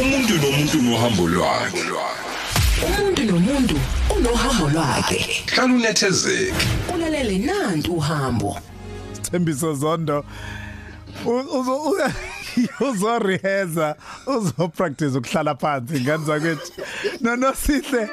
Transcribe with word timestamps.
umuntu 0.00 0.34
nomuntu 0.42 0.82
nohambo 0.82 1.28
lwakhe. 1.28 1.82
Umuntu 2.86 3.22
nomuntu 3.24 3.76
unohambo 4.16 4.68
lwakhe. 4.70 5.18
Hlala 5.54 5.74
unethezeke. 5.74 6.66
Ulalele 6.94 7.38
nantu 7.38 7.92
uhambo. 7.92 8.58
Thembiso 9.22 9.74
Zondo 9.74 10.24
uzo 11.26 11.76
u- 11.76 11.96
uzo 12.90 13.18
rehearsa 13.18 13.96
uzo 14.26 14.68
practice 14.68 15.16
ukuhlala 15.18 15.54
phansi 15.54 16.00
ngani 16.00 16.24
zakwethu 16.24 16.72
no 17.20 17.36
no 17.36 17.52
sihle 17.54 18.08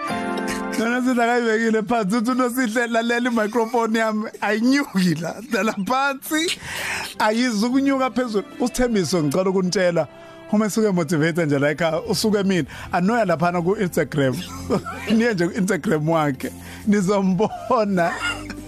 no 0.79 0.85
no 0.89 1.01
sihle 1.01 1.23
akayibekile 1.23 1.81
phansi 1.83 2.15
uthi 2.17 2.31
no 2.37 2.49
sihle 2.49 2.87
lalela 2.87 3.29
i-microphone 3.29 3.99
yami. 3.99 4.29
Ayinyuki 4.41 5.15
la 5.21 5.35
dala 5.51 5.73
phansi. 5.73 6.57
Ayizukunyuka 7.19 8.09
phezulu. 8.11 8.45
Usithembiso 8.59 9.23
ngicela 9.23 9.49
ukunitshela 9.49 10.07
uma 10.51 10.65
esuke 10.65 10.91
motivate 10.91 11.45
nje 11.45 11.59
like 11.59 11.83
usuke 12.09 12.43
mina 12.43 12.67
anoya 12.91 13.25
lapha 13.25 13.63
ku 13.63 13.75
Instagram 13.75 14.35
niye 15.15 15.33
nje 15.33 15.47
ku 15.47 15.57
Instagram 15.57 16.09
wakhe 16.09 16.51
nizombona. 16.87 18.11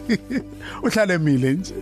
Uhlale 0.83 1.17
mile 1.17 1.53
nje. 1.53 1.73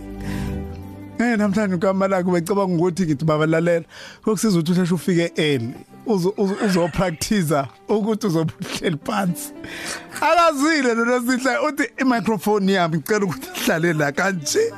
Eh 1.18 1.38
namhlanje 1.38 1.74
ukamala 1.74 2.22
kube 2.22 2.40
cabanga 2.40 2.74
ukuthi 2.74 3.02
ngithi 3.02 3.24
babalalela. 3.24 3.84
Kokusiza 4.24 4.58
ukuthi 4.58 4.72
uhleshe 4.72 4.94
ufike 4.94 5.32
early. 5.36 5.74
Uzo 6.06 6.88
practice 6.92 7.64
ukuthi 7.88 8.26
uzobuhleli 8.26 8.98
phansi. 9.04 9.52
Akazile 10.20 10.94
lo 10.94 11.04
nosihle 11.04 11.58
uthi 11.68 11.88
i 11.98 12.04
microphone 12.04 12.72
yami 12.72 12.96
ngicela 12.96 13.24
ukuthi 13.24 13.48
ihlale 13.56 13.92
la 13.92 14.12
kanje. 14.12 14.72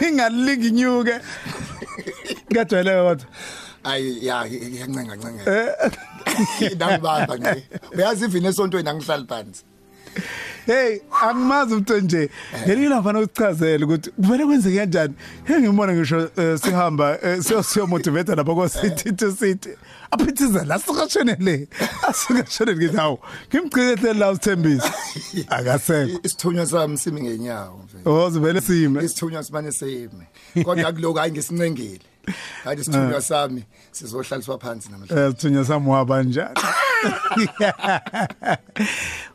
Ingalingi 0.00 0.70
nyuke 0.70 1.20
ngajwayeleka 2.52 3.02
kodwa. 3.08 3.26
Ayi 3.84 4.26
ya 4.26 4.46
ngiyancenga 4.46 5.16
ncenga 5.16 5.42
nangibamba 6.78 7.36
nje. 7.36 7.64
Uyazi 7.96 8.24
ivini 8.24 8.46
esontweni 8.46 8.88
angihlali 8.88 9.26
phansi. 9.26 9.62
Hey 10.66 11.00
angimazi 11.22 11.72
umuntu 11.74 12.00
nje. 12.00 12.30
Ngelinye 12.64 12.88
lafana 12.88 13.20
ukuchazela 13.20 13.86
ukuthi 13.86 14.10
kuvele 14.10 14.44
kwenzeke 14.46 14.76
kanjani? 14.78 15.14
Hey 15.44 15.56
ngibona 15.60 15.92
ngisho 15.94 16.30
eh, 16.36 16.58
sihamba 16.58 17.18
eh, 17.22 17.42
siyo 17.42 17.62
siyo 17.62 17.86
motivate 17.86 18.34
lapha 18.34 18.54
ko 18.54 18.68
city 18.68 19.12
to 19.12 19.32
city. 19.32 19.70
Aphithiza 20.10 20.64
la 20.64 20.78
sikashone 20.78 21.36
le? 21.40 21.68
Asikashone 22.08 22.76
ngithi 22.76 22.96
hawo 22.96 23.18
ngimgcikele 23.48 24.12
la 24.12 24.30
usithembisa 24.30 24.92
akasekho. 25.56 26.20
Isithunywa 26.22 26.66
sami 26.66 26.98
simi 26.98 27.20
ngenyawo 27.22 27.80
mfethu 27.84 28.10
ozivele 28.10 28.60
sime. 28.60 29.04
Isithunywa 29.04 29.44
simane 29.44 29.72
sime. 29.72 30.26
Kodwa 30.64 30.92
kuloko 30.92 31.18
hayi 31.18 31.32
ngisincengile. 31.32 32.00
Kanti 32.64 32.80
isithunywa 32.80 33.20
sami. 33.20 33.64
Sizohlaliswa 33.92 34.58
phansi 34.58 34.88
namhlanje. 34.90 35.26
Eh 35.26 35.34
thunya 35.36 35.64
samwaba 35.64 36.22
njani? 36.22 36.54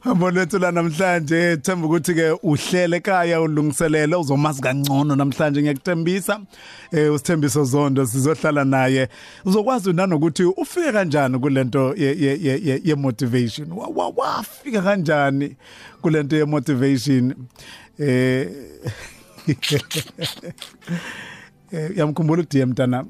Hambo 0.03 0.31
lethu 0.31 0.59
la 0.59 0.72
namhlanje. 0.72 1.58
Themba 1.58 1.88
ukuthi 1.88 2.14
ke 2.14 2.31
uhlele 2.44 2.97
ekhaya 2.97 3.41
ulungiselela 3.41 4.17
uzomazi 4.19 4.61
kangcono 4.61 5.16
namhlanje 5.16 5.61
ngiyakuthembisa. 5.61 6.39
Eh 6.91 7.14
usithembiso 7.14 7.64
zondo 7.64 8.05
sizohlala 8.05 8.64
naye. 8.66 9.09
Uzokwazi 9.45 9.94
nanokuthi 9.94 10.44
ufike 10.44 10.91
kanjani 10.91 11.39
kulento 11.39 11.95
ye 11.97 12.16
ye 12.19 12.38
ye- 12.41 12.59
ye 12.64 12.81
ye 12.83 12.95
motivation 12.95 13.71
Wa- 13.71 13.88
wa- 13.88 14.09
wafika 14.16 14.81
kanjani 14.81 15.55
kulento 16.02 16.36
ye 16.36 16.45
motivation 16.45 17.33
eh 17.99 18.47
eh, 19.47 19.47
yamkhumbula 21.95 22.41
uDM 22.43 22.69
mntana 22.69 23.05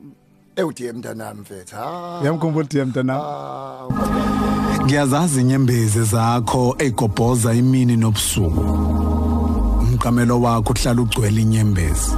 ewuthi 0.55 0.91
mntanami 0.91 1.41
mfethu 1.41 1.75
ha 1.75 2.19
yamkhumbula 2.23 2.65
uDM 2.65 2.87
mntana 2.87 3.13
Ah, 3.15 3.87
Ngiyazazi 4.83 5.41
inyembezi 5.41 6.03
zakho 6.03 6.75
egobhoza 6.79 7.53
imini 7.53 7.97
nobusuku. 7.97 8.61
Umqamelo 9.81 10.41
wakho 10.41 10.73
uhlala 10.73 11.01
ugcwele 11.01 11.41
inyembezi. 11.41 12.15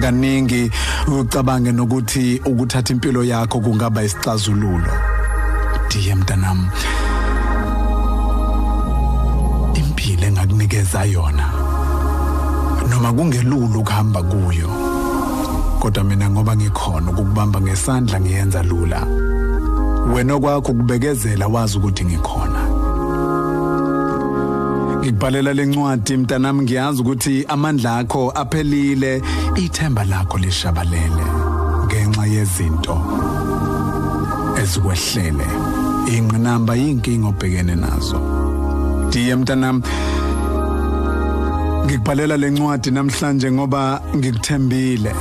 Kaningi 0.00 0.70
ucabange 1.20 1.72
nokuthi 1.72 2.40
ukuthatha 2.44 2.92
impilo 2.92 3.24
yakho 3.24 3.60
kungaba 3.60 4.02
isixazululo. 4.04 4.92
Diye 5.90 6.14
mntanami. 6.14 6.68
Impilo 9.74 10.26
engakunikeza 10.26 11.04
yona. 11.04 11.52
Noma 12.90 13.12
kungelulu 13.12 13.80
ukuhamba 13.80 14.22
kuyo. 14.22 14.68
Kodwa 15.80 16.04
mina 16.04 16.30
ngoba 16.30 16.56
ngikhona 16.56 17.10
ukukubamba 17.10 17.60
ngesandla 17.60 18.20
ngiyenza 18.20 18.62
lula. 18.62 19.06
wena 20.14 20.38
kwakho 20.38 20.72
kubekezela 20.72 21.46
wazi 21.46 21.78
ukuthi 21.78 22.04
ngikhona 22.04 22.62
ngikubhalela 24.98 25.52
lencwadi 25.54 26.16
mntanami 26.16 26.62
ngiyazi 26.62 27.02
ukuthi 27.02 27.44
amandla 27.48 27.96
akho 27.96 28.30
aphelile 28.34 29.22
ithemba 29.56 30.04
lakho 30.04 30.38
lishabalele 30.38 31.26
ngenxa 31.86 32.26
yezinto 32.26 32.96
ezikwehlele 34.62 35.46
ingqinamba 36.14 36.74
yinkinga 36.74 37.28
obhekene 37.28 37.74
nazo 37.74 38.20
diye 39.10 39.36
mntanami 39.36 39.82
ngikubhalela 41.86 42.36
lencwadi 42.36 42.90
namhlanje 42.90 43.52
ngoba 43.52 44.00
ngikuthembile. 44.16 45.12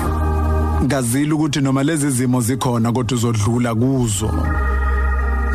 Ngazile 0.84 1.34
ukuthi 1.34 1.62
noma 1.62 1.84
lezi 1.84 2.09
zimo 2.09 2.42
zikhona 2.42 2.92
kodwa 2.92 3.18
uzodlula 3.18 3.76
kuzo. 3.76 4.31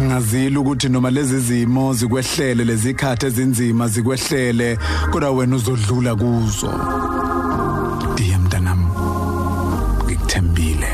Ngazile 0.03 0.59
ukuthi 0.59 0.89
noma 0.89 1.11
lezi 1.11 1.41
zimo 1.41 1.95
zikwehlele 1.95 2.65
lezikhathi 2.65 3.27
ezinzima 3.27 3.89
zikwehlele 3.89 4.79
kodwa 5.11 5.31
wena 5.31 5.57
uzodlula 5.57 6.15
kuzo. 6.15 6.71
Diye 8.17 8.39
mntanami 8.39 8.87
ngikuthembile. 10.05 10.91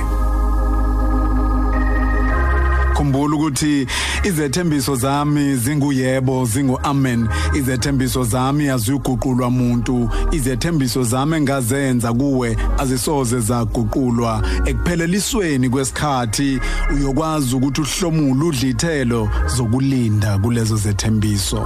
Khumbula 2.95 3.37
ukuthi 3.37 3.87
izethembiso 4.27 4.97
zami 4.97 5.57
zinguyebo 5.57 6.45
zinguamen 6.45 7.29
izethembiso 7.55 8.25
zami 8.25 8.69
aziguqulwa 8.69 9.47
umuntu 9.47 10.11
izethembiso 10.33 11.03
zami 11.05 11.37
engazenza 11.37 12.13
kuwe 12.13 12.57
azisoze 12.79 13.41
zaguqulwa. 13.41 14.43
Ekuphelelisweni 14.67 15.71
kwesikhathi 15.71 16.61
uyokwazi 16.95 17.55
ukuthi 17.57 17.81
uhlomule 17.81 18.45
udlithelo 18.45 19.29
zokulinda 19.57 20.39
kulezo 20.39 20.77
zethembiso. 20.77 21.63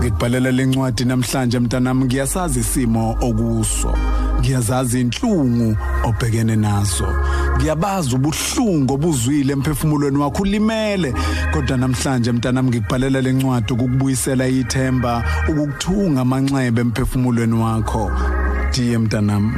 Ngikubhalela 0.00 0.50
lencwadi 0.50 1.04
namhlanje 1.04 1.58
mntanami 1.58 2.04
ngiyasazi 2.04 2.60
isimo 2.60 3.16
okuso. 3.20 3.92
Ngiyazazi 4.40 5.00
inhlungu 5.00 5.76
obhekene 6.04 6.56
nazo. 6.56 7.08
Ngiyabazi 7.56 8.14
ubuhlungu 8.14 8.94
obuzwile 8.94 9.52
emphefumulweni 9.52 10.18
wakho 10.18 10.42
ulimele. 10.42 11.14
Kodwa 11.52 11.76
namhlanje 11.76 12.32
mntanami 12.32 12.68
ngikubhalela 12.68 13.20
lencwadi 13.20 13.72
ukukubuyisela 13.72 14.48
ithemba 14.48 15.24
ukukuthunga 15.48 16.20
amanxeba 16.20 16.80
emphefumulweni 16.80 17.54
wakho. 17.54 18.10
Diye 18.72 18.98
mntanami 18.98 19.52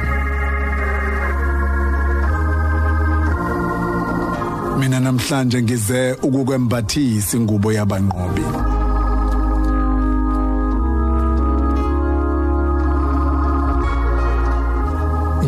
mina 4.79 4.99
namhlanje 4.99 5.61
ngize 5.61 6.13
ukukwembathisa 6.13 7.37
ingubo 7.37 7.71
yabanqobi. 7.73 8.68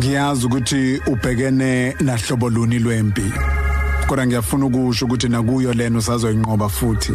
Ngiyazi 0.02 0.46
ukuthi 0.46 1.00
ubhekene 1.06 1.94
nahlobo 2.00 2.50
luni 2.50 2.78
lwempi. 2.78 3.32
Kodwa 4.06 4.26
ngiyafuna 4.26 4.66
ukusho 4.66 5.06
ukuthi 5.06 5.28
nakuyo 5.28 5.72
lena 5.72 5.98
usazoyinqoba 5.98 6.68
futhi. 6.68 7.12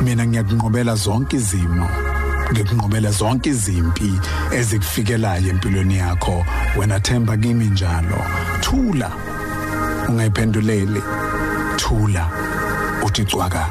Mina 0.00 0.26
ngiyakunqobela 0.26 0.94
zonke 0.94 1.36
izimo. 1.36 1.88
Ngikunqobela 2.52 3.10
zonke 3.10 3.50
izimpi 3.50 4.12
ezikufikelayo 4.52 5.48
empilweni 5.48 5.96
yakho. 5.96 6.44
Wena 6.76 7.00
themba 7.00 7.36
kimi 7.36 7.64
njalo. 7.64 8.18
Thula. 8.60 9.10
Ungayiphenduleli. 10.08 11.02
Thula. 11.76 12.26
Uthi 13.04 13.24
cwaka 13.24 13.68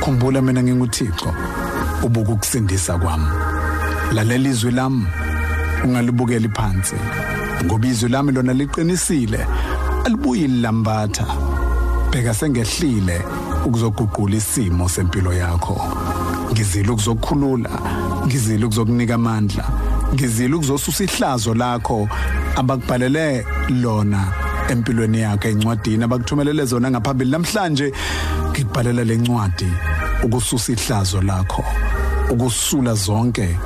khumbula 0.00 0.42
mina 0.42 0.62
nginguThixo. 0.62 1.34
Ubuka 2.02 2.32
ukusindisa 2.32 2.98
kwami. 2.98 3.30
Lalela 4.12 4.48
izwi 4.48 4.70
lami. 4.70 5.06
Ungalibukeli 5.84 6.48
phansi. 6.48 6.96
Ngoba 7.64 7.86
izwi 7.86 8.08
lami 8.08 8.32
lona 8.32 8.52
liqinisile. 8.52 9.46
Alibuyi 10.04 10.48
lilambatha 10.48 11.26
bheka 12.10 12.34
sengehlile 12.34 13.22
ukuzoguqula 13.66 14.36
isimo 14.36 14.88
sempilo 14.88 15.32
yakho. 15.32 15.80
Ngizile 16.52 16.88
ukuzokukhulula 16.90 17.70
ngizile 18.26 18.64
ukuzokunika 18.64 19.14
amandla 19.14 19.64
ngizile 20.14 20.54
ukuzosusa 20.54 21.04
ihlazo 21.04 21.54
lakho. 21.54 22.08
Abakubhalele 22.56 23.46
lona 23.68 24.32
empilweni 24.68 25.20
yakhe 25.20 25.50
encwadini 25.50 26.04
abakuthumelele 26.04 26.64
zona 26.64 26.90
ngaphambili 26.90 27.30
namhlanje 27.30 27.92
ngikubhalela 28.50 29.04
lencwadi 29.04 29.72
ukususa 30.22 30.72
ihlazo 30.72 31.22
lakho 31.22 31.64
ukusula 32.30 32.94
zonke 32.94 33.56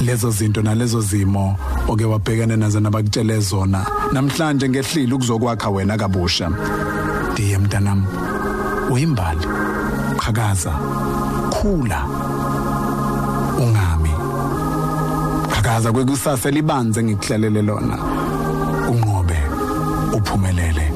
lezo 0.00 0.30
zinto 0.30 0.62
nalezo 0.62 1.00
zimo. 1.00 1.58
Oke 1.88 2.04
wabhekana 2.04 2.56
nazo 2.56 2.80
nabakutshele 2.80 3.40
zona. 3.40 3.86
Namhlanje 4.12 4.68
ngehlile 4.68 5.14
ukuzokwakha 5.14 5.70
wena 5.70 5.96
kabusha. 5.96 6.50
Ndiye 7.32 7.58
mntanami 7.58 8.06
uyimbali. 8.90 9.46
Qhakaza. 10.16 10.72
Khula. 11.50 12.04
Ungami. 13.58 14.10
Qhakaza 15.50 15.92
kwekusasa 15.92 16.50
libanze 16.50 17.02
ngikuhlalele 17.02 17.62
lona. 17.62 17.98
Unqobe 18.90 19.38
uphumelele. 20.12 20.92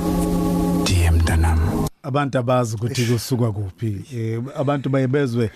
Ndiye 0.80 1.10
mntanami 1.10 1.80
abantu 2.02 2.38
abazi 2.38 2.76
ukuthi 2.76 3.04
kusuka 3.04 3.52
kuphi. 3.52 4.04
Eh 4.14 4.40
abantu 4.58 4.88
bayebezwe 4.88 5.50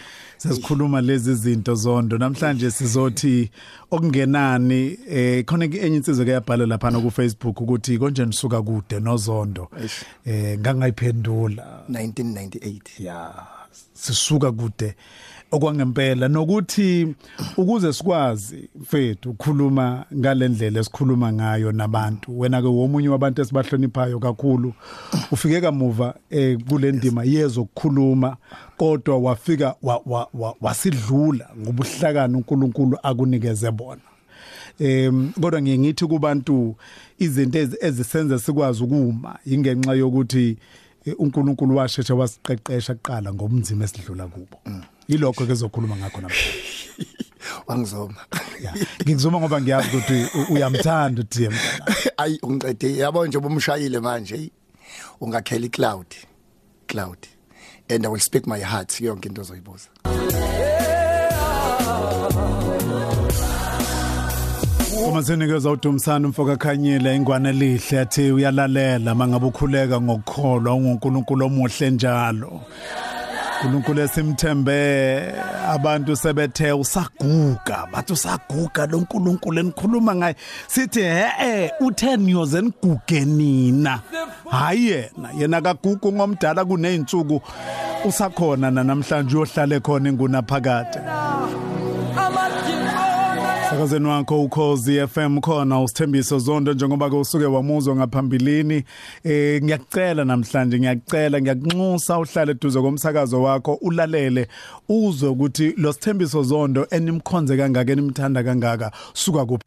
sesikhuluma 0.49 1.01
lezi 1.01 1.35
zinto 1.35 1.75
zondo. 1.75 2.19
Namhlanje 2.19 2.71
sizothi 2.71 3.51
okungenani 3.91 4.99
eh 5.09 5.45
khona 5.45 5.65
enye 5.65 5.97
insizwe 5.97 6.25
ke 6.25 6.31
yabhala 6.31 6.67
lapha 6.67 6.91
ku 7.01 7.11
Facebook 7.11 7.61
ukuthi 7.61 7.99
konje 7.99 8.27
nisuka 8.27 8.63
kude 8.63 9.01
nozondo. 9.01 9.71
Eh 10.27 10.59
ngangayiphendula. 10.59 11.85
1998 11.91 12.81
ya 12.99 13.33
sisuka 13.95 14.53
kude. 14.53 14.95
Okwangempela 15.55 16.29
nokuthi 16.29 17.15
ukuze 17.57 17.93
sikwazi 17.93 18.69
mfethu 18.81 19.31
ukukhuluma 19.31 20.05
ngalendlela 20.15 20.81
esikhuluma 20.81 21.33
ngayo 21.33 21.73
nabantu 21.73 22.39
wena 22.41 22.63
ke 22.63 22.69
womunye 22.69 23.09
wabantu 23.09 23.43
esibahloniphayo 23.43 24.19
kakhulu 24.19 24.73
ufike 25.33 25.61
kamuva 25.61 26.15
eh 26.31 26.59
kule 26.69 26.93
ndima 26.93 27.25
yezokukhuluma 27.25 28.37
kodwa 28.77 29.19
wafika 29.19 29.75
wa- 29.83 30.03
wa- 30.07 30.29
wa- 30.35 30.55
wasidlula 30.61 31.49
ngobuhlakani 31.61 32.37
uNkulunkulu 32.37 32.99
akunikeze 33.03 33.71
bona. 33.71 34.01
Em 34.79 35.33
kodwa 35.41 35.63
ngiye 35.63 35.79
ngithi 35.79 36.07
kubantu 36.07 36.75
izinto 37.19 37.59
ezi- 37.59 37.77
ezisenza 37.81 38.39
sikwazi 38.39 38.83
ukuma 38.85 39.39
ingenxa 39.47 39.95
yokuthi 39.95 40.57
eh, 41.07 41.15
uNkulunkulu 41.19 41.77
washesha 41.77 42.15
wasiqeqesha 42.15 42.95
kuqala 42.95 43.35
ngomzimba 43.35 43.85
esidlula 43.85 44.27
kubo. 44.27 44.59
Yilokho 45.09 45.47
ke 45.47 45.55
zokhuluma 45.55 45.97
ngakho 45.97 46.21
namhlanje 46.21 46.65
wangizoma. 47.67 48.15
Ya 48.63 48.73
ngikuzuma 49.03 49.41
ngoba 49.41 49.61
ngiyazi 49.61 49.89
ukuthi 49.89 50.27
u- 50.39 50.53
uyamthanda 50.55 51.21
uDM 51.23 51.55
ayi 52.17 52.39
ungiqede 52.43 52.97
yabo 52.97 53.27
nje 53.27 53.39
bomshayile 53.39 54.01
manje. 54.01 54.37
Hey, 54.37 54.51
ungakhela 55.21 55.67
icloud 55.67 56.07
cloud. 56.89 57.19
And 57.91 58.07
i 58.07 58.09
will 58.09 58.21
speak 58.21 58.47
my 58.47 58.61
heart 58.61 58.89
yonke 59.01 59.27
into 59.27 59.41
ozoyibuza. 59.43 59.89
Uma 65.09 65.23
sinikeza 65.23 65.71
uDumsana 65.71 66.27
umfoka 66.29 66.57
khanyile 66.57 67.17
ingwane 67.17 67.53
lihle 67.53 68.01
athi 68.01 68.33
uyalalela 68.33 69.15
mangabe 69.15 69.47
ukhuleka 69.47 70.01
ngokukholwa 70.01 70.75
unguNkulunkulu 70.75 71.47
omuhle 71.47 71.91
njalo. 71.91 72.61
uNkulunkulu 73.65 74.01
esimthembe 74.01 75.35
abantu 75.69 76.17
sebethe 76.17 76.73
usaguga 76.73 77.87
bathi 77.93 78.13
usaguga 78.13 78.87
lo 78.87 79.01
nkulunkulu 79.01 79.61
enikhuluma 79.61 80.15
ngaye. 80.15 80.37
Sithi 80.67 81.01
he 81.01 81.27
eh 81.41 81.71
u10 81.81 82.29
years 82.29 82.55
eniguge 82.55 83.25
nina. 83.25 84.01
Hayi 84.51 84.87
yena 84.87 85.29
yena 85.39 85.61
kagugu 85.61 86.13
ngomdala 86.13 86.65
kuneyinsuku 86.65 87.41
usakhona 88.05 88.71
namhlanje 88.71 89.37
uyohlala 89.37 89.81
khona 89.81 90.09
enguna 90.09 90.43
phakade 90.43 91.01
Sakazeni 93.75 94.07
wakho 94.09 94.43
ukhozi 94.43 95.07
FM 95.07 95.41
khona 95.41 95.81
usithembiso 95.81 96.39
zondo 96.39 96.73
njengoba 96.73 97.11
ke 97.11 97.17
usuke 97.17 97.45
wamuzwa 97.45 97.97
ngaphambilini. 97.97 98.85
Eh 99.25 99.63
ngiyacela 99.63 100.25
namhlanje 100.25 100.79
ngiyacela 100.79 101.41
ngiyakunxusa 101.41 102.19
uhlale 102.19 102.51
eduze 102.53 102.81
komsakazo 102.81 103.43
wakho 103.43 103.75
ulalele 103.75 104.49
uzwe 104.89 105.29
ukuthi 105.29 105.75
lo 105.77 105.93
sithembiso 105.93 106.43
zondo 106.43 106.87
enimkhonze 106.91 107.57
kangaka 107.57 107.93
enimthanda 107.93 108.45
kangaka 108.45 108.93
suka 109.13 109.45
kuphi? 109.45 109.65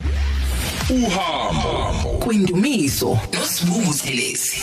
Uhambo. 0.89 2.10
Kwindumiso 2.19 3.19
nosibunguselezi 3.33 4.57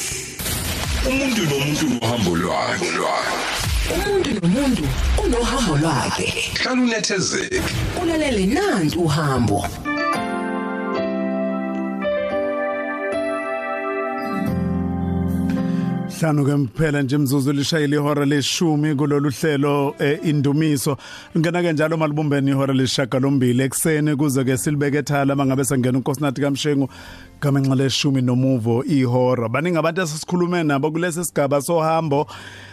umuntu 1.08 1.43
nomuntu 1.43 1.88
nohambo 1.88 2.37
lwakhe. 2.37 3.63
Umuntu 3.93 4.31
nomuntu 4.41 4.85
unohambo 5.25 5.77
lwakhe. 5.77 6.51
Hlala 6.63 6.83
unethezeke. 6.83 7.63
Ulalele 8.03 8.47
nanti 8.47 8.99
uhambo. 8.99 9.67
Hlanu 16.20 16.44
ke 16.44 16.55
mphela 16.56 17.02
nje 17.02 17.16
imzuzu 17.16 17.52
lishayile 17.52 17.96
ihora 17.96 18.25
leshumi 18.25 18.94
kulolu 18.94 19.31
hlelo 19.31 19.94
eh, 19.99 20.19
indumiso. 20.22 20.96
Ngena 21.38 21.62
ke 21.62 21.72
njalo 21.72 21.96
malibumbeni 21.96 22.50
ihora 22.50 22.75
leshaka 22.75 23.19
lombili 23.19 23.62
ekseni 23.62 24.16
kuze 24.16 24.44
ke 24.44 24.56
silibeke 24.56 24.99
ethala 24.99 25.37
mangabe 25.37 25.64
sangena 25.64 25.99
unkosinathi 25.99 26.40
kamshengu 26.40 26.88
gamenxa 27.40 27.75
leshumi 27.75 28.22
nomuvo 28.22 28.84
ihora. 28.84 29.49
Baningi 29.49 29.78
abantu 29.78 30.00
esisikhulume 30.00 30.62
nabo 30.62 30.90
kulesi 30.90 31.25
sigaba 31.25 31.61
sohambo. 31.61 32.26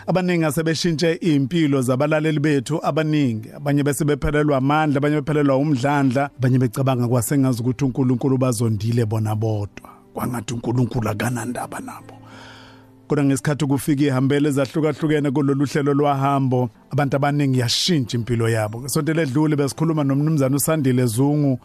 Abaningi 0.07 0.45
asebeshintshe 0.45 1.13
impilo 1.13 1.81
zabalaleli 1.81 2.39
bethu 2.39 2.79
abaningi. 2.83 3.49
Abanye 3.55 3.83
bese 3.83 4.05
bephelelwa 4.05 4.57
amandla 4.57 4.97
abanye 4.97 5.15
bephelelwa 5.15 5.57
umdlandla 5.57 6.29
abanye 6.37 6.59
becabanga 6.59 7.07
kwasengazi 7.07 7.61
ukuthi 7.61 7.85
uNkulunkulu 7.85 8.37
bazondile 8.37 9.05
bona 9.05 9.35
bodwa. 9.35 9.89
Kwangathi 10.13 10.53
uNkulunkulu 10.53 11.09
akanandaba 11.09 11.79
nabo. 11.79 12.20
Kodwa 13.11 13.25
ngesikhathi 13.25 13.65
kufika 13.65 14.03
ihambele 14.03 14.49
ezahlukahlukene 14.49 15.31
kulolu 15.31 15.65
hlelo 15.65 15.93
lwahambo 15.93 16.69
abantu 16.89 17.15
abaningi 17.15 17.59
yashintsha 17.59 18.17
impilo 18.17 18.49
yabo. 18.49 18.87
Sonto 18.87 19.13
ledlule 19.13 19.55
besikhuluma 19.55 20.03
nomnumzana 20.03 20.55
uSandile 20.55 21.05
Zungu 21.05 21.59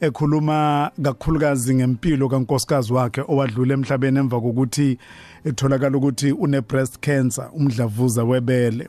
ekhuluma 0.00 0.90
kakhulukazi 1.02 1.74
ngempilo 1.74 2.28
kankosikazi 2.28 2.92
wakhe 2.92 3.22
owadlula 3.28 3.74
emhlabeni 3.74 4.18
emva 4.18 4.40
kokuthi 4.40 4.98
etholakala 5.44 5.96
ukuthi 5.96 6.32
une 6.32 6.60
breast 6.60 6.98
cancer 7.00 7.48
umdlavuza 7.56 8.24
webele. 8.24 8.88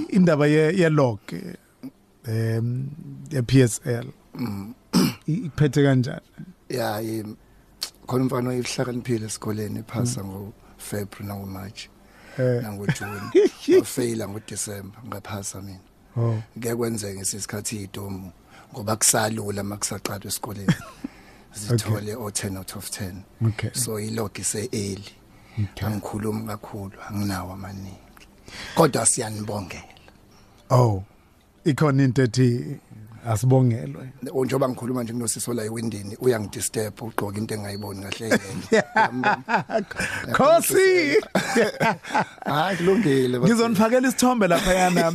indaba 0.08 0.46
ye 0.46 0.88
log 0.88 1.18
em 2.26 2.88
ye 3.30 3.42
PSL 3.42 4.06
iphethe 5.26 5.82
kanjani 5.82 6.20
ya 6.68 7.02
khona 8.06 8.24
umfana 8.24 8.50
oyihlakaniphile 8.50 9.26
esikoleni 9.26 9.78
ephasa 9.78 10.24
ngo 10.24 10.52
February 10.78 11.26
nango 11.26 11.46
March 11.46 11.88
nango 12.38 12.86
June 12.86 13.50
wafaila 13.78 14.28
ngo 14.28 14.40
December 14.48 15.00
ngaphasa 15.06 15.62
mina 15.62 15.80
oh 16.16 16.42
ngeke 16.58 16.74
kwenzeke 16.76 17.18
ngesikhathi 17.18 17.76
idomu 17.82 18.32
ngoba 18.72 18.96
kusalula 18.96 19.62
makusaqala 19.62 20.26
esikoleni 20.26 20.74
zithole 21.54 22.14
o 22.14 22.28
10 22.28 22.58
out 22.58 22.76
of 22.76 22.90
10 22.90 23.12
Okay. 23.48 23.70
so 23.72 24.00
ilog 24.00 24.38
ise 24.38 24.68
early 24.72 25.12
angikhulumi 25.84 26.46
kakhulu 26.46 26.92
anginawo 27.08 27.52
amaningi 27.52 27.98
kodwa 28.74 29.06
siyanibongela 29.06 29.84
Oh. 30.70 31.02
Ikhona 31.64 32.02
into 32.04 32.22
ethi 32.22 32.76
asibongelwe. 33.26 34.08
njengoba 34.22 34.68
ngikhuluma 34.68 35.02
nje 35.02 35.12
kunosisi 35.12 35.54
la 35.54 35.64
ewindini 35.64 36.16
uyangidisturb 36.20 37.02
ugqoka 37.02 37.38
into 37.38 37.54
engayiboni 37.54 38.02
kahle 38.02 38.26
yena 38.28 39.36
Khosi. 40.32 41.16
hayi 42.44 42.76
kulungile 42.76 43.38
bafethu. 43.38 43.54
Ngizonifakela 43.54 44.08
isithombe 44.08 44.48
lapha 44.48 44.74
yana. 44.74 45.12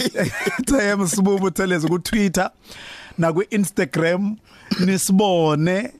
TM 0.65 1.07
sibubu 1.11 1.51
theleze 1.51 1.87
ku 1.87 1.99
Twitter 1.99 2.51
na 3.17 3.33
ku 3.33 3.43
Instagram 3.49 4.37
nisibone 4.79 5.91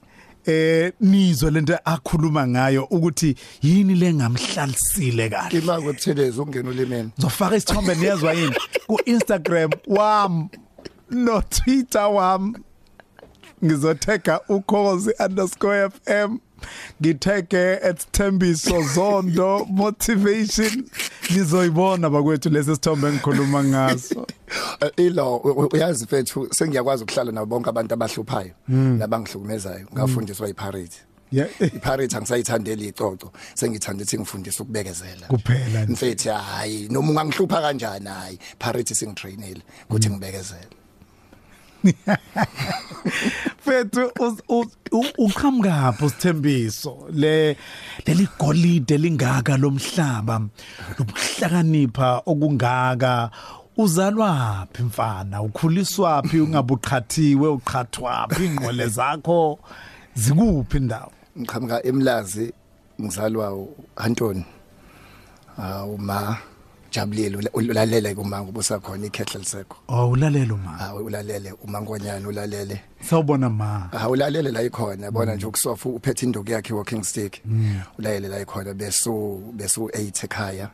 eh 0.46 0.92
nizwe 1.00 1.50
lento 1.50 1.78
akhuluma 1.84 2.46
ngayo 2.48 2.84
ukuthi 2.84 3.34
yini 3.62 3.94
lengamhlalisile 3.94 5.28
kahle. 5.28 5.58
ima 5.58 5.80
kwebuthelezi 5.80 6.40
ungena 6.40 6.68
ulimeni 6.70 7.10
Zofaka 7.18 7.56
isithombe 7.56 7.94
niyezwa 7.94 8.32
yini? 8.32 8.54
Ku 8.86 9.00
Instagram 9.04 9.70
wam. 9.86 10.48
No 11.10 11.42
Twitter 11.42 12.06
wam 12.06 12.54
ngizotega 13.64 14.40
ukhozi_fm 14.48 16.38
ngitheke 17.02 17.78
at 17.82 18.06
Thembiso 18.12 18.82
Zondo 18.94 19.66
motivation. 19.70 20.84
Nizoyibona 21.30 22.10
bakwethu 22.10 22.48
lesi 22.50 22.74
sithombe 22.74 23.08
engikhuluma 23.08 23.64
ngaso. 23.64 24.26
Eh, 24.80 24.90
ilo 24.96 25.36
u- 25.36 25.48
u- 25.50 25.68
uyazi 25.72 26.04
mfethu 26.04 26.48
sengiyakwazi 26.54 27.02
ukuhlala 27.04 27.32
nabo 27.32 27.46
bonke 27.46 27.68
abantu 27.70 27.94
abahluphayo 27.94 28.50
nabangihlukumezayo. 28.68 29.86
Ngafundiswa 29.94 30.48
iPirate 30.48 30.96
yeah. 31.32 31.48
iPirate 31.76 32.16
angisayithandeli 32.16 32.88
icoco 32.88 33.32
sengithanda 33.54 34.02
ukuthi 34.04 34.18
ngifundise 34.18 34.62
ukubekezela. 34.62 35.26
Kuphela 35.26 35.84
nje. 35.84 35.92
mfethu 35.92 36.28
hayi 36.30 36.88
noma 36.88 37.10
ungangihlupha 37.10 37.60
kanjani 37.62 38.06
hayi 38.08 38.38
Pirate 38.58 38.94
singitrainele 38.94 39.62
ukuthi 39.90 40.10
ngibekezele. 40.10 40.68
fethu 43.64 44.10
us- 44.20 44.42
us- 44.48 44.76
u- 44.92 45.14
uqhamuka 45.26 45.94
usithembiso? 46.02 47.08
Le 47.12 47.56
leli 48.06 48.28
golide 48.38 48.98
lingaka 48.98 49.56
lomhlaba 49.56 50.40
lokuhlakanipha 50.98 52.22
okungaka 52.26 53.30
uzalwa 53.76 54.66
phi 54.72 54.82
mfana? 54.82 55.42
Ukhuliswa 55.42 56.22
phi 56.22 56.40
ungabuqhathiwe 56.40 57.48
uqhathwa 57.48 58.28
phi 58.34 58.44
ingqole 58.46 58.86
zakho 58.86 59.58
zikuphi 60.14 60.76
indawo 60.76 61.12
ngiqhamuka 61.38 61.86
emlazi 61.86 62.52
ngizalwa 63.00 63.54
uAntoni 63.54 64.44
ah 65.58 65.84
uma 65.84 66.36
jabulile 66.90 67.36
ula- 67.36 67.50
ulalele 67.52 68.14
kuma 68.14 68.42
ngobusakhona 68.42 69.06
ikhehla 69.06 69.40
lisekho. 69.40 69.76
Oh 69.88 70.10
ulalela 70.10 70.56
ma 70.56 70.76
ah 70.80 70.94
ulalele 70.94 71.52
umangonyana 71.64 72.28
ulalele. 72.28 72.80
Sawubona 73.08 73.50
ma. 73.50 73.88
Ah 73.92 74.08
ulalele 74.08 74.50
la 74.52 74.62
ikhona 74.62 75.04
yabona 75.06 75.34
nje 75.34 75.46
ukusofa 75.46 75.88
uphethe 75.88 76.26
induku 76.26 76.50
yakhe 76.50 76.74
walking 76.74 77.02
stick. 77.04 77.42
Ulalele 77.98 78.28
la 78.28 78.40
ikhona 78.40 78.74
besu 78.74 79.42
besu 79.56 79.88
8 79.88 80.24
ekhaya. 80.24 80.70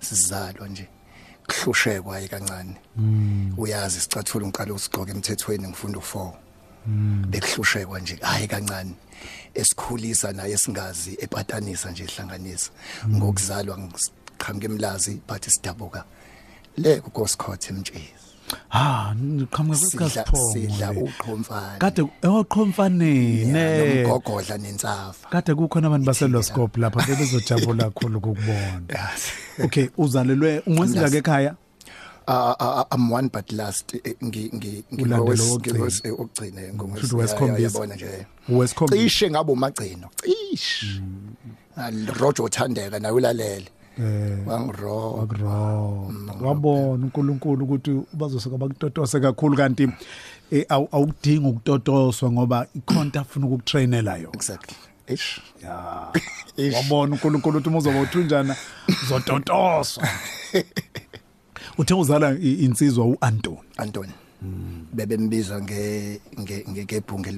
Sizalwa 0.00 0.68
nje. 0.68 0.88
Kuhlushekwa 1.46 2.16
ayi 2.16 2.28
kancane 2.28 2.76
uyazi 3.56 4.00
sicathula 4.00 4.46
ngiqala 4.46 4.74
usigqoka 4.74 5.10
emthethweni 5.10 5.68
ngifunda 5.68 5.98
u4 5.98 6.32
bekuhlushekwa 7.30 8.00
nje 8.00 8.18
hayi 8.22 8.48
kancane. 8.48 8.94
Esikhulisa 9.54 10.32
naye 10.32 10.56
singazi 10.56 11.16
epatanisa 11.20 11.90
nje 11.90 12.04
ihlanganisa. 12.04 12.70
Ngokuzalwa 13.08 13.78
ngiqhamuka 14.42 14.66
emlazi 14.66 15.20
but 15.26 15.42
sidabuka. 15.42 16.04
Le 16.76 17.00
kuGoskot 17.00 17.70
emtshezi 17.70 18.12
ha 18.68 19.14
qhamuka 19.50 19.76
sidla 19.76 20.10
sidla 20.10 20.92
kwesikhathi 20.92 21.00
uqhomfana 21.00 21.78
kade 21.78 22.02
ewoqhomfaneni 22.22 23.44
ne. 23.44 24.02
nomgogodla 24.04 24.58
nentsafa 24.58 25.28
kade 25.30 25.54
kukhona 25.54 25.86
abantu 25.86 26.06
baseloscope 26.06 26.80
lapha 26.80 27.06
bebezojabula 27.06 27.84
kakhulu 27.84 28.18
ukubona 28.18 28.82
okay 29.64 29.88
uzalelwe 29.96 30.62
ungwesingaka 30.66 31.16
ekhaya 31.16 31.54
uh, 32.28 32.54
uh, 32.60 32.84
I'm 32.92 33.10
one 33.10 33.28
but 33.28 33.52
last 33.52 33.94
eh, 33.94 34.14
ngi 34.24 34.50
ngi 34.54 34.84
Ulandela 34.98 35.42
owokugcina. 35.44 35.72
ngingowes 35.72 36.02
okugcina 36.04 36.60
Futhi 37.00 37.16
wesikhombisa. 37.16 37.52
ngiyabona 37.52 37.94
nje. 37.94 38.26
Wesikhombisa 38.48 39.02
cishe 39.02 39.30
ngabo 39.30 39.54
magcino 39.56 40.08
cishe. 40.24 40.86
Roger 42.20 42.50
Thandeka 42.50 42.98
naye 42.98 43.14
ulalele. 43.14 43.68
Eh 43.98 44.38
wangiro 44.46 45.20
akro 45.22 46.12
wabona 46.40 47.04
uNkulunkulu 47.04 47.64
ukuthi 47.64 48.00
bazosuka 48.12 48.58
bakutotose 48.58 49.20
kakhulu 49.20 49.56
kanti 49.56 49.88
eh, 50.50 50.64
awu- 50.68 50.88
awudingi 50.92 51.46
ukutotoswa 51.48 52.32
ngoba 52.32 52.66
ikhonta 52.74 53.20
afuna 53.20 53.46
ukukutrainela 53.46 54.16
yona. 54.16 54.34
Exactly. 54.34 54.76
Ish 55.06 55.40
ya. 55.62 56.08
Ish. 56.56 56.74
wabona 56.74 57.12
uNkulunkulu 57.12 57.58
ukuthi 57.58 57.76
uzoba 57.76 58.00
uthunjana 58.00 58.56
uzototoswa. 59.02 60.08
Uthe 61.78 61.94
uzala 61.94 62.30
i- 62.32 62.52
insizwa 62.54 63.04
uAnton 63.06 63.56
Anton 63.76 64.08
bebembiza 64.92 65.60
nge 65.62 66.20
nge 66.40 66.64
ngebhunge 66.70 67.30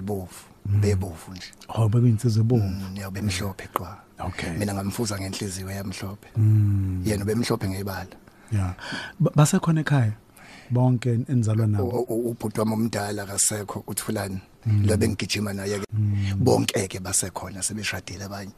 bebovu 0.65 1.33
nje 1.33 1.51
oh 1.69 1.89
bekuyinsizwa 1.89 2.41
ebomvu 2.45 2.89
niyabe 2.93 3.23
mhlophe 3.23 3.69
qwa. 3.75 3.97
Okay. 4.19 4.51
mina 4.59 4.75
ngamfuza 4.75 5.19
ngenhliziyo 5.19 5.71
yamhlophe. 5.71 6.29
Yena 7.05 7.25
ubemhlophe 7.25 7.69
ngebala. 7.69 8.07
Ba- 9.21 9.31
basekhona 9.35 9.81
ekhaya? 9.81 10.13
Bonke 10.71 11.11
enizalwa 11.29 11.67
nabo? 11.67 12.07
Ubhuti 12.09 12.61
wami 12.61 12.73
omdala 12.73 13.27
kasekho 13.27 13.85
uthulani 13.87 14.41
lo 14.87 14.97
bengigijima 14.97 15.53
naye 15.53 15.79
ke. 15.79 15.87
Bonke 16.37 16.89
ke 16.89 17.01
basekhona 17.01 17.63
sebeshadile 17.63 18.25
abanye. 18.25 18.53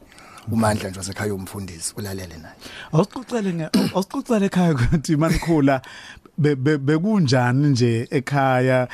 Umandla 0.53 0.91
nje 0.91 0.99
wasekhaya 0.99 1.35
umfundisi 1.35 1.95
ulalele 1.97 2.37
naye. 2.37 2.55
Awusicocele 2.93 3.55
nge 3.55 3.69
awusicocele 3.95 4.47
ekhaya 4.47 4.75
ukuthi 4.75 5.17
manikhula 5.17 5.83
be- 6.39 6.55
be- 6.55 6.79
bekunjani 6.79 7.69
nje 7.69 8.09
ekhaya? 8.11 8.89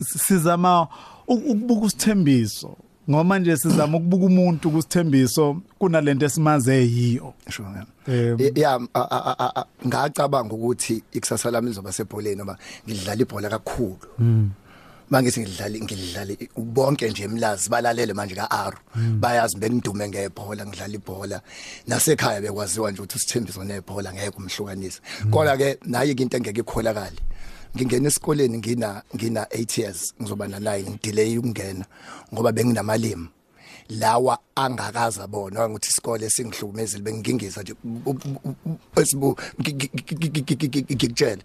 Sizama 0.00 0.88
ukubuka 1.34 1.86
usithembiso. 1.86 2.76
Ngoba 3.10 3.24
manje 3.24 3.56
sizama 3.56 3.98
ukubuka 3.98 4.26
umuntu 4.26 4.70
kusithembiso 4.70 5.56
kunalento 5.78 6.26
esimaze 6.26 6.86
yiyo 6.86 7.34
sho 7.50 7.62
ngami 7.62 7.86
Em. 8.06 8.36
Y- 8.40 8.52
ya 8.54 8.74
a- 8.94 9.08
a- 9.10 9.36
a- 9.38 9.52
a- 9.60 9.66
ngacabanga 9.86 10.54
ukuthi 10.54 11.02
ikusasa 11.12 11.50
lami 11.50 11.68
lizoba 11.68 11.92
sebholeni 11.92 12.36
noma 12.36 12.56
ngidlala 12.86 13.22
ibhola 13.22 13.48
kakhulu. 13.50 13.98
Mangithi 15.10 15.40
ngidlala 15.40 15.78
ngidlala 15.78 16.34
bonke 16.56 17.10
nje 17.10 17.24
emlazi 17.24 17.68
balalele 17.70 18.14
manje 18.14 18.34
kaAru. 18.34 18.78
Bayazi 19.20 19.56
bengidume 19.58 20.08
ngebhola 20.08 20.66
ngidlala 20.66 20.94
ibhola. 20.94 21.40
Nasekhaya 21.86 22.40
bekwaziwa 22.40 22.90
nje 22.90 23.02
ukuthi 23.02 23.16
usithembiso 23.16 23.64
nebhola 23.64 24.12
ngeke 24.12 24.36
umhlukanise. 24.38 25.00
Kodwa 25.30 25.56
ke 25.58 25.78
naye 25.86 26.12
into 26.12 26.36
engeke 26.36 26.60
ikholakala 26.60 27.12
ngingena 27.76 28.08
esikoleni 28.08 28.58
ngina 28.58 29.02
ngina 29.14 29.42
8 29.44 29.80
years 29.80 30.14
ngizoba 30.20 30.48
na 30.48 30.58
9 30.58 30.90
ngidelay 30.90 31.38
ukungena 31.38 31.84
ngoba 32.34 32.52
benginamalimi 32.52 33.28
lawa 33.88 34.38
angakaza 34.54 35.26
bona 35.26 35.66
ukuthi 35.66 35.88
isikole 35.90 36.30
singihlukumezile 36.30 37.02
bengingingiza 37.02 37.62
nje 37.62 37.74
esibu 38.96 39.36
ngikutshela 39.60 41.42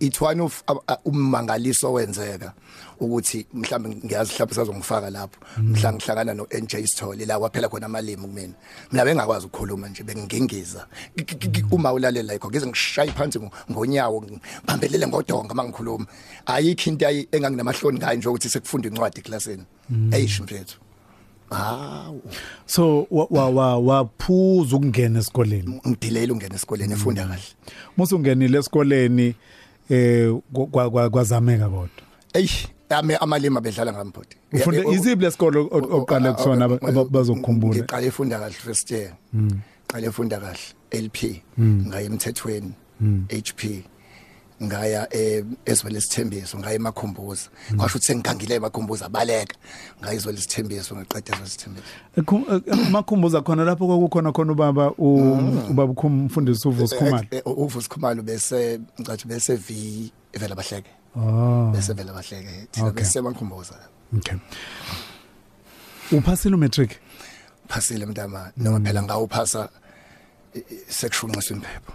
it's 0.00 0.20
one 0.20 0.40
of 0.40 0.62
uh, 0.68 0.76
uh, 0.88 0.96
ummangaliso 1.04 1.92
wenzeka 1.92 2.52
ukuthi 3.00 3.46
mhlambe 3.54 3.88
ngiyazi 3.88 4.32
mhlambe 4.34 4.54
sazongifaka 4.54 5.10
lapho. 5.10 5.40
Mhla 5.58 5.92
ngihlangana 5.92 6.34
no 6.34 6.46
NJ 6.60 6.74
Sithole 6.86 7.26
la 7.26 7.38
kwaphela 7.38 7.68
khona 7.68 7.86
amalimi 7.86 8.22
kumina. 8.22 8.54
Mina 8.92 9.04
bengakwazi 9.04 9.46
ukukhuluma 9.46 9.88
nje 9.88 10.02
bengingingiza 10.02 10.86
uma 11.70 11.92
ulalela 11.92 12.34
ikho 12.34 12.48
ngize 12.50 12.66
ngishaye 12.66 13.12
phansi 13.12 13.38
ngo- 13.38 13.50
ngonyawo 13.70 14.22
ngibambelele 14.22 15.06
ngodonga 15.06 15.54
mangikhuluma 15.54 16.06
ayikho 16.46 16.90
into 16.90 17.06
ayi- 17.06 17.28
enganginamahloni 17.32 17.98
ngayo 17.98 18.16
nje 18.18 18.28
ukuthi 18.28 18.48
sekufunda 18.48 18.88
incwadi 18.88 19.20
eklasini. 19.20 19.64
Eish 20.12 20.40
mfethu 21.50 21.64
hawu. 21.64 22.22
So 22.66 23.06
wa- 23.10 23.26
wa- 23.30 23.50
wa- 23.50 23.78
waphuza 23.78 24.76
ukungena 24.76 25.18
esikoleni? 25.18 25.80
Ngidilela 25.88 26.32
ungena 26.32 26.54
esikoleni 26.54 26.92
efunda 26.92 27.26
kahle. 27.26 27.42
Musu 27.96 28.16
ungenile 28.16 28.58
esikoleni 28.58 29.34
eh 29.90 30.34
kwa- 30.52 30.90
kwa- 30.90 31.10
kwazameka 31.10 31.68
kodwa? 31.68 31.88
Ey 32.34 32.48
ame 32.90 33.16
amalima 33.16 33.60
bedlala 33.60 33.92
ngambhodi 33.92 34.36
ufunde 34.52 34.84
iziphi 34.92 35.22
lesikolo 35.22 35.68
oqale 35.70 36.32
kusona 36.32 36.64
aba- 36.64 36.78
aba- 36.88 37.04
bazokukhumbula 37.04 37.74
ngiqale 37.80 38.06
efunda 38.06 38.38
kahle 38.38 38.52
first 38.54 38.90
year. 38.90 39.12
Qale 39.86 40.06
efunda 40.06 40.38
kahle 40.40 40.58
LP 40.92 41.42
ngaye 41.60 42.06
emthethweni 42.06 42.72
HP 43.28 43.84
ngaya 44.62 45.08
eh 45.16 45.44
ezwele 45.64 45.98
isithembiso 45.98 46.58
ngaya 46.58 46.74
emakhumbuza. 46.76 47.48
Kwasho 47.76 47.96
ukuthi 47.98 48.06
sengigangile 48.06 48.54
emakhumbuza 48.54 49.08
baleka. 49.08 49.56
Ngayizwele 50.02 50.38
isithembiso 50.38 50.96
ngiqeda 50.96 51.32
ezwele 51.32 51.46
isithembiso 51.46 52.90
makhumbuza 52.90 53.40
khona 53.42 53.64
lapho 53.64 53.86
kwakukhona 53.86 54.32
khona 54.32 54.52
ubaba 54.52 54.90
u- 54.98 55.66
ubaba 55.70 55.92
ukhumfundisi 55.92 56.68
uvusi 56.68 56.96
khumalo. 56.96 57.26
Eh, 57.30 57.42
eh, 57.46 57.58
uvusi 57.58 57.88
khumalo 57.88 58.22
bese 58.22 58.80
ngicathi 59.00 59.26
bese 59.28 59.56
v 59.56 60.12
vela 60.34 60.54
bahleke. 60.54 60.90
Oh 61.16 61.70
bese 61.72 61.92
vela 61.94 62.12
bahleke. 62.12 62.68
Thina 62.72 62.86
Okay. 62.88 63.02
bese 63.02 63.18
emakhumbuza. 63.18 63.74
Okay. 64.16 64.36
Uphasile 66.12 66.54
umatric? 66.54 66.98
Phasile 67.68 68.06
mntama. 68.06 68.52
Noma 68.56 68.80
phela 68.80 69.02
ngawuphasa 69.02 69.68
eh, 70.54 70.62
eh, 70.70 70.78
sekushunqiswa 70.88 71.56
impepho 71.56 71.92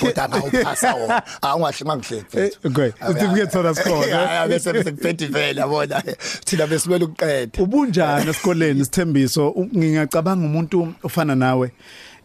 kodwa 0.00 0.28
ngawuphasa 0.28 0.94
wona. 0.94 1.22
Awungahle 1.42 1.84
mangihleki 1.86 2.38
Eh, 2.38 2.50
okay. 2.64 2.90
Certificate 2.90 3.50
sona 3.52 3.74
sikhona. 3.74 4.48
bese 4.48 4.72
bese 4.72 4.90
kuphethe 4.92 5.26
vela 5.26 5.60
yabona? 5.62 6.02
Thina 6.44 6.66
besimele 6.66 7.04
ukuqeda. 7.04 7.62
Ubunjani 7.62 8.30
esikoleni 8.30 8.80
isithembiso 8.80 9.48
U- 9.50 9.68
ngingacabanga 9.76 10.46
umuntu 10.46 10.94
ofana 11.02 11.34
nawe. 11.34 11.72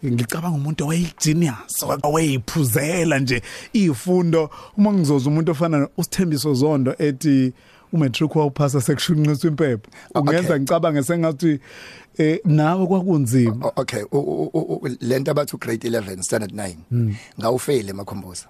Ngicabanga 0.05 0.55
umuntu 0.57 0.83
owayigenius 0.85 1.83
owayiphuzela 2.03 3.19
nje 3.19 3.41
izifundo 3.73 4.49
uma 4.77 4.93
ngizoza 4.93 5.29
umuntu 5.29 5.51
ofana 5.51 5.87
usithembiso 5.97 6.53
zondo 6.53 6.95
ethi 6.99 7.53
umatric 7.93 8.35
wawuphasa 8.35 8.81
sekushunqiswa 8.81 9.49
impepho 9.49 9.89
ungenza 10.15 10.53
Okay. 10.53 10.59
ngicabange 10.59 11.03
sengathi 11.03 11.59
eh 12.17 12.39
nawe 12.45 12.87
kwakunzima. 12.87 13.71
Okay. 13.75 14.03
Lento 15.01 15.31
abathi 15.31 15.57
grade 15.57 15.89
11 15.89 16.21
standard 16.21 16.51
9 16.51 17.13
ngawufail 17.39 17.89
emakhomboza 17.89 18.45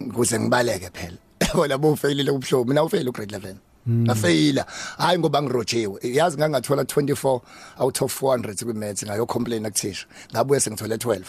ukuze 0.00 0.40
ngibaleke 0.40 0.90
phela. 0.92 1.16
Yabona 1.48 1.78
bowufailile 1.78 2.30
ubhlobo 2.30 2.64
mina 2.64 2.84
ufail 2.84 3.12
grade 3.12 3.36
11 3.36 3.54
ngafeyila. 3.88 4.66
Hayi 4.98 5.18
ngoba 5.18 5.42
ngirojiwe 5.42 6.00
yazi 6.02 6.36
ngangathola 6.36 6.82
24 6.82 7.40
out 7.78 8.02
of 8.02 8.22
400 8.22 8.64
kwimaths 8.64 9.04
ngayo 9.04 9.26
complain 9.26 9.66
akuthisha 9.66 10.06
ngabuye 10.32 10.60
sengithole 10.60 10.96
12 10.96 11.22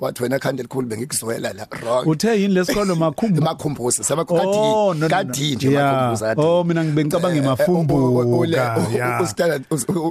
wathi 0.00 0.22
wena 0.22 0.38
khande 0.38 0.62
likhulu 0.62 0.88
bengikuzwela 0.88 1.52
la 1.52 1.66
wrong 1.82 2.06
uthe 2.06 2.40
yini 2.40 2.54
lesikolo 2.54 2.96
makhumbu 2.96 3.38
emakhumbuza 3.40 4.00
Oh, 4.00 4.04
sabakhadi 4.04 4.44
no, 4.44 4.94
no, 4.94 4.94
no. 4.94 5.08
kadi 5.08 5.54
nje 5.56 5.68
Yeah. 5.70 5.90
emakhumbuza 5.92 6.26
kadi. 6.26 6.40
Oh, 6.40 6.64
mina 6.64 6.84
ngibengicabanga 6.84 7.36
Eh, 7.36 7.42
eh, 7.42 7.44
emafumbuka, 7.44 8.00
u- 8.02 8.18
u- 8.18 8.38
ule- 8.38 8.56
u- 8.60 8.92
yeah. 8.96 9.22
u- 9.22 9.26
standard 9.26 9.64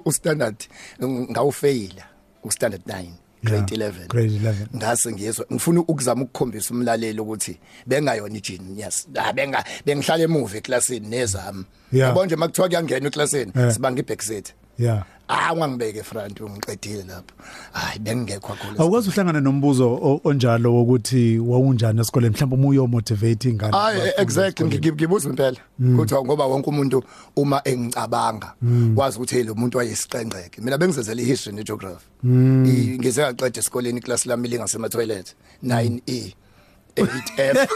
u 0.06 0.12
standard 0.12 0.56
ngawufeyila 1.32 2.03
u 2.44 2.51
standard 2.51 2.82
9 2.88 3.06
grade 3.44 3.75
11 3.75 4.08
grade 4.08 4.27
11. 4.36 4.67
ngase 4.75 5.12
ngiyezwa 5.12 5.46
ngifuna 5.53 5.79
ukuzama 5.79 6.22
ukukhombisa 6.24 6.74
umlaleli 6.74 7.20
ukuthi 7.20 7.60
bengayona 7.86 8.38
igenius 8.38 9.08
ah 9.15 9.34
benga 9.34 9.63
bengihlala 9.86 10.24
emuva 10.24 10.58
eclassini 10.58 11.08
nezami 11.08 11.63
Yeah. 11.91 12.10
yabo 12.10 12.25
nje 12.25 12.36
makuthiwa 12.36 12.67
kuyangena 12.67 13.08
eclassini 13.08 13.51
Yeah. 13.56 13.72
sibanga 13.74 14.00
ibackseat 14.00 14.53
yeah. 14.79 15.03
Ah 15.29 15.53
ungangibeke 15.53 16.03
front 16.03 16.39
ungiqedile 16.41 17.03
lapho. 17.03 17.36
Hayi 17.72 18.00
bengingekho 18.00 18.48
kakhulu 18.53 18.82
awukwazi 18.82 19.10
uhlangana 19.10 19.41
nombuzo 19.41 19.94
o- 19.94 20.22
onjalo 20.24 20.74
wokuthi 20.75 21.39
wawunjani 21.39 22.01
esikoleni? 22.01 22.34
Mhlawumbe 22.36 22.56
uma 22.56 22.67
uyomotivate 22.67 23.50
ingane 23.50 23.74
Ay 23.77 23.91
abafundi 23.96 24.22
exactly. 24.22 24.65
esikoleni. 24.65 24.77
Ngi- 24.88 24.94
ngibuza 24.94 25.29
impela. 25.29 25.58
Kuthiwa 25.98 26.25
ngoba 26.25 26.46
wonke 26.46 26.70
umuntu 26.70 27.03
uma 27.36 27.62
engicabanga 27.67 28.53
wazi 28.96 29.17
ukuthi 29.17 29.36
hey 29.36 29.44
lo 29.44 29.56
muntu 29.56 29.77
wayesiqengqeke 29.77 30.62
mina 30.62 30.77
bengizenzela 30.77 31.22
ihistory 31.22 31.56
negeography. 31.56 32.06
I- 32.24 32.98
ngize 33.00 33.22
ngaqeda 33.22 33.60
esikoleni 33.60 34.01
class 34.01 34.25
lami 34.25 34.48
lingasema 34.48 34.89
toilet 34.89 35.36
9E 35.63 36.34
8F 36.98 37.68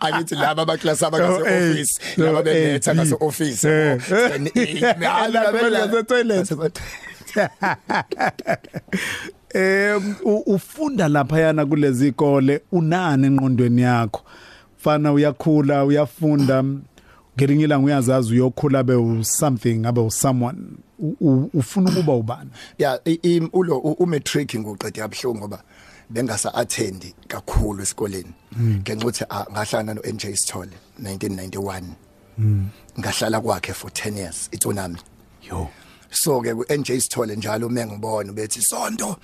angithi 0.00 0.34
laba 0.34 0.62
ama 0.62 0.76
class 0.76 1.02
abangase 1.02 1.42
Oh, 1.42 1.46
eight. 1.46 1.72
office 1.72 2.00
laba 2.16 2.38
Oh, 2.38 2.42
beletha 2.42 2.90
eight. 2.90 2.98
ngase 3.00 3.16
office 3.20 3.64
Eh. 3.64 3.98
yabo 5.00 5.58
Ngase 5.58 6.02
toilet. 6.02 6.52
Eh 9.54 10.00
u- 10.24 10.42
ufunda 10.46 11.08
lapha 11.08 11.40
yana 11.40 11.66
kulezi 11.66 12.08
ikole 12.08 12.60
unani 12.72 13.26
enqondweni 13.26 13.82
yakho 13.82 14.22
fana 14.76 15.12
uyakhula 15.12 15.84
uyafunda 15.84 16.64
ngelinye 17.36 17.64
ilanga 17.64 17.86
uyazazi 17.86 18.32
uyokhula 18.32 18.82
be 18.82 18.94
u 18.94 19.24
something 19.24 19.86
abe 19.86 20.00
u 20.00 20.10
someone 20.10 20.58
U- 20.98 21.16
u- 21.20 21.50
ufuna 21.54 21.90
ukuba 21.90 22.12
ubani 22.12 22.50
yeah 22.78 22.98
i- 23.04 23.20
i- 23.22 23.48
ulo 23.52 23.78
u- 23.78 23.92
umatric 23.92 24.54
nguqede 24.58 25.00
yabhlungu 25.00 25.38
ngoba 25.38 25.62
bengasa 26.10 26.54
attend 26.54 27.14
kakhulu 27.28 27.82
esikoleni. 27.82 28.32
Ngenxa 28.58 29.04
ukuthi 29.04 29.24
ah, 29.30 29.46
ngahlangana 29.52 29.94
no 29.94 30.02
NJ 30.02 30.24
Sithole 30.36 30.72
1991 31.02 31.82
ngahlala 32.98 33.40
kwakhe 33.40 33.74
for 33.74 33.90
10 33.90 34.16
years 34.16 34.48
itsunami. 34.52 34.98
Yo. 35.42 35.68
So 36.10 36.40
ke 36.40 36.54
ku 36.54 36.64
NJ 36.68 37.00
Sithole 37.00 37.36
njalo 37.36 37.68
mengibona 37.68 38.32
bethi 38.32 38.60
sonto 38.62 39.16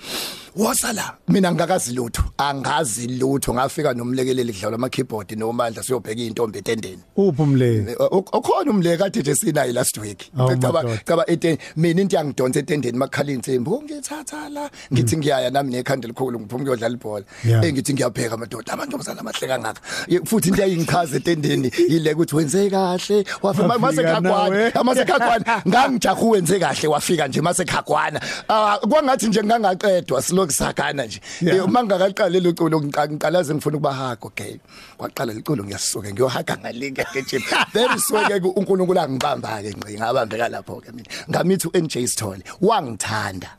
wasala 0.55 1.17
mina 1.27 1.51
ngakazi 1.51 1.93
lutho 1.93 2.23
angazi 2.37 3.07
lutho. 3.07 3.53
Ngafika 3.53 3.93
nomlekeleli 3.93 4.53
kudlalwa 4.53 4.75
ama 4.75 4.89
keyboard 4.89 5.31
nomandla 5.37 5.83
siyobheka 5.83 6.21
intombi 6.21 6.59
etendeni. 6.59 6.99
Uphi 7.17 7.41
umleki? 7.41 7.95
Ukhona 8.33 8.71
umleke 8.71 8.97
kade 8.97 9.19
nje 9.19 9.35
sinayi 9.35 9.73
last 9.73 9.97
week. 9.97 10.29
Oh, 10.37 10.47
my 10.47 10.55
caba 10.55 10.81
God. 10.83 10.99
caba 11.05 11.23
eten 11.27 11.57
mina 11.75 12.01
into 12.01 12.15
yangidonsa 12.17 12.59
etendeni 12.59 12.97
makhala 12.97 13.31
insimbi 13.31 13.71
ngithatha 13.71 14.49
la. 14.49 14.69
Ngithi 14.93 15.17
ngiyaya 15.17 15.49
nami 15.51 15.71
nekhanda 15.73 16.07
likhulu 16.07 16.39
ngiphuma 16.39 16.63
kuyodlala 16.63 16.95
ibhola. 16.95 17.25
Yeah. 17.43 17.65
eh 17.65 17.73
ngithi 17.73 17.93
ngiyapheka 17.93 18.33
amadoda 18.35 18.73
amantombazana 18.73 19.19
amahleka 19.19 19.59
ngaka 19.59 19.81
Ye- 20.07 20.19
futhi 20.25 20.49
into 20.49 20.61
yayingichaza 20.61 21.17
etendeni 21.17 21.71
yile 21.89 22.13
ukuthi 22.13 22.35
wenze 22.35 22.69
kahle. 22.69 23.25
Wafika 23.41 23.79
mase 23.79 24.03
khagwana 24.03 24.83
mase 24.83 25.05
khagwana 25.05 25.61
ngangijahu 25.67 26.29
wenze 26.29 26.59
kahle. 26.59 26.74
Wafika 26.83 27.27
nje 27.27 27.41
mase 27.41 27.65
khagwana 27.65 28.19
Ah, 28.49 28.77
kwangathi 28.77 29.27
nje 29.27 29.43
ngangaqedwa 29.43 30.21
siloku 30.21 30.51
sakana 30.51 31.05
nje. 31.05 31.19
Yeah. 31.41 31.57
Eh, 31.57 31.65
uma 31.65 31.83
ngakaqale 31.83 32.39
lo 32.43 32.51
culo 32.53 32.79
ngiqa- 32.79 33.09
ngiqalaze 33.09 33.53
ngifuna 33.55 33.77
ukuba 33.77 33.93
hago 33.93 34.27
okay. 34.27 34.57
Kwaqala 34.97 35.33
liculo 35.33 35.63
ngiyasuka 35.63 36.11
ngiyohaga 36.13 36.57
ngalinga 36.57 37.03
ke 37.13 37.21
gym 37.27 37.41
very 37.73 37.99
soke 37.99 38.39
ke 38.39 38.47
uNkulunkulu 38.55 38.99
angibamba 38.99 39.61
ke 39.63 39.71
ngci 39.73 39.97
ngabambeka 39.99 40.49
lapho 40.49 40.81
ke 40.81 40.91
mina. 40.91 41.07
Ngamithi 41.29 41.67
uNJ 41.73 41.93
Sithole 42.07 42.43
wangithanda. 42.61 43.49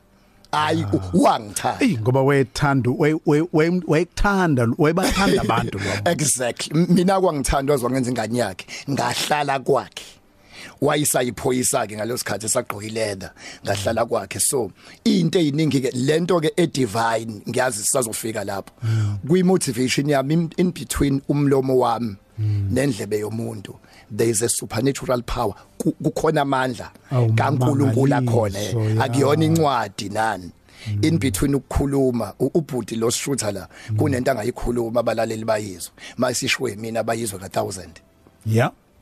Hayi 0.51 0.85
u- 0.93 1.23
wangithanda. 1.23 1.81
Ey 1.83 1.97
ngoba 1.97 2.21
wayethanda 2.21 2.89
way- 2.91 3.19
way- 3.25 3.47
way- 3.53 3.81
wayekuthanda 3.87 4.67
wayebathanda 4.77 5.41
abantu 5.41 5.77
lo 5.79 5.91
exactly. 6.11 6.71
M- 6.73 6.87
mina 6.89 7.19
kwangithandwa 7.21 7.77
zwangenza 7.77 8.09
ingane 8.09 8.37
yakhe. 8.39 8.65
Ngahlala 8.89 9.59
kwakhe. 9.59 10.03
Wayisayiphoyisa 10.81 11.87
ke 11.87 11.95
ngalosikhathi 11.97 12.45
esagqoka 12.45 12.87
leather 12.87 13.31
ngahlala 13.65 14.05
kwakhe. 14.05 14.39
So 14.39 14.71
into 15.05 15.39
eziningi 15.39 15.81
ke 15.81 15.91
lento 15.93 16.39
ke 16.39 16.51
e 16.57 16.67
divine 16.67 17.41
ngiyazi 17.47 17.83
sisazofika 17.83 18.43
lapho. 18.45 18.71
Kwi 19.27 19.43
motivation 19.43 20.09
yami 20.09 20.33
in- 20.33 20.51
in 20.57 20.71
between 20.71 21.21
umlomo 21.29 21.77
wami 21.79 22.15
nendlebe 22.39 23.19
yomuntu 23.19 23.75
there 24.15 24.29
is 24.29 24.41
a 24.41 24.47
supernatural 24.49 25.21
power. 25.23 25.53
Ku- 25.77 25.91
kukhona 26.03 26.41
amandla 26.41 26.91
Awu, 27.11 27.33
kaNkulunkulu 27.35 28.13
akhona. 28.15 28.59
eh. 28.59 28.73
mangaliso, 28.73 28.99
ya. 28.99 29.03
akuyona 29.03 29.45
incwadi 29.45 30.09
nani? 30.09 30.51
In 31.01 31.17
between 31.17 31.55
ukukhuluma 31.55 32.33
u- 32.39 32.51
ubhuti 32.53 32.95
lo 32.95 33.09
shooter 33.09 33.51
la 33.51 33.67
kunento 33.97 34.31
angayikhuluma 34.31 34.99
abalaleli 34.99 35.43
bayizwe. 35.43 35.91
Masishwe 36.17 36.75
mina 36.77 37.03
bayizwe 37.03 37.39
ka 37.39 37.47
1000 37.49 37.89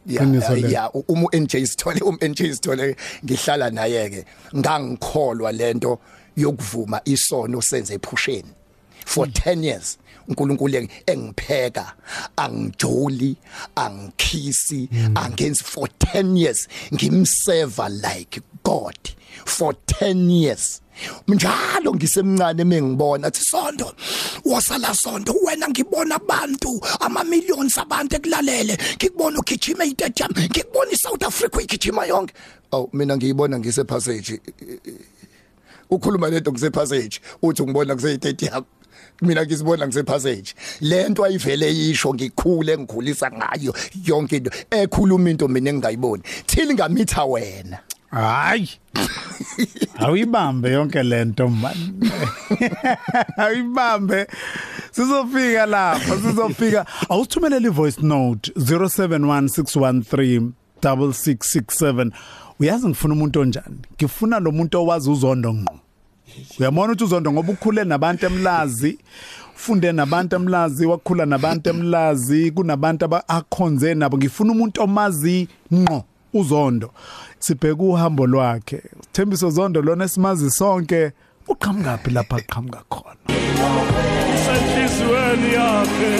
yeah 0.05 0.71
ya 0.71 0.89
uma 1.07 1.27
NJ 1.33 1.65
Sithole 1.65 2.01
um 2.01 2.17
NJ 2.21 2.53
Sithole 2.53 2.95
ngihlala 3.23 3.69
naye 3.69 4.09
ke 4.09 4.25
ngangikholwa 4.55 5.51
lento 5.51 5.99
yokuvuma 6.37 7.01
isono 7.05 7.61
senze 7.61 7.93
ephusheni. 7.93 8.51
For 9.05 9.27
10 9.27 9.63
years 9.63 9.97
uNkulunkulu 10.27 10.87
engipheka 11.05 11.93
angijoli 12.37 13.35
angikhisi 13.75 14.89
angenzi 15.15 15.63
for 15.63 15.87
10 15.87 16.37
years 16.37 16.67
ngimserve 16.93 17.89
like 17.89 18.41
God. 18.63 18.97
For 19.45 19.73
10 19.73 20.29
years 20.29 20.81
njalo 21.27 21.93
ngisemncane 21.95 22.63
mengibona 22.63 23.27
athi 23.27 23.41
sonto 23.45 23.93
wasala 24.45 24.93
sonto 24.93 25.35
wena 25.43 25.69
ngibona 25.69 26.15
abantu 26.15 26.81
ama 26.99 27.23
millions 27.23 27.77
abantu 27.77 28.15
ekulalele 28.15 28.77
ngikubona 28.95 29.39
ugijima 29.39 29.83
estadium 29.85 30.31
ngikubona 30.31 30.91
iSouth 30.91 31.23
Africa 31.23 31.61
igijima 31.61 32.05
yonke. 32.05 32.33
Aw 32.71 32.87
mina 32.93 33.17
ngiyibona 33.17 33.59
ngise 33.59 33.83
passage 33.83 34.41
ukhuluma 35.89 36.29
lento 36.29 36.51
ngise 36.51 36.69
passage 36.69 37.19
uthi 37.41 37.63
ngibona 37.63 37.95
kuse 37.95 38.15
stadium 38.15 38.63
mina 39.21 39.45
ngizibona 39.45 39.87
ngise 39.87 40.03
passage 40.03 40.53
lento 40.81 41.23
ayivele 41.23 41.75
yisho 41.75 42.13
ngikhule 42.13 42.77
ngikhulisa 42.77 43.31
ngayo 43.31 43.75
yonke 44.05 44.37
into. 44.37 44.51
Ekhuluma 44.69 45.29
into 45.29 45.47
mina 45.47 45.69
engingayiboni. 45.69 46.23
Till 46.45 46.73
ngamitha 46.73 47.25
wena? 47.25 47.79
Hayi 48.11 48.69
awuyibambe 49.99 50.71
yonke 50.71 51.03
lento 51.03 51.47
man 51.47 51.93
awuyibambe 53.37 54.27
sizofika 54.91 55.65
lapha 55.65 56.17
sizofika 56.17 56.85
awusithumelele 57.09 57.67
ivoice 57.67 58.01
note 58.01 58.51
071613 58.51 60.49
6667 60.81 62.11
uyazi 62.59 62.87
ngifuna 62.87 63.13
umuntu 63.13 63.39
onjani? 63.39 63.77
Ngifuna 63.95 64.39
lo 64.39 64.51
muntu 64.51 64.79
owazi 64.79 65.09
uzondo 65.09 65.53
ngqo. 65.53 65.79
Uyabona 66.59 66.87
ukuthi 66.93 67.03
uzondo 67.03 67.31
ngoba 67.31 67.53
ukhule 67.53 67.83
nabantu 67.83 68.25
emlazi 68.25 68.99
ufunde 69.55 69.91
nabantu 69.91 70.35
emlazi 70.35 70.85
wakhula 70.85 71.25
nabantu 71.25 71.69
emlazi 71.69 72.51
kunabantu 72.51 73.05
abakhonze 73.05 73.93
nabo. 73.93 74.17
Ngifuna 74.17 74.51
umuntu 74.51 74.81
omazi 74.81 75.47
ngqo. 75.73 76.03
Uzondo 76.39 76.91
sibheka 77.39 77.83
uhambo 77.83 78.27
lwakhe. 78.27 78.81
Thembiso 79.11 79.49
Zondo 79.49 79.81
lona 79.81 80.07
simazi 80.07 80.51
sonke 80.51 81.11
uqhamukapi 81.47 82.11
lapha 82.11 82.35
aqhamuka 82.37 82.81
khona? 82.89 83.15
Senhliziyweni 84.45 85.53
yakhe. 85.53 86.11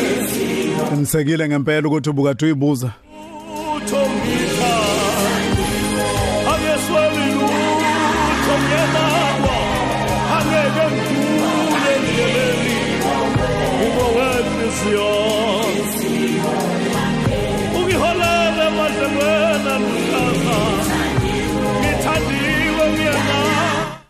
Ngimsekile 0.94 1.48
ngempela 1.50 1.88
ukuthi 1.88 2.10
ubukade 2.10 2.46
uyibuza. 2.46 2.92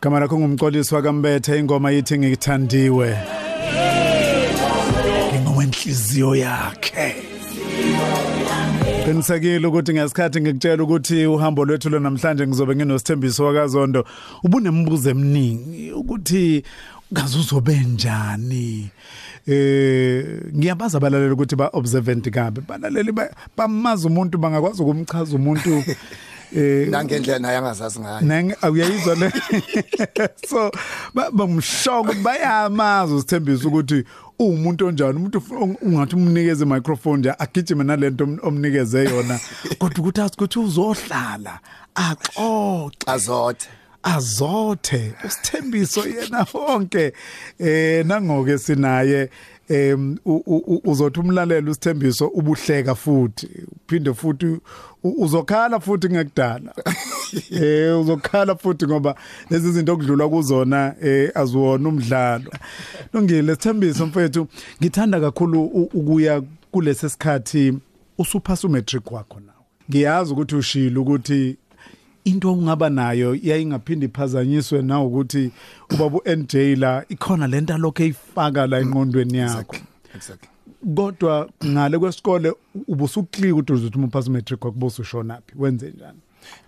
Gama 0.06 0.20
lakho 0.20 0.40
ngumxolisi 0.40 0.96
wakambethe 0.96 1.60
ingoma 1.60 1.92
yithi 1.92 2.18
ngikuthandiwe. 2.18 3.18
Ngingowenhliziyo 5.34 6.36
yakhe. 6.36 7.16
Qinisekile 9.06 9.68
ukuthi 9.68 9.94
ngesikhathi 9.94 10.42
ngikutshela 10.42 10.84
ukuthi 10.84 11.26
uhambo 11.26 11.66
lwethu 11.66 11.90
lo 11.90 12.00
namhlanje 12.00 12.48
ngizobe 12.48 12.76
nginosithembiso 12.76 13.46
wakaZondo. 13.46 14.06
Ubunembuzo 14.44 15.10
eminingi 15.10 15.92
ukuthi 15.92 16.64
ngaze 17.14 17.40
uzobe 17.40 17.80
njani? 17.80 18.90
Eh 19.48 20.26
ngiyabaza 20.56 20.98
abalaleli 20.98 21.34
ukuthi 21.34 21.56
ba 21.56 21.70
observant 21.74 22.30
kabe 22.30 22.62
balaleli 22.62 23.12
ba- 23.12 23.34
bamaza 23.58 24.08
umuntu 24.08 24.38
bangakwazi 24.38 24.82
ukumchaza 24.82 25.36
umuntu 25.36 25.84
eh 26.56 26.88
nangendlela 26.90 27.40
naye 27.40 27.58
angazazi 27.58 28.00
ngayo. 28.00 28.22
Nang 28.22 28.54
awuyayizwa 28.62 29.16
le 29.16 29.32
so 30.50 30.72
ba- 31.14 31.32
bamshoko 31.32 32.14
bayamazi 32.24 33.14
usithembisa 33.14 33.68
ukuthi 33.68 34.04
umuntu 34.40 34.88
onjani. 34.88 35.18
Umuntu 35.18 35.40
uf- 35.40 35.78
ungathi 35.82 36.16
umnikeze 36.16 36.64
imicrophone 36.66 37.20
nje 37.20 37.34
agijime 37.40 37.84
nalento 37.84 38.24
om- 38.24 38.40
omnikeze 38.44 39.04
yona. 39.04 39.40
Kodwa 39.80 40.00
ukuthi 40.00 40.22
athi 40.22 40.36
ukuthi 40.36 40.60
uzohlala 40.60 41.60
axoxe. 41.96 42.98
Azothe. 43.08 43.68
Azothe 44.04 45.14
usithembiso 45.26 46.08
yena 46.08 46.46
wonke. 46.54 47.14
Eh 47.60 48.06
nangoke 48.06 48.58
sinaye 48.58 49.30
em 49.70 50.18
uzothi 50.84 51.20
umlalela 51.20 51.72
usithembiso 51.72 52.28
ubuhleka 52.28 52.96
futhi 52.96 53.50
uphinde 53.72 54.14
futhi 54.14 54.58
uzokhala 55.04 55.80
futhi 55.80 56.10
ngekudala 56.10 56.74
eh 57.52 58.00
uzokhala 58.00 58.56
futhi 58.56 58.86
ngoba 58.86 59.16
lezi 59.50 59.72
zinto 59.72 59.94
okudlula 59.94 60.30
kuzona 60.30 60.96
aziwona 61.36 61.90
umdlalo. 61.90 62.52
Lungile 63.14 63.56
sithembiso 63.56 64.06
mfethu 64.06 64.48
ngithanda 64.82 65.20
kakhulu 65.20 65.64
ukuya 65.66 66.42
kulesi 66.72 67.10
sikhathi 67.10 67.74
usuphasa 68.18 68.68
umatric 68.68 69.12
wakho 69.12 69.40
nawe. 69.40 69.66
Ngiyazi 69.90 70.34
ukuthi 70.34 70.56
ushilo 70.56 71.02
ukuthi 71.02 71.58
into 72.26 72.52
ongaba 72.52 72.90
nayo 72.90 73.36
yayingaphindi 73.44 74.06
iphazanyiswe 74.06 74.82
na 74.82 75.02
ukuthi 75.02 75.52
ubaba 75.92 76.20
uNJ 76.26 76.54
la 76.56 77.06
ikhona 77.10 77.48
lento 77.48 77.74
alokho 77.74 78.04
eyifaka 78.04 78.68
la 78.68 78.80
engqondweni 78.80 79.38
yakho. 79.38 79.76
Exactly 79.76 79.96
exactly. 80.16 80.50
Kodwa 80.96 81.50
ngale 81.66 82.00
kwesikole 82.00 82.54
ubusuclear 82.88 83.54
ukuthi 83.54 83.74
uzothi 83.74 83.98
uma 83.98 84.08
uphasa 84.08 84.32
matric 84.32 84.60
kwakubusa 84.60 85.02
ushonaphi 85.02 85.54
wenze 85.56 85.92
njani? 85.92 86.20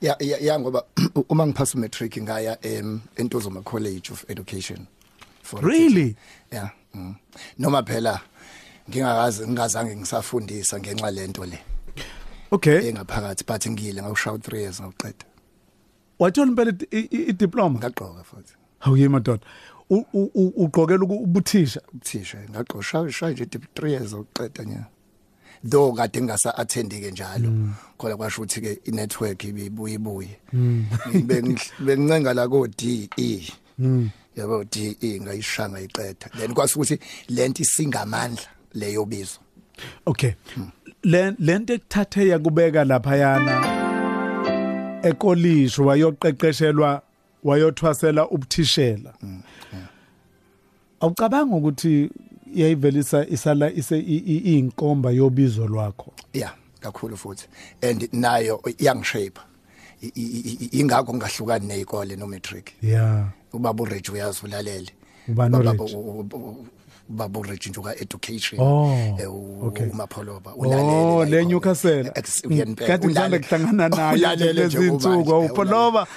Ya 0.02 0.16
ya, 0.20 0.60
ngoba 0.60 0.84
uma 1.30 1.48
ngiphasa 1.48 1.78
matric 1.78 2.18
ngaya 2.18 2.58
em 2.62 3.00
eNtozoma 3.16 3.62
College 3.62 4.12
of 4.12 4.26
Education 4.30 4.88
for 5.42 5.62
Really? 5.62 6.16
yeah 6.52 6.70
mm. 6.94 7.16
noma 7.60 7.84
phela 7.84 8.22
ngingakazi 8.90 9.44
ngingazange 9.48 9.96
ngisafundisa 9.96 10.80
ngenxa 10.80 11.12
lento 11.12 11.46
le. 11.46 11.60
Okay. 12.52 12.90
Engaphakathi 12.90 13.44
but 13.48 13.68
ngile 13.68 14.02
ngawushaya 14.02 14.38
3 14.38 14.58
years 14.58 14.82
ngawuqeda. 14.82 15.26
Wathola 16.20 16.48
impela 16.52 16.72
i- 16.92 17.08
i- 17.12 17.26
i 17.30 17.34
diploma 17.34 17.80
ngaqoka 17.80 18.24
futhi. 18.24 18.54
Awuye 18.82 19.10
madoda. 19.10 19.46
Uqokela 19.90 21.04
ubuthisha? 21.06 21.82
Uthisha 21.96 22.38
ngaqosha 22.52 23.12
shaya 23.12 23.34
nje 23.34 23.46
3 23.46 23.90
years 23.90 24.12
ngawuqeda 24.14 24.64
nya. 24.66 24.86
Though 25.64 25.96
kade 25.96 26.22
ngasa 26.22 26.54
attend 26.58 26.92
ke 26.92 27.12
njalo 27.12 27.50
khona 27.98 28.16
kwasho 28.18 28.42
ukuthi 28.42 28.62
ke 28.62 28.80
i 28.86 28.92
network 28.92 29.44
ibibuye 29.44 29.96
ibuye 29.96 30.38
bengincenga 31.80 32.34
la 32.36 32.48
ko 32.48 32.68
DE 32.68 33.42
yabo 34.36 34.64
DE 34.70 35.20
ngayishanga 35.20 35.80
iqeda. 35.82 36.30
Then 36.38 36.54
kwase 36.54 36.76
ukuthi 36.76 37.00
lento 37.30 37.64
isingamandla 37.64 38.46
leyo 38.76 39.06
bizo 39.06 39.40
okay. 40.06 40.36
Le 41.04 41.32
lento 41.40 41.74
ekuthathe 41.74 42.28
yakubeka 42.28 42.86
lapha 42.86 43.16
yana 43.18 43.77
ekolisho 45.04 45.86
wayoqeqeshelwa 45.86 47.02
wayothwasela 47.44 48.30
ubuthishela. 48.30 49.14
Awucabanga 51.00 51.56
ukuthi 51.56 52.10
yayivelisa 52.56 53.28
isala 53.28 53.72
ise 53.72 54.00
i- 54.00 54.16
i- 54.18 54.38
iyinkomba 54.50 55.12
yobizo 55.12 55.68
lwakho? 55.68 56.14
Yeah 56.34 56.54
kakhulu 56.80 57.18
futhi. 57.18 57.48
And 57.82 58.10
nayo 58.14 58.62
yangishape 58.80 59.42
I- 60.04 60.12
i- 60.16 60.58
i- 60.62 60.80
ingakho 60.80 61.14
ngahlukani 61.14 61.68
nezikole 61.68 62.16
no 62.16 62.28
matric 62.28 62.72
yeah 62.82 63.30
ubaba 63.54 63.84
uReg 63.84 64.06
uyazi 64.14 64.40
ulalele 64.46 64.92
Ubani 65.28 65.56
Ubaba- 65.56 65.84
uReg? 65.84 65.96
u- 65.96 66.10
u- 66.10 66.38
u- 66.38 66.68
ubaba 67.10 67.40
uReg 67.40 67.60
njuka 67.70 67.96
education 67.96 68.60
Oh, 68.62 69.16
eh, 69.20 69.34
u- 69.34 69.68
okay. 69.68 69.88
umapholoba 69.90 70.54
Oh, 70.58 71.26
le 71.26 71.46
Newcastle. 71.46 72.12
Kade 72.88 73.08
ngithanda 73.08 73.40
kuhlangana 73.40 73.90
naye 73.96 74.36
nje 74.36 74.48
kulezi 74.54 74.88
insuku 74.88 75.32
awupholoba. 75.34 76.08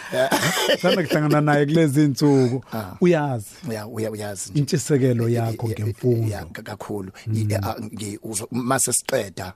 Ngithanda 0.69 1.03
kuhlangana 1.07 1.41
naye 1.41 1.67
kulezi 1.67 2.05
insuku. 2.05 2.65
Uyazi 3.01 3.47
ya 3.71 3.87
uya 3.87 4.11
uyazi 4.11 4.51
nje 4.51 4.59
intshisekelo 4.61 5.29
yakho 5.29 5.69
Ya, 5.69 5.75
ngemfundo. 5.75 6.37
ka- 6.53 6.63
kakhulu 6.63 7.13
I- 7.35 7.55
a- 7.55 7.77
ngi- 7.81 8.19
uzo- 8.23 8.49
mase 8.51 8.93
siqeda 8.93 9.53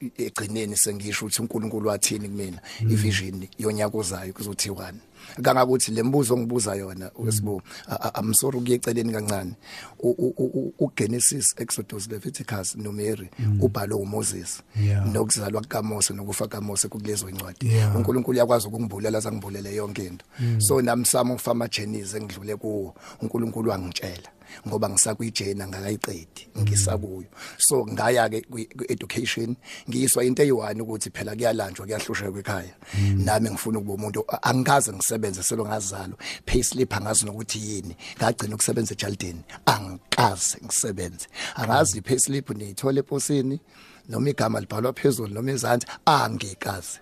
i- 0.00 0.12
egcineni 0.24 0.76
sengisho 0.76 1.26
ukuthi 1.26 1.42
uNkulunkulu 1.42 1.88
wathini 1.88 2.28
kumina 2.28 2.58
ivision 2.80 3.46
yonyaka 3.58 3.98
ozayo 3.98 4.32
kuzothi 4.32 4.70
1 4.70 4.92
kangakuthi 5.42 5.90
lembuzo 5.92 6.34
ongibuza 6.34 6.74
yona 6.74 7.10
wesibu 7.18 7.62
I'm 8.20 8.34
sorry 8.34 8.58
ukuyeceleni 8.58 9.12
kancane. 9.12 9.52
U- 10.00 10.10
u- 10.10 10.34
u- 10.38 10.72
uGenesis 10.78 11.54
Exodus 11.56 12.08
Leviticus 12.10 12.76
noMary 12.76 13.30
ubhalwe 13.60 13.94
uMoses. 13.96 14.62
Yeah. 14.82 15.06
nokuzalwa 15.12 15.60
kaMose 15.62 16.14
nokufa 16.14 16.48
kaMose 16.48 16.88
kukulezo 16.88 17.28
incwadi 17.28 17.66
Yeah. 17.68 17.96
uNkulunkulu 17.96 18.38
yakwazi 18.38 18.68
ukungibulela 18.68 19.20
sangibulele 19.20 19.74
yonke 19.74 20.04
into. 20.04 20.24
So 20.58 20.82
nami 20.82 21.04
sami 21.04 21.30
ngifama 21.32 21.68
journeys 21.68 22.14
engidlule 22.14 22.56
kuwo 22.56 22.94
uNkulunkulu 23.22 23.70
wangitshela. 23.70 24.28
Ngoba 24.68 24.88
ngisakuyijena 24.88 25.68
ngakayiqedi 25.68 26.48
ngisakuyo. 26.58 27.26
So 27.58 27.86
ngaya 27.86 28.28
ke 28.28 28.42
education 28.88 29.56
ngiyiswa 29.88 30.24
into 30.24 30.42
eyiwani 30.42 30.80
ukuthi 30.82 31.10
phela 31.10 31.34
kuyalanjwa 31.36 31.86
kuyahlusheka 31.86 32.38
ekhaya 32.38 32.74
nami 33.24 33.50
ngifuna 33.50 33.78
ukuba 33.78 33.94
umuntu 33.94 34.24
a- 34.28 34.42
angikaze 34.42 34.92
ngisebenze 34.92 35.42
selo 35.42 35.64
ngazalo 35.66 36.16
payslip 36.46 36.92
angazi 36.94 37.26
nokuthi 37.26 37.58
yini 37.58 37.96
ngagcina 38.18 38.54
ukusebenza 38.54 38.94
eJaldini 38.94 39.42
angikaze 39.66 40.58
ngisebenze. 40.64 41.26
Angazi 41.56 42.00
payslip 42.00 42.50
niyithola 42.50 43.00
eposini 43.00 43.60
noma 44.08 44.30
igama 44.30 44.60
libhalwa 44.60 44.92
phezulu 44.92 45.34
noma 45.34 45.50
ezansi 45.52 45.86
angikaze. 46.06 47.00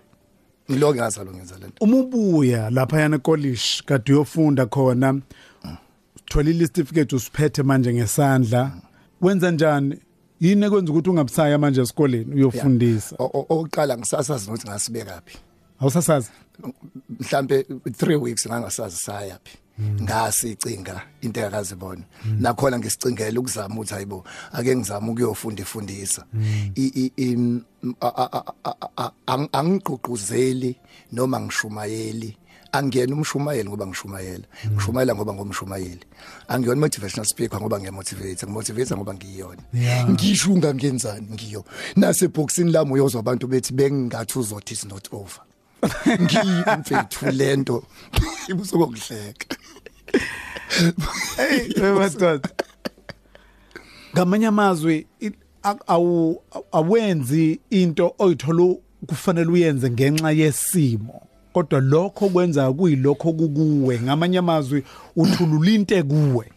Ngilo 0.71 0.95
ngazalo 0.95 1.31
ngenza 1.33 1.57
lento. 1.57 1.77
Uma 1.81 1.97
ubuya 1.97 2.69
lapha 2.69 2.99
yana 3.01 3.19
college 3.19 3.61
kade 3.85 4.13
uyofunda 4.13 4.65
khona 4.65 5.21
thola 6.29 6.49
i-certificate 6.49 7.15
usiphethe 7.15 7.63
manje 7.63 7.93
ngesandla 7.93 8.71
wenza 9.21 9.51
njani 9.51 9.99
yini 10.39 10.65
ekwenza 10.65 10.91
ukuthi 10.91 11.09
ungabusaya 11.09 11.57
manje 11.57 11.81
esikoleni 11.81 12.33
uyofundisa 12.35 13.15
oqala 13.49 13.97
ngisasazi 13.97 14.49
ukuthi 14.49 14.67
ngasibeka 14.67 15.21
phi 15.25 15.37
awusasazi 15.79 16.29
mhlambe 17.19 17.61
3 17.61 18.15
weeks 18.21 18.47
ngangasazi 18.47 18.97
saya 18.97 19.39
phi 19.43 19.57
ngasicinga 20.01 21.01
into 21.21 21.39
ekazibona 21.41 22.01
nakhona 22.39 22.79
ngisicingela 22.79 23.39
ukuzama 23.39 23.75
ukuthi 23.75 23.93
hayibo 23.93 24.23
ake 24.53 24.75
ngizama 24.75 25.11
ukuyofunda 25.11 25.61
ifundisa 25.61 26.25
I- 26.75 26.91
i- 26.95 27.11
im- 27.17 27.61
a- 28.01 28.07
a- 28.23 28.29
a- 28.31 28.53
a- 28.63 28.89
a- 28.97 29.11
ang- 29.27 29.49
angigqugquzeli 29.51 30.75
noma 31.11 31.39
ngishumayeli 31.39 32.37
angiyena 32.77 33.15
umshumayeli 33.15 33.69
ngoba 33.69 33.87
ngishumayela 33.87 34.45
ngishumayela 34.71 35.15
ngoba 35.15 35.33
ngomshumayeli. 35.33 36.05
Angiyona 36.47 36.81
motivational 36.81 37.25
speaker 37.25 37.59
ngoba 37.61 37.79
ngiyamotivate 37.79 38.45
ngimotivate 38.45 38.95
ngoba 38.95 39.13
ngiyona 39.13 39.61
ngisho 40.09 40.53
ungangenzani? 40.53 41.27
Ngiyo. 41.33 41.65
Naseboxini 41.95 42.71
lami 42.71 42.91
uyozwa 42.91 43.19
abantu 43.19 43.47
bethi 43.47 43.73
bengingathi 43.73 44.39
uzothi 44.39 44.73
is 44.73 44.85
not 44.85 45.07
over. 45.11 45.41
Ngiyimfethu 46.07 47.31
lento 47.31 47.83
ibusokuhleka 48.49 49.57
madoda. 51.99 52.49
Ngamanye 54.13 54.47
amazwi 54.47 55.07
i- 55.21 55.31
a- 55.63 55.87
awu 55.87 56.41
awenzi 56.71 57.59
into 57.69 58.15
oyithola 58.19 58.75
kufanele 59.07 59.51
uyenze 59.51 59.89
ngenxa 59.89 60.31
yesimo. 60.31 61.24
Kodwa 61.55 61.81
lokho 61.81 62.29
kwenza 62.29 62.73
kuyilokho 62.73 63.33
kukuwe. 63.33 63.99
Ngamanye 64.01 64.37
amazwi 64.37 64.83
uthulula 65.15 65.71
into 65.71 66.03
kuwe 66.03 66.51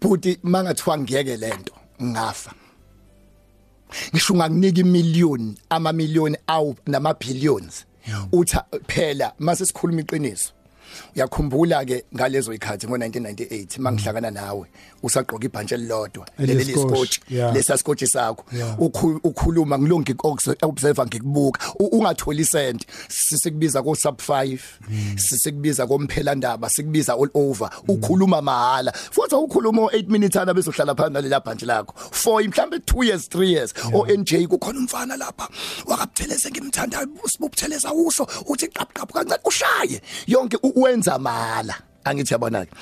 buti 0.00 0.38
mangathiwa 0.42 0.98
ngiyeke 0.98 1.36
lento 1.36 1.72
ngafa. 2.02 2.52
Ngisho 4.14 4.34
ngakunika 4.34 4.80
imillion 4.80 5.54
ama 5.70 5.92
million 5.92 6.36
awu 6.46 6.74
nama 6.86 7.14
billions 7.14 7.84
uthi 8.32 8.56
phela 8.86 9.32
mase 9.38 9.66
sikhuluma 9.66 10.00
iqiniso. 10.00 10.52
Uyakhumbula 11.16 11.84
ke 11.84 12.04
ngalezo 12.16 12.52
ikhathi 12.54 12.86
ngo1998 12.86 13.80
mangihlakana 13.80 14.30
nawe 14.30 14.66
usagqoka 15.02 15.44
ibhantshi 15.46 15.74
elilodwa 15.74 16.26
leli 16.38 16.52
Eliyisikotshi, 16.52 17.20
scotch 17.20 17.30
yeah. 17.30 17.54
lesa 17.54 17.78
scotch 17.78 18.04
sakho. 18.04 18.44
Yeah. 18.52 18.78
ukhu- 18.80 19.20
ukhuluma 19.24 19.78
ngilonke 19.78 20.14
observer 20.62 21.06
ngikubuka. 21.06 21.60
U- 21.80 21.98
ungatholi 21.98 22.44
sent 22.44 22.86
sisikubiza 23.08 23.82
ko 23.82 23.94
sub 23.94 24.20
5 24.20 24.58
sisikubiza 25.16 25.86
komphela 25.86 26.34
ndaba 26.34 26.70
sikubiza 26.70 27.12
all 27.14 27.30
over. 27.34 27.70
Ukhuluma 27.88 28.42
mahala. 28.42 28.92
Futhi 28.92 29.34
ukhuluma 29.34 29.82
8 29.82 30.08
minutes 30.08 30.36
ana 30.36 30.54
bezohlala 30.54 30.94
phansi 30.94 31.12
nalela 31.12 31.40
bhantshi 31.40 31.66
lakho. 31.66 31.94
For 32.10 32.42
mhlambe 32.42 32.76
2 32.76 33.04
years 33.04 33.28
3 33.28 33.44
years 33.44 33.74
o 33.92 34.06
NJ 34.06 34.46
kukhona 34.46 34.78
umfana 34.78 35.16
lapha 35.16 35.48
wakabutheleze 35.86 36.50
ngimthanda 36.50 37.06
usibubutheleza 37.24 37.92
uso 37.92 38.26
uthi 38.46 38.68
qap 38.68 38.92
qap 38.94 39.12
kancane 39.12 39.40
ushaye. 39.44 40.00
Yonke 40.26 40.56
u- 40.62 40.81
wenza 40.82 41.18
mahala 41.18 41.74
angithi 42.04 42.34
yabona 42.34 42.66
ke 42.66 42.72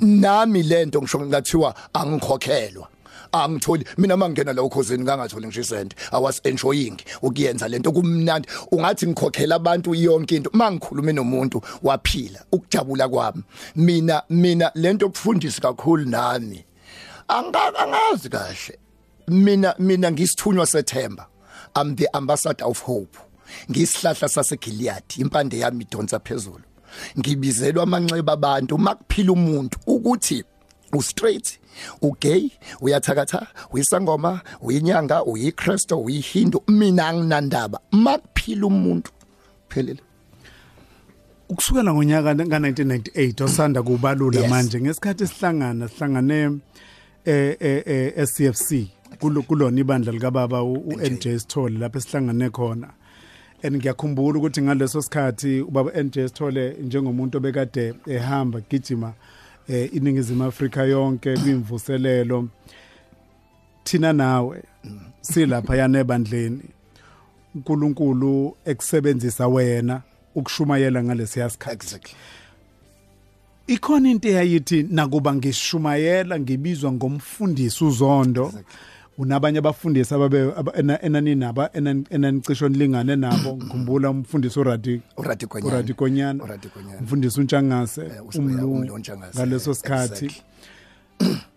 nami 0.00 0.62
lento 0.62 1.02
ngisho 1.02 1.20
ngathiwa 1.20 1.74
angikhokhelwa. 1.94 2.88
Angitholi 3.32 3.84
mina 3.98 4.16
mangena 4.16 4.52
la 4.52 4.62
ukhosini 4.62 5.02
ngangatholi 5.02 5.46
ngisho 5.46 5.60
isent. 5.60 5.94
I 6.12 6.18
was 6.18 6.40
enjoying 6.44 6.96
ukuyenza 7.22 7.68
lento 7.68 7.92
kumnandi. 7.92 8.48
Ungathi 8.70 9.06
ngikhokhela 9.06 9.56
abantu 9.56 9.94
yonke 9.94 10.36
into. 10.36 10.50
Mangikhulume 10.52 11.12
nomuntu 11.12 11.62
waphila 11.82 12.44
ukujabula 12.52 13.08
kwami. 13.08 13.42
Mina 13.76 14.22
mina 14.30 14.70
lento 14.74 15.08
kufundisa 15.08 15.60
kakhulu 15.60 16.04
nami. 16.04 16.64
Angazi 17.28 18.28
kahle. 18.28 18.78
Mina 19.28 19.74
mina 19.78 20.12
ngisithunywa 20.12 20.66
sethemba. 20.66 21.26
I'm 21.74 21.96
the 21.96 22.08
ambassador 22.14 22.66
of 22.66 22.82
hope. 22.82 23.18
Ngisihlahla 23.68 24.28
saseGilead 24.28 25.02
impande 25.18 25.58
yami 25.58 25.84
idonsa 25.84 26.20
phezulu. 26.20 26.62
Ngibizelwa 27.18 27.82
amanxeba 27.82 28.32
abantu 28.32 28.78
makuphila 28.78 29.32
umuntu 29.32 29.78
ukuthi 29.86 30.44
ustraight 30.92 31.58
ugay 32.02 32.50
uyathakatha 32.80 33.46
uyisangoma 33.72 34.40
uyinyanga 34.60 35.24
uyikristo 35.24 36.00
uyihindu 36.00 36.62
mina 36.68 37.08
anginandaba. 37.08 37.80
Makuphila 37.90 38.66
umuntu 38.66 39.10
phelele. 39.68 40.00
Ukusukela 41.48 41.94
ngonyaka 41.94 42.34
ka1998 42.34 43.44
osanda 43.44 43.82
kubalula 43.82 44.48
manje 44.48 44.80
ngesikhathi 44.80 45.26
sihlangana 45.26 45.88
sihlangane 45.88 46.60
eh 47.24 47.56
eh 47.60 47.82
eh 47.86 48.26
SCFC 48.26 48.88
kulo 49.20 49.42
kulona 49.42 49.80
ibandla 49.80 50.12
lika 50.12 50.30
baba 50.30 50.62
uNJ 50.62 51.38
Sithole 51.38 51.78
lapho 51.78 51.98
esihlangane 51.98 52.50
khona. 52.50 52.88
And 53.64 53.76
ngiyakhumbula 53.76 54.38
ukuthi 54.38 54.62
ngaleso 54.62 55.02
sikhathi 55.02 55.60
ubaba 55.60 56.02
NJ 56.02 56.14
Sithole 56.14 56.76
njengomuntu 56.82 57.38
obekade 57.38 57.94
ehamba 58.06 58.60
gijima 58.60 59.12
eh 59.68 59.94
iningizimu 59.94 60.44
Afrika 60.44 60.82
yonke 60.82 61.36
kwimvuselelo. 61.36 62.48
Thina 63.84 64.12
nawe 64.12 64.62
silapha 65.20 65.76
yana 65.76 65.98
ebandleni 65.98 66.62
uNkulunkulu 67.54 68.56
ekusebenzisa 68.64 69.48
wena 69.48 70.02
ukushumayela 70.34 71.04
ngalesiya 71.04 71.50
sikhathi. 71.50 71.74
Exactly. 71.74 72.14
Ikhona 73.66 74.10
into 74.10 74.28
eyayithi 74.28 74.82
nakuba 74.82 75.34
ngishumayela 75.34 76.40
ngibizwa 76.40 76.92
ngomfundisi 76.92 77.84
uzondo. 77.84 78.52
Unabanye 79.18 79.58
abafundisi 79.58 80.14
ababe 80.14 80.42
aba- 80.56 80.72
ena- 80.76 81.02
enani 81.02 81.34
naba 81.34 81.66
enan- 81.74 82.04
enanicisho 82.10 82.68
nilingane 82.68 83.16
nabo. 83.16 83.56
Ngikhumbula 83.56 84.10
umfundisi 84.10 84.60
uradi 84.60 85.00
uradikonyana 85.16 85.68
uradikonyana 85.74 86.44
uradikonyana 86.44 86.98
umfundisi 87.00 87.40
untshangase 87.40 88.02
Eh, 88.02 88.26
us- 88.28 88.38
umlu 88.38 88.72
umlu 88.72 88.94
uNtshangase, 88.94 89.38
ngaleso 89.38 89.70
eh, 89.70 89.76
sikhathi. 89.76 90.24
Exactly. 90.24 90.42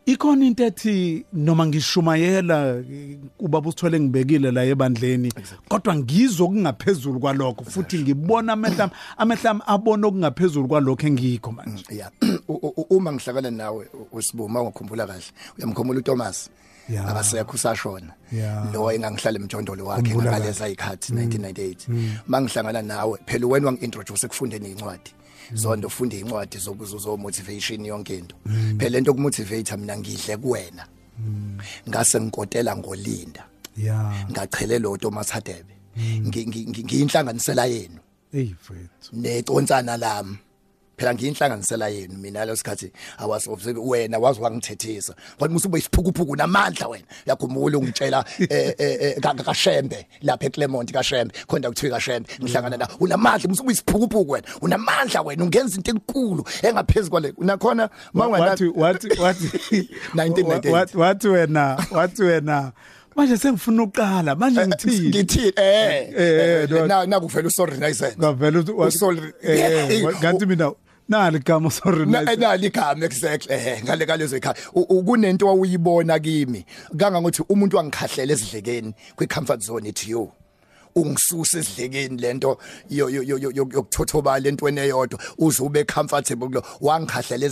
ikhona 0.06 0.46
into 0.46 0.63
ethi 0.63 1.26
noma 1.34 1.65
ngishumayela 1.67 2.78
eh, 2.78 3.17
ubaba 3.39 3.70
usithole 3.70 4.00
ngibekile 4.00 4.52
la 4.52 4.63
ebandleni 4.63 5.32
kodwa 5.67 5.96
ngizwe 5.96 6.46
okungaphezulu 6.46 7.20
kwalokho 7.20 7.63
futhi 7.65 8.00
ngibona 8.00 8.54
amehla 8.54 8.89
amehla 9.17 9.67
abona 9.67 10.08
okungaphezulu 10.08 10.67
kwalokho 10.67 11.08
engikho 11.08 11.52
manje. 11.52 11.84
Yeah. 11.89 12.12
U- 12.48 12.54
u- 12.54 12.74
u- 12.78 12.98
uma 12.98 13.12
ngihlakana 13.13 13.52
nawe 13.52 13.88
usibuma 14.12 14.62
ungakhumbula 14.62 15.08
kahle. 15.08 15.24
Uyamkhumbula 15.58 16.00
uThomas? 16.00 16.48
Yeah. 16.48 16.66
Akasekho 17.08 17.52
usashona 17.54 18.13
Yeah. 18.32 18.73
lo 18.73 18.91
engangihlala 18.91 19.39
emjondolo 19.39 19.86
wakhe 19.86 20.15
ngaleza 20.15 20.67
ikhathi 20.69 21.13
1998 21.13 21.88
mangihlangana 22.28 22.82
nawe 22.82 23.19
phela 23.26 23.47
wena 23.47 23.65
wangintroduce 23.67 24.26
ekufundeni 24.26 24.71
incwadi. 24.71 25.12
Zonke 25.54 25.86
ufunda 25.88 26.15
incwadi 26.17 26.58
zokuzo 26.58 27.17
motivation 27.17 27.86
yonke 27.86 28.17
into. 28.17 28.36
Phela 28.78 28.89
lento 28.89 29.12
okumotivate 29.12 29.78
mina 29.78 29.97
ngidle 29.97 30.38
kuwena. 30.38 30.86
Ngase 31.89 32.19
ngikotela 32.21 32.76
ngolinda. 32.78 33.45
Ngachelela 34.32 34.89
uThomas 34.89 35.30
Hadebe. 35.32 35.73
Ngi- 35.97 36.45
ngi- 36.47 36.65
ngi- 36.69 36.84
ngiyinhlanganisela 36.84 37.65
yenu. 37.65 38.00
Hey 38.32 38.43
mfethu 38.54 39.10
neconsana 39.13 39.97
lami. 39.97 40.38
Phela 40.98 41.14
ngiyinhlanganisela 41.14 41.88
yenu 41.90 42.18
mina 42.18 42.46
lesikhathi 42.46 42.92
awas 43.18 43.48
observe 43.48 43.80
wena 43.80 44.20
wazi 44.20 44.42
wangithethisa. 44.42 45.14
Kwathi 45.38 45.54
musube 45.54 45.80
isiphukuphuku 45.80 46.36
namandla 46.36 46.88
wena. 46.88 47.06
Yakhumbula 47.26 47.78
ungitshela 47.78 48.26
eh, 48.40 48.74
eh, 48.78 48.98
eh, 49.02 49.20
ka- 49.22 49.34
kaShembe 49.34 50.08
lapha 50.22 50.46
eClermont 50.46 50.92
kaShembe 50.92 51.34
khonda 51.48 51.70
kuthiwa 51.70 51.92
kaShembe 51.94 52.30
ngihlangana 52.44 52.78
la 52.78 52.88
unamandla 53.00 53.50
musube 53.50 53.72
isiphukuphuku 53.72 54.32
wena 54.32 54.48
unamandla 54.62 55.22
wena 55.22 55.44
ungenza 55.44 55.76
into 55.78 55.92
enkulu 55.92 56.44
engaphezulu 56.64 57.10
kwale 57.12 57.34
unakhona? 57.38 57.90
Mangwana 58.14 58.46
wathi 58.50 58.68
wathi 58.76 59.08
wathi 59.22 59.48
1998. 60.16 60.70
wathi 60.72 60.98
wathi 60.98 61.28
wena 61.28 61.86
wathi 61.92 62.24
wena 62.24 62.72
manje 63.16 63.38
sengifuna 63.38 63.84
uqala 63.84 64.36
manje 64.36 64.68
ngithini? 64.68 65.10
ngithini? 65.10 65.52
Eh 65.56 66.14
eh, 66.18 66.70
no. 66.70 66.86
na 66.88 67.06
nakuvela 67.06 67.48
usorry 67.48 67.78
nice 67.78 68.16
ngavela 68.20 68.60
uthi 68.60 68.72
wathi- 68.72 68.88
Usorry. 68.96 69.34
eh 69.44 69.92
Eh, 69.92 70.04
ngathi 70.22 70.46
mina 70.46 70.72
nali 71.10 71.38
igama 71.38 71.72
sorry 71.72 72.06
Na 72.06 72.22
nice. 72.22 72.36
nali 72.36 72.67
igama 72.67 73.06
exactly 73.06 73.54
eh 73.56 73.84
ngale 73.84 74.06
kalezo 74.06 74.38
ikhaya 74.38 74.56
U- 74.74 75.04
kunento 75.04 75.50
awuyibona 75.50 76.20
kimi. 76.20 76.65
Kanga 76.98 77.22
ngokuthi 77.22 77.43
umuntu 77.50 77.78
wangikhahlela 77.78 78.34
ezidlekeni 78.34 78.93
kwi 79.15 79.28
comfort 79.28 79.62
zone 79.62 79.89
ithi 79.89 80.12
yo 80.12 80.32
ungisusa 81.02 81.60
esidlekeni 81.60 82.22
lento 82.22 82.58
yo- 82.90 83.10
yo- 83.10 83.24
yo- 83.24 83.38
yo- 83.38 83.52
yo- 83.52 83.70
yokuthothobala 83.74 84.40
lentweni 84.40 84.80
eyodwa. 84.80 85.20
Uze 85.38 85.64
ube 85.64 85.84
comfortable 85.84 86.48
kulo. 86.48 86.64
Wangikhahlela 86.82 87.48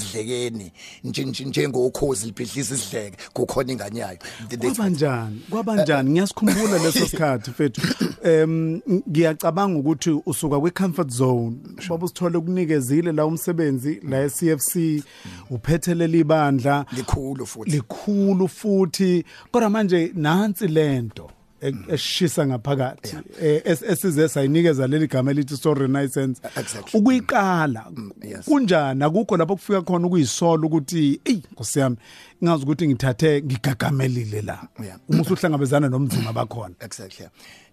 nje- 1.04 1.46
njengokhozi 1.46 2.26
libhidlisa 2.26 2.76
isidleke 2.76 3.18
kukhona 3.34 3.72
ingane 3.72 4.00
yayo. 4.00 4.18
Kwabanjani 4.60 5.42
kwabanjani 5.50 6.10
ngiyasikhumbula 6.10 6.78
leso 6.78 7.08
sikhathi 7.10 7.50
mfethu 7.52 7.82
em 8.24 8.82
ngiyacabanga 9.10 9.80
ukuthi 9.80 10.22
usuka 10.26 10.60
kwi 10.60 10.72
comfort 10.72 11.10
zone. 11.12 11.56
Baba 11.90 12.06
usithole 12.06 12.38
ukunikezile 12.38 13.12
la 13.12 13.26
umsebenzi 13.26 14.00
la 14.10 14.24
eCFC 14.24 15.04
uphethelele 15.50 16.20
ibandla 16.20 16.86
likhulu 16.92 17.46
futhi. 17.46 17.72
Likhulu 17.72 18.48
futhi. 18.48 19.26
Kodwa 19.52 19.70
manje 19.70 20.12
nansi 20.16 20.68
lento 20.68 21.32
e- 21.68 21.94
esishisa 21.94 22.48
ngaphakathi. 22.48 23.18
Eh, 23.42 23.62
es- 23.66 23.84
esize 23.92 24.28
sayinikeza 24.30 24.88
leli 24.88 25.08
gama 25.08 25.32
elithi 25.32 25.58
soul 25.58 25.78
renaissance 25.78 26.42
Exactly. 26.58 27.00
ukuyiqala 27.00 27.92
yes. 28.24 28.46
kunjani? 28.46 29.04
Akukho 29.04 29.38
lapho 29.38 29.56
kufika 29.56 29.82
khona 29.82 30.08
ukuyisolo 30.08 30.68
ukuthi 30.68 31.20
ey 31.26 31.42
Nkosi 31.52 31.80
yami 31.80 31.98
ngazi 32.44 32.64
ukuthi 32.64 32.88
ngithathe 32.88 33.42
ngigagamelile 33.42 34.42
la. 34.42 34.68
Yeah. 34.84 35.00
uma 35.10 35.22
usuhlangabezana 35.22 35.90
nomzima 35.90 36.34
bakhona. 36.34 36.76
Exactly 36.80 37.28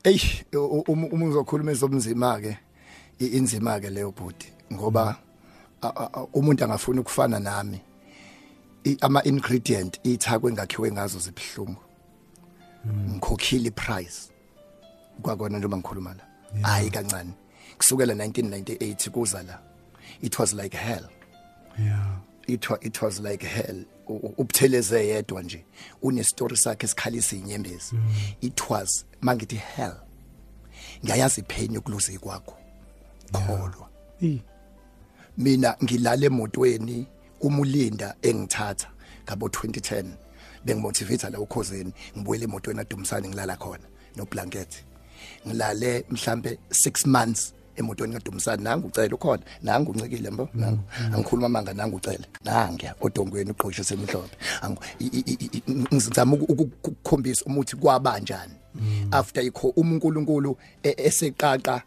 ey 0.05 0.18
u- 0.55 0.85
uma 0.88 1.07
uma 1.07 1.26
uzokhuluma 1.26 1.72
ezomzima 1.72 2.40
ke 2.40 2.57
i- 3.20 3.26
inzima 3.38 3.81
ke 3.81 3.90
leyo 3.90 4.11
bhuti 4.12 4.48
ngoba 4.72 5.16
a- 5.83 5.87
a- 5.96 6.11
a- 6.14 6.26
umuntu 6.35 6.64
angafuna 6.64 7.00
ukufana 7.00 7.38
nami. 7.40 7.81
I- 8.85 8.96
ama 9.00 9.22
ingredient 9.24 10.00
ithakwe 10.05 10.52
ngakhiwe 10.52 10.92
ngazo 10.92 11.18
zibhlungu 11.18 11.76
ngikhokhile 12.87 13.68
iprice. 13.68 14.31
Kwakona 15.23 15.59
njengoba 15.59 15.77
ngikhuluma 15.77 16.14
la 16.14 16.25
hayi 16.68 16.90
kancane. 16.90 17.31
Kusukela 17.79 18.14
1998 18.14 19.11
kuza 19.11 19.42
la 19.42 19.59
it 20.23 20.38
was 20.38 20.53
like 20.55 20.77
hell. 20.77 21.09
Yeah. 21.79 22.16
It 22.47 22.68
was, 22.71 22.79
it 22.83 23.03
was 23.03 23.21
like 23.21 23.47
hell. 23.47 23.85
U- 24.09 24.14
u- 24.16 24.35
ubutheleze 24.38 25.07
yedwa 25.09 25.42
nje. 25.42 25.64
Une 26.03 26.25
story 26.25 26.57
sakhe 26.57 26.87
esikhalisa 26.87 27.37
inyembezi 27.37 27.97
it 28.40 28.71
was 28.71 29.05
mangithi 29.21 29.57
hell. 29.57 29.97
Ngiyayazi 31.05 31.40
ipain 31.40 31.75
yokuluza 31.75 32.18
kwakho. 32.18 32.55
Kholwa 33.33 33.88
Eh, 34.23 34.38
mina 35.38 35.77
ngilala 35.85 36.27
emotweni 36.27 37.07
umulinda 37.40 38.14
engithatha 38.23 38.88
ngabo 39.25 39.47
2010 39.49 40.05
bengimotivate 40.64 41.31
la 41.31 41.40
ukhoseni 41.40 41.92
ngibuyele 42.16 42.44
emotweni 42.44 42.81
adumisane 42.81 43.29
ngilala 43.29 43.57
khona. 43.57 43.85
No 44.16 44.25
blanket. 44.25 44.85
Ngilale 45.46 46.05
mhlambe 46.11 46.59
6 46.70 47.07
months 47.09 47.53
emotweni 47.77 48.12
kaDumisani 48.12 48.62
nangu 48.64 48.87
ucela 48.88 49.14
ukhona. 49.14 49.42
Nangu 49.62 49.92
uncikile 49.92 50.31
mbo? 50.31 50.48
Nangu. 50.55 50.79
Angikhuluma 51.12 51.48
manga 51.48 51.75
nangu 51.75 51.96
ucela 51.96 52.25
nangiya 52.44 52.94
odongweni 53.01 53.51
uqhoshe 53.51 53.85
semhlophe 53.85 54.37
ngizama 55.94 56.33
uku- 56.37 56.53
uku- 56.53 56.70
ukukhombisa 56.88 57.44
umuthi 57.44 57.77
kwabanjani 57.77 58.53
after 59.11 59.44
ikho 59.44 59.68
uNkulunkulu 59.77 60.57
e- 60.83 60.94
eseqaqa 60.98 61.83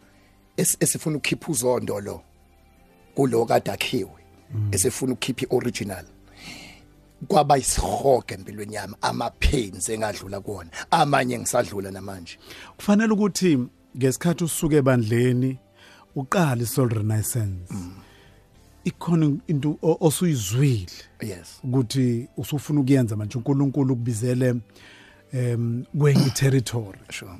es- 0.56 0.76
esifuna 0.80 1.16
ukukhipha 1.16 1.48
uzondo 1.52 2.00
lo 2.00 2.22
kulo 3.14 3.44
kade 3.46 3.70
akhiwe 3.70 4.10
esefuna 4.72 5.12
ukukhipha 5.12 5.46
ioriginal. 5.54 6.04
Kwaba 7.28 7.58
isihoge 7.58 8.34
empilweni 8.34 8.74
yami 8.74 8.94
ama 9.02 9.30
pains 9.30 9.88
engadlula 9.88 10.40
kuona 10.40 10.70
amanye 10.90 11.38
ngisadlula 11.38 11.90
namanje. 11.90 12.38
Kufanele 12.76 13.12
ukuthi 13.12 13.58
ngesikhathi 13.96 14.44
usuke 14.44 14.76
ebandleni 14.76 15.58
uqala 16.16 16.62
isoul 16.62 16.88
renaissance. 16.88 17.74
Ikhona 18.84 19.36
into 19.48 19.78
o- 19.82 19.96
osuyizwile. 20.00 20.86
Yes. 21.22 21.60
Ukuthi 21.64 22.28
usufuna 22.36 22.80
ukuyenza 22.80 23.16
manje 23.16 23.38
uNkulunkulu 23.38 23.94
ukubizele 23.94 24.54
em 25.32 25.84
kwenye 25.98 26.30
territory 26.30 26.98
sure. 27.10 27.32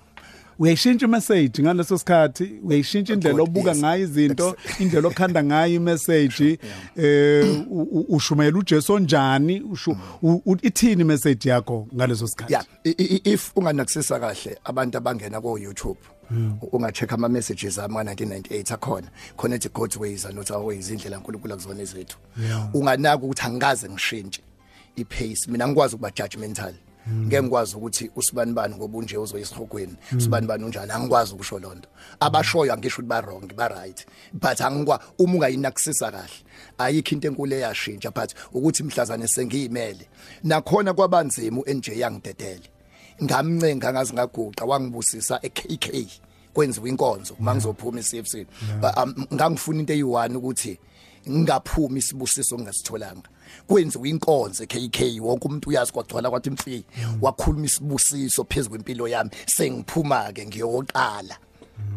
Uyayishintsha 0.58 1.06
imessage 1.06 1.62
ngaleso 1.62 1.98
sikhathi 1.98 2.60
uyayishintsha 2.64 3.12
indlela 3.14 3.42
obuka 3.42 3.76
ngayo 3.76 4.02
izinto 4.04 4.56
indlela 4.80 5.08
okhanda 5.08 5.44
ngayo 5.44 5.74
imessage 5.74 6.58
eh 6.96 7.62
u- 7.70 7.82
u- 7.82 8.06
ushumayela 8.16 8.58
uJesu 8.58 8.92
onjani 8.92 9.62
u- 10.22 10.56
ithini 10.62 11.02
imessage 11.02 11.48
yakho 11.50 11.86
ngaleso 11.94 12.26
sikhathi? 12.26 12.52
If 13.24 13.52
unganakisisa 13.56 14.20
kahle 14.20 14.58
abantu 14.64 14.98
abangena 14.98 15.40
ko 15.40 15.58
YouTube 15.58 15.98
ungacheck 16.72 17.12
ama 17.12 17.28
messages 17.28 17.78
ama 17.78 18.02
1998 18.02 18.74
akhona 18.74 19.08
connect 19.36 19.72
God's 19.72 19.96
ways 19.96 20.24
and 20.24 20.34
not 20.36 20.50
our 20.50 20.64
ways 20.66 20.90
indlela 20.90 21.18
uNkulunkulu 21.18 21.54
akuzona 21.54 21.82
izethu 21.82 22.16
unganaka 22.74 23.22
ukuthi 23.24 23.42
angikaze 23.46 23.88
ngishintshe 23.88 24.40
ipace 24.96 25.50
mina 25.50 25.68
ngikwazi 25.68 25.94
ukuba 25.94 26.10
judgmental. 26.10 26.74
Ngeke 27.10 27.42
ngikwazi 27.42 27.76
ukuthi 27.76 28.10
usibani 28.16 28.52
bani 28.52 28.74
ngoba 28.74 28.98
unje 28.98 29.16
uzoyisihogweni 29.18 29.96
usibani 30.16 30.46
bani 30.46 30.64
unjani 30.64 30.92
angikwazi 30.92 31.34
ukusho 31.34 31.58
lonto 31.58 31.88
abashoyo 32.20 32.72
angisho 32.72 33.02
ukuthi 33.02 33.08
ba 33.08 33.20
wrong 33.20 33.54
ba 33.56 33.68
right 33.68 34.06
but 34.32 34.60
angikwa 34.60 35.00
uma 35.18 35.34
ungayinakisisa 35.34 36.10
kahle 36.10 36.46
ayikho 36.78 37.14
into 37.14 37.28
enkulu 37.28 37.54
eyashintsha 37.54 38.10
but 38.10 38.34
ukuthi 38.52 38.82
mhlazane 38.82 39.28
sengiyimele. 39.28 40.08
Nakhona 40.44 40.94
kwabanzima 40.94 41.60
uNJ 41.60 41.88
yangidedele. 41.88 42.68
Ngamncenga 43.22 43.92
ngazi 43.92 44.12
ngaguqa 44.12 44.64
wangibusisa 44.64 45.40
eKK 45.42 46.06
kwenziwa 46.52 46.88
inkonzo 46.88 47.36
mangizophuma 47.40 48.00
eCFC 48.00 48.46
ngangifuna 49.34 49.80
into 49.80 49.92
eyi1 49.92 50.36
ukuthi 50.36 50.78
ngingaphumi 51.30 51.98
isibusiso 51.98 52.56
ngingasitholanga 52.56 53.28
kwenziwa 53.66 54.08
inkonzo 54.08 54.62
eKK 54.64 54.98
wonke 55.20 55.48
umuntu 55.48 55.68
uyazi 55.70 55.92
kwagcwala 55.92 56.30
kwathi 56.30 56.48
imfi 56.48 56.84
wakhuluma 57.20 57.66
isibusiso 57.66 58.44
phezulu 58.44 58.70
kwempilo 58.70 59.08
yami. 59.08 59.30
Sengiphuma 59.46 60.32
ke 60.32 60.46
ngiyoqala. 60.46 61.36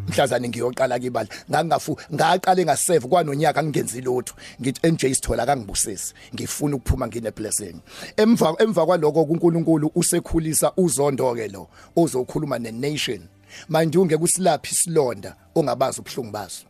Mhlazane 0.07 0.49
ngiyoqala 0.49 0.99
kibala 0.99 1.29
ngangafu 1.51 1.97
ngaqale 2.13 2.65
ngaseve 2.65 3.07
kwanonyaka 3.07 3.63
ngingenzi 3.63 4.01
lutho. 4.01 4.33
Ngithi 4.61 4.91
NJ 4.91 5.01
sithola 5.13 5.45
kangibusisi. 5.45 6.13
Ngifuna 6.33 6.75
ukuphuma 6.75 7.07
ngine 7.07 7.31
blessing 7.31 7.75
emva 8.17 8.55
emva 8.59 8.85
kwaloko 8.85 9.25
kuNkulunkulu 9.25 9.91
usekhulisa 9.95 10.71
uzondo 10.77 11.35
ke 11.35 11.47
lo 11.47 11.67
ozokhuluma 11.95 12.59
ne 12.59 12.71
nation 12.71 13.21
manje 13.69 13.97
ungeke 13.97 14.23
usilaphi 14.23 14.73
isilonda 14.73 15.35
ongabazi 15.55 16.01
ubhlungu 16.01 16.31
baso. 16.31 16.68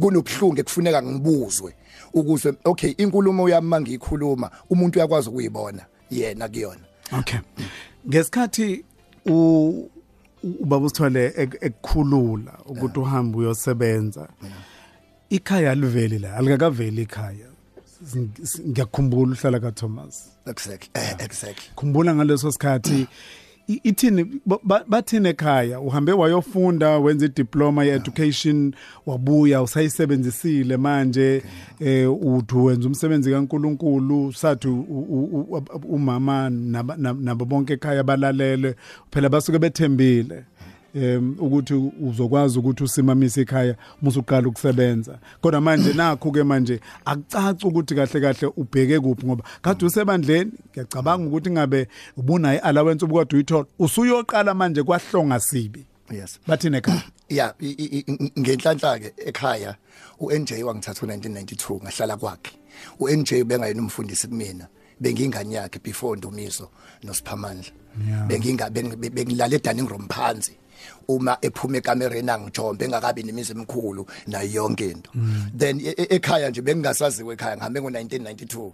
Kunobuhlungu 0.00 0.60
ekufuneka 0.60 1.02
ngibuzwe 1.02 1.74
ukuze 2.14 2.54
okay 2.64 2.90
inkulumo 2.98 3.48
yami 3.48 3.68
mangiyikhuluma 3.68 4.50
umuntu 4.70 4.98
uyakwazi 4.98 5.28
ukuyibona 5.28 5.82
yena 6.10 6.48
kuyona. 6.48 6.80
Okay. 7.18 7.38
Ngesikhathi 8.08 8.84
u 9.26 9.32
u- 9.32 10.56
ubaba 10.60 10.86
usithole 10.86 11.28
ek- 11.36 11.58
ekukhulula 11.60 12.52
ukuthi 12.66 12.98
uhambe 13.00 13.38
uyosebenza 13.38 14.28
ikhaya 15.30 15.74
liveli 15.74 16.18
la 16.18 16.36
alikakaveli 16.36 17.02
ikhaya. 17.02 17.46
Sing- 18.12 18.30
s- 18.42 18.60
ngiyakhumbula 18.68 19.32
uhlala 19.32 19.60
ka 19.60 19.72
Thomas 19.72 20.30
exactly 20.46 20.90
eh, 20.94 21.14
exactly. 21.18 21.68
Khumbula 21.76 22.14
ngaleso 22.14 22.52
sikhathi 22.52 23.00
i- 23.02 23.08
ithini 23.84 24.40
ba- 24.46 24.58
ba- 24.64 24.84
bathini 24.88 25.28
ekhaya? 25.28 25.80
Uhambe 25.80 26.12
wayofunda 26.12 26.98
wenza 26.98 27.26
idiploma 27.26 27.84
ye-education 27.84 28.72
wabuya 29.06 29.62
usayisebenzisile 29.62 30.76
manje 30.76 31.42
eh 31.80 32.12
uthi 32.26 32.54
wenza 32.56 32.88
umsebenzi 32.88 33.30
kaNkuluNkulu 33.30 34.32
sathi 34.32 34.68
u- 34.68 34.80
u- 34.88 35.46
u- 35.54 35.62
umama 35.88 36.50
naba- 36.50 36.96
nab- 36.96 37.20
nabo 37.22 37.44
bonke 37.44 37.72
ekhaya 37.72 38.02
balalele 38.02 38.74
phela 39.10 39.28
basuke 39.28 39.58
bethembile. 39.58 40.44
Em 40.94 41.36
ukuthi 41.38 41.74
uzokwazi 41.74 42.58
ukuthi 42.58 42.84
usimamise 42.84 43.40
ekhaya 43.40 43.76
musuqala 44.02 44.48
ukusebenza. 44.48 45.18
Kodwa 45.40 45.60
manje 45.60 45.92
nakho 45.92 46.30
ke 46.30 46.42
manje 46.44 46.80
akucaci 47.04 47.66
ukuthi 47.66 47.94
kahle 47.94 48.20
kahle 48.20 48.52
ubheke 48.56 49.00
kuphi 49.00 49.26
ngoba 49.26 49.44
kade 49.62 49.86
usebandleni 49.86 50.52
ngiyacabanga 50.72 51.26
ukuthi 51.26 51.50
ngabe 51.50 51.88
ubunayo 52.16 52.60
allowance 52.60 53.04
obukade 53.04 53.36
uyithola 53.36 53.66
usuyoqala 53.78 54.54
manje 54.54 54.82
kwahlonga 54.82 55.40
sibi. 55.40 55.86
Yes. 56.10 56.38
Bathini 56.46 56.76
ekhaya 56.80 57.02
yeah 57.28 57.54
ngenhlanhla 58.38 58.98
ke 58.98 59.12
ekhaya 59.26 59.76
uNJ 60.20 60.52
wangithatha 60.62 61.06
u1992 61.06 61.82
ngahlala 61.82 62.16
kwakhe. 62.16 62.52
uNJ 63.00 63.44
bengayena 63.44 63.82
umfundisi 63.82 64.28
kumina 64.28 64.66
bengingane 65.00 65.54
yakhe 65.54 65.78
before 65.82 66.16
Ndumiso 66.18 66.68
noSiphamandla. 67.02 67.72
Benginga 68.28 68.68
beng- 68.70 68.96
be- 68.96 69.10
bengilala 69.10 69.54
edaning 69.56 69.88
room 69.88 70.08
phansi. 70.08 70.52
Uma 71.08 71.38
ephuma 71.42 71.76
ekamereni 71.78 72.30
angijombe 72.30 72.84
engakabi 72.84 73.22
nemizi 73.22 73.52
emikhulu 73.52 74.06
nayo 74.26 74.50
yonke 74.52 74.90
into. 74.90 75.10
Then 75.56 75.80
e- 75.80 75.94
e- 75.96 76.16
ekhaya 76.16 76.50
nje 76.50 76.62
bengingasaziwe 76.62 77.34
ekhaya 77.34 77.56
ngihambe 77.56 77.80
ngo1992 77.80 78.72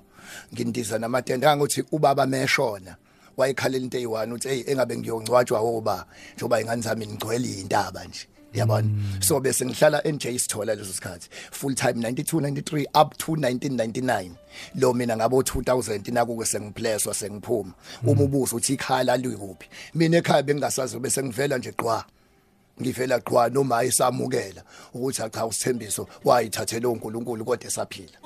ngindiza 0.55 0.99
namatende 0.99 1.47
angothi 1.47 1.85
ubaba 1.93 2.27
meshona 2.27 2.97
wayekhalela 3.37 3.85
into 3.85 3.99
eyi1 3.99 4.33
uthi 4.33 4.49
hey 4.49 4.65
engabe 4.67 4.97
ngiyongcwatshwa 4.97 5.61
woba 5.61 6.07
njoba 6.37 6.61
ingane 6.61 6.83
zami 6.83 7.07
ngigcwele 7.07 7.61
indaba 7.61 8.05
nje. 8.05 8.27
Yabona? 8.57 8.89
So 9.23 9.41
bese 9.41 9.67
ngihlala 9.67 10.03
NJ 10.05 10.39
Sithola 10.39 10.75
leso 10.75 10.93
sikhathi. 10.93 11.29
Full 11.51 11.75
time 11.75 12.01
92 12.01 12.41
93 12.41 12.87
up 12.95 13.17
to 13.19 13.33
1999 13.33 14.37
lo 14.75 14.93
mina 14.93 15.17
ngabo 15.17 15.43
2000 15.43 16.13
naku 16.13 16.37
ke 16.37 16.47
sengipleswa 16.47 17.15
sengiphuma. 17.15 17.73
Uma 18.05 18.23
ubuza 18.23 18.57
uthi 18.57 18.75
ikhala 18.75 19.17
likuphi? 19.17 19.69
Mina 19.95 20.19
ekhaya 20.19 20.43
bengingasazi 20.43 20.99
bese 20.99 21.23
ngivela 21.23 21.59
nje 21.59 21.73
qwa. 21.73 22.05
Ngivela 22.81 23.21
qwa 23.21 23.49
noma 23.49 23.85
esamukela 23.85 24.63
ukuthi 24.95 25.31
cha 25.31 25.47
usithembiso 25.47 26.09
wayithathela 26.25 26.89
uNkulunkulu 26.89 27.45
kodwa 27.45 27.67
esaphila. 27.67 28.19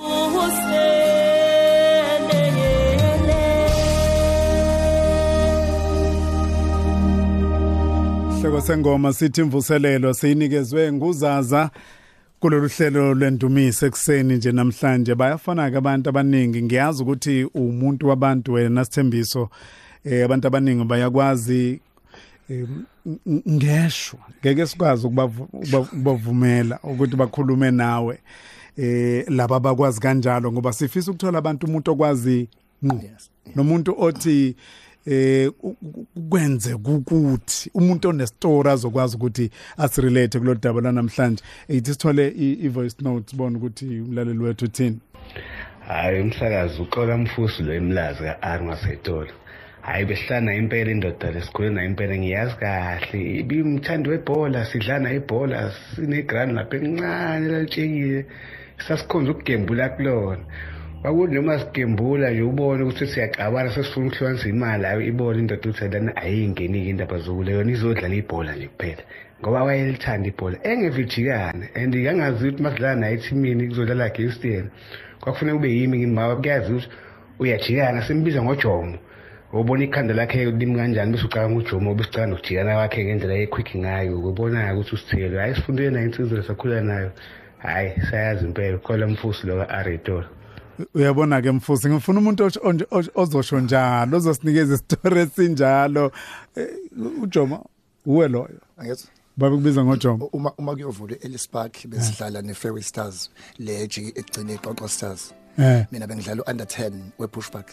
Isihloko 8.41 8.61
sengoma 8.61 9.12
sithi 9.12 9.41
imvuselelo 9.41 10.14
siyinikezwe 10.14 10.93
nguzaza 10.93 11.70
kulolu 12.41 12.68
hlelo 12.68 13.14
lwendumiso 13.14 13.86
ekseni 13.86 14.36
nje 14.36 14.53
namhlanje. 14.53 15.14
Bayafana 15.14 15.70
ke 15.70 15.76
abantu 15.76 16.09
abaningi. 16.09 16.62
Ngiyazi 16.62 17.03
ukuthi 17.03 17.45
umuntu 17.55 18.09
wabantu 18.09 18.53
wena 18.53 18.84
sithembiso 18.84 19.49
eh 20.05 20.24
abantu 20.24 20.47
abaningi 20.49 20.84
bayakwazi 20.84 21.80
eh, 22.51 22.66
ng- 23.07 23.43
ngeshwa. 23.51 24.18
Ngeke 24.41 24.66
sikwazi 24.66 25.07
ukubavu- 25.07 25.49
ukuba- 25.53 25.78
ukubavumela 25.80 26.78
ukuthi 26.82 27.16
bakhulume 27.16 27.70
nawe 27.70 28.18
eh 28.76 29.24
laba 29.28 29.61
bakwazi 29.61 30.01
kanjalo 30.01 30.53
ngoba 30.53 30.72
sifisa 30.72 31.11
ukuthola 31.11 31.38
abantu 31.38 31.66
umuntu 31.66 31.91
okwazi 31.93 32.49
ngqo. 32.84 33.01
Nomuntu 33.57 33.95
othi 33.99 34.57
eh 35.07 35.51
u- 35.62 35.76
u- 35.82 36.07
ukwenze 36.16 36.74
ukuthi 36.74 37.70
umuntu 37.74 38.09
onestory 38.09 38.70
azokwazi 38.70 39.16
ukuthi 39.16 39.51
asirelate 39.78 40.38
kulolu 40.38 40.61
daba 40.61 40.80
lanamhlanje. 40.80 41.42
Eyithi 41.68 41.92
sithole 41.92 42.28
i- 42.28 42.59
i-voice 42.66 42.96
note 43.03 43.30
sibone 43.30 43.57
ukuthi 43.57 44.01
umlaleli 44.01 44.38
wethu 44.38 44.64
uthini? 44.64 44.98
Hayi 45.88 46.20
umsakazi 46.20 46.82
uxola 46.82 47.16
mfusi 47.16 47.62
lo 47.62 47.74
emlazi 47.74 48.22
ka-r 48.22 48.62
ngasetolo 48.62 49.30
hayi 49.80 50.05
besihlana 50.05 50.55
impela 50.55 50.90
indoda 50.90 51.30
lesikhule 51.30 51.70
nayo 51.70 51.86
impela 51.88 52.16
ngiyazi 52.18 52.57
kahle. 52.57 53.38
Ibimthandi 53.40 54.09
webhola 54.11 54.64
sidlana 54.64 55.12
ibhola 55.12 55.72
sinegrani 55.96 56.53
lapha 56.53 56.76
encane 56.76 57.48
lalitshekile 57.48 58.26
sasikhonza 58.88 59.30
ukugembula 59.32 59.88
kulona. 59.88 60.44
Kwakuthi 61.03 61.34
noma 61.34 61.59
sigembula 61.59 62.30
nje 62.30 62.42
ubone 62.42 62.82
ukuthi 62.82 63.07
siyaxabana 63.07 63.70
sesifuna 63.74 64.07
ukuhlukanisa 64.07 64.48
imali 64.48 64.84
ayo 64.86 65.01
ibone 65.01 65.38
indoda 65.38 65.68
ukuthi 65.70 65.88
lana 65.88 66.12
ayingeni-ke 66.16 66.90
indaba 66.90 67.18
zokule 67.24 67.53
yona 67.53 67.72
izodlala 67.72 68.14
ibhola 68.14 68.53
nje 68.53 68.68
kuphela. 68.68 69.03
Ngoba 69.40 69.64
wayelithanda 69.64 70.28
ibhola 70.28 70.57
engevijikana 70.70 71.64
and 71.74 71.94
kangazi 72.05 72.48
ukuthi 72.48 72.62
masidlala 72.62 73.01
naye 73.01 73.14
ethimini 73.14 73.68
kuzodlala 73.68 74.05
against 74.05 74.44
yena 74.44 74.68
kwakufanele 75.20 75.57
kube 75.57 75.70
yimi 75.76 75.98
ngimaba 75.98 76.36
kuyazi 76.36 76.72
ukuthi 76.72 76.88
uyajikana 77.38 78.03
simbiza 78.03 78.42
ngojomo. 78.42 78.98
Ubona 79.53 79.84
ikhanda 79.84 80.14
lakhe 80.14 80.44
limi 80.44 80.76
kanjani 80.76 81.12
bese 81.12 81.24
ucabanga 81.24 81.59
ujomo 81.59 81.94
bese 81.94 82.09
ucabanga 82.11 82.30
nokujikana 82.30 82.74
kwakhe 82.74 83.05
ngendlela 83.05 83.34
yequick 83.34 83.70
ngayo 83.76 84.18
ubona 84.30 84.74
ukuthi 84.74 84.94
usithelo 84.94 85.40
hayi 85.40 85.55
sifundile 85.55 85.90
nayo 85.90 86.07
insizwe 86.07 86.42
sakhula 86.42 86.80
nayo. 86.80 87.11
Hayi 87.59 87.90
sayazi 88.11 88.44
impela 88.44 88.78
khola 88.78 89.07
mfusi 89.07 89.46
lo 89.46 89.57
ka-aretoro 89.61 90.28
uyabona 90.95 91.43
ke 91.43 91.51
mfusi 91.51 91.89
ngifuna 91.89 92.18
umuntu 92.18 92.51
ozosho 93.14 93.61
njalo 93.61 94.16
ozosinikeza 94.16 94.74
isitori 94.74 95.20
esinjalo. 95.20 96.12
Eh, 96.57 96.68
ujoma 97.22 97.64
uwe 98.07 98.28
loyo? 98.28 98.61
Angithi 98.78 99.09
babekubiza 99.37 99.85
ngoJoma 99.85 100.24
uma 100.33 100.53
uma 100.59 100.72
kuyovulwa 100.72 101.16
eLis 101.20 101.49
Park 101.49 101.87
besidlala 101.87 102.43
neFairway 102.43 102.83
Stars 102.83 103.31
le 103.59 103.83
ejiki 103.83 104.12
egcine 104.20 104.55
iXoxo 104.55 104.89
Stars. 104.89 105.35
Eh. 105.59 105.87
Mina 105.93 106.07
bengidlala 106.07 106.43
under 106.47 106.66
10 106.66 106.93
wePushback 107.18 107.68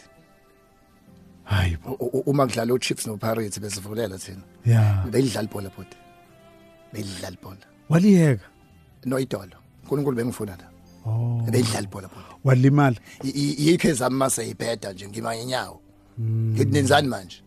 hayi 1.43 1.78
uma 2.26 2.47
kudlala 2.47 2.74
uChiefs 2.74 3.08
noPirates 3.08 3.60
besivulela 3.60 4.18
thina. 4.18 4.41
Ya. 4.66 5.05
Beyidlala 5.12 5.47
ibhola 5.47 5.70
bhuti. 5.70 5.97
Beyidlala 6.93 7.38
ibhola. 7.38 7.66
Waliyeka? 7.89 8.45
No 9.05 9.20
idolo. 9.20 9.58
uNkulunkulu 9.84 10.18
bengifuna 10.18 10.58
la. 10.58 10.68
Oh. 11.05 11.41
Beyidlala 11.51 11.88
ibhola 11.88 12.08
bhuti. 12.08 12.36
Walimala. 12.47 12.95
I- 13.23 13.29
i- 13.29 13.67
yikho 13.67 13.87
ezami 13.87 14.15
mase 14.15 14.49
ibheda 14.49 14.93
nje 14.93 15.07
ngima 15.07 15.35
inyawo 15.35 15.81
ngithi 16.19 16.71
nenzani 16.71 17.07
manje? 17.07 17.41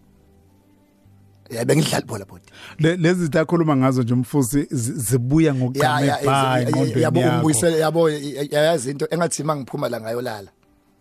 Ya 1.50 1.64
bengidlala 1.64 2.04
ibhola 2.04 2.24
bhuti 2.24 2.52
Le- 2.78 2.96
lezi 2.96 3.20
zinto 3.22 3.40
akhuluma 3.40 3.76
ngazo 3.76 4.02
nje 4.02 4.14
umfusi 4.14 4.66
zi- 4.70 4.92
zibuya 4.92 5.48
ya 5.48 5.54
ngokuqame 5.54 6.06
bhayi 6.24 6.64
ya 6.64 6.70
ngqondweni 6.70 7.02
yabo 7.02 7.20
yakho. 7.20 7.36
umbuyisela 7.36 7.76
yabo 7.76 8.10
yazi 8.10 8.90
into 8.90 9.06
engathi 9.10 9.42
mangiphuma 9.44 9.88
la 9.88 10.00
ngayolala. 10.00 10.50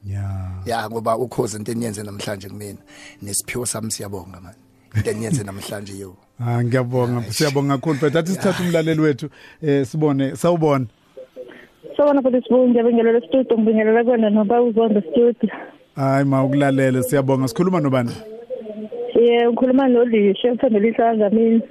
Ya. 0.05 0.51
Ya 0.65 0.89
ngoba 0.89 1.17
ukhozi 1.17 1.57
into 1.57 1.71
eniyenze 1.71 2.03
namhlanje 2.03 2.49
kumina 2.49 2.79
nesiphiwo 3.21 3.65
sami 3.65 3.91
siyabonga 3.91 4.41
manje 4.41 4.57
into 4.95 5.11
eniyenze 5.11 5.43
namhlanje 5.43 5.97
yo. 5.99 6.17
Ah 6.39 6.63
ngiyabonga 6.63 7.33
siyabonga 7.33 7.77
kakhulu 7.77 7.99
but 7.99 8.15
athi 8.15 8.31
sithathe 8.31 8.63
umlaleli 8.63 9.01
wethu 9.01 9.29
eh 9.61 9.85
sibone 9.85 10.35
sawubona. 10.35 10.87
Sawona 11.99 12.21
futhi 12.21 12.41
sibunge 12.47 12.69
ngiyabingelela 12.71 13.21
studio 13.27 13.57
ngibingelela 13.57 14.03
kwena 14.03 14.29
noba 14.29 14.61
uzondo 14.61 15.01
studio. 15.01 15.49
hayi 15.95 16.25
ma 16.25 16.43
ukulalele 16.43 17.03
siyabonga 17.03 17.47
sikhuluma 17.47 17.79
nobani 17.79 18.11
Yeah 19.15 19.47
ngikhuluma 19.51 19.87
nolishe 19.87 20.51
mfundela 20.51 20.87
isandla 20.87 21.29
mina 21.29 21.61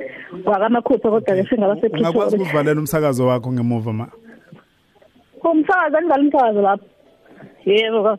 wakamakhupha 0.45 1.11
kodwa 1.11 1.21
ke 1.21 1.47
singaba 1.49 1.73
ungakwazi 1.75 2.31
sePretoria. 2.31 2.45
ukuvalela 2.45 2.81
umsakazo 2.81 3.27
wakho 3.27 3.53
ngemuva 3.53 3.93
ma 3.93 4.07
Umsakazo 5.45 5.97
anibala 5.97 6.23
umsakazo 6.23 6.63
lapho. 6.63 6.85
Yebo 7.65 8.03
ka. 8.05 8.19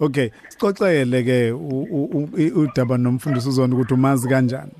okay 0.00 0.30
sixoxele 0.48 1.22
ke 1.22 1.52
udaba 2.56 2.98
nomfundisi 2.98 3.48
uzona 3.48 3.74
ukuthi 3.74 3.94
umazi 3.94 4.28
kanjani 4.28 4.72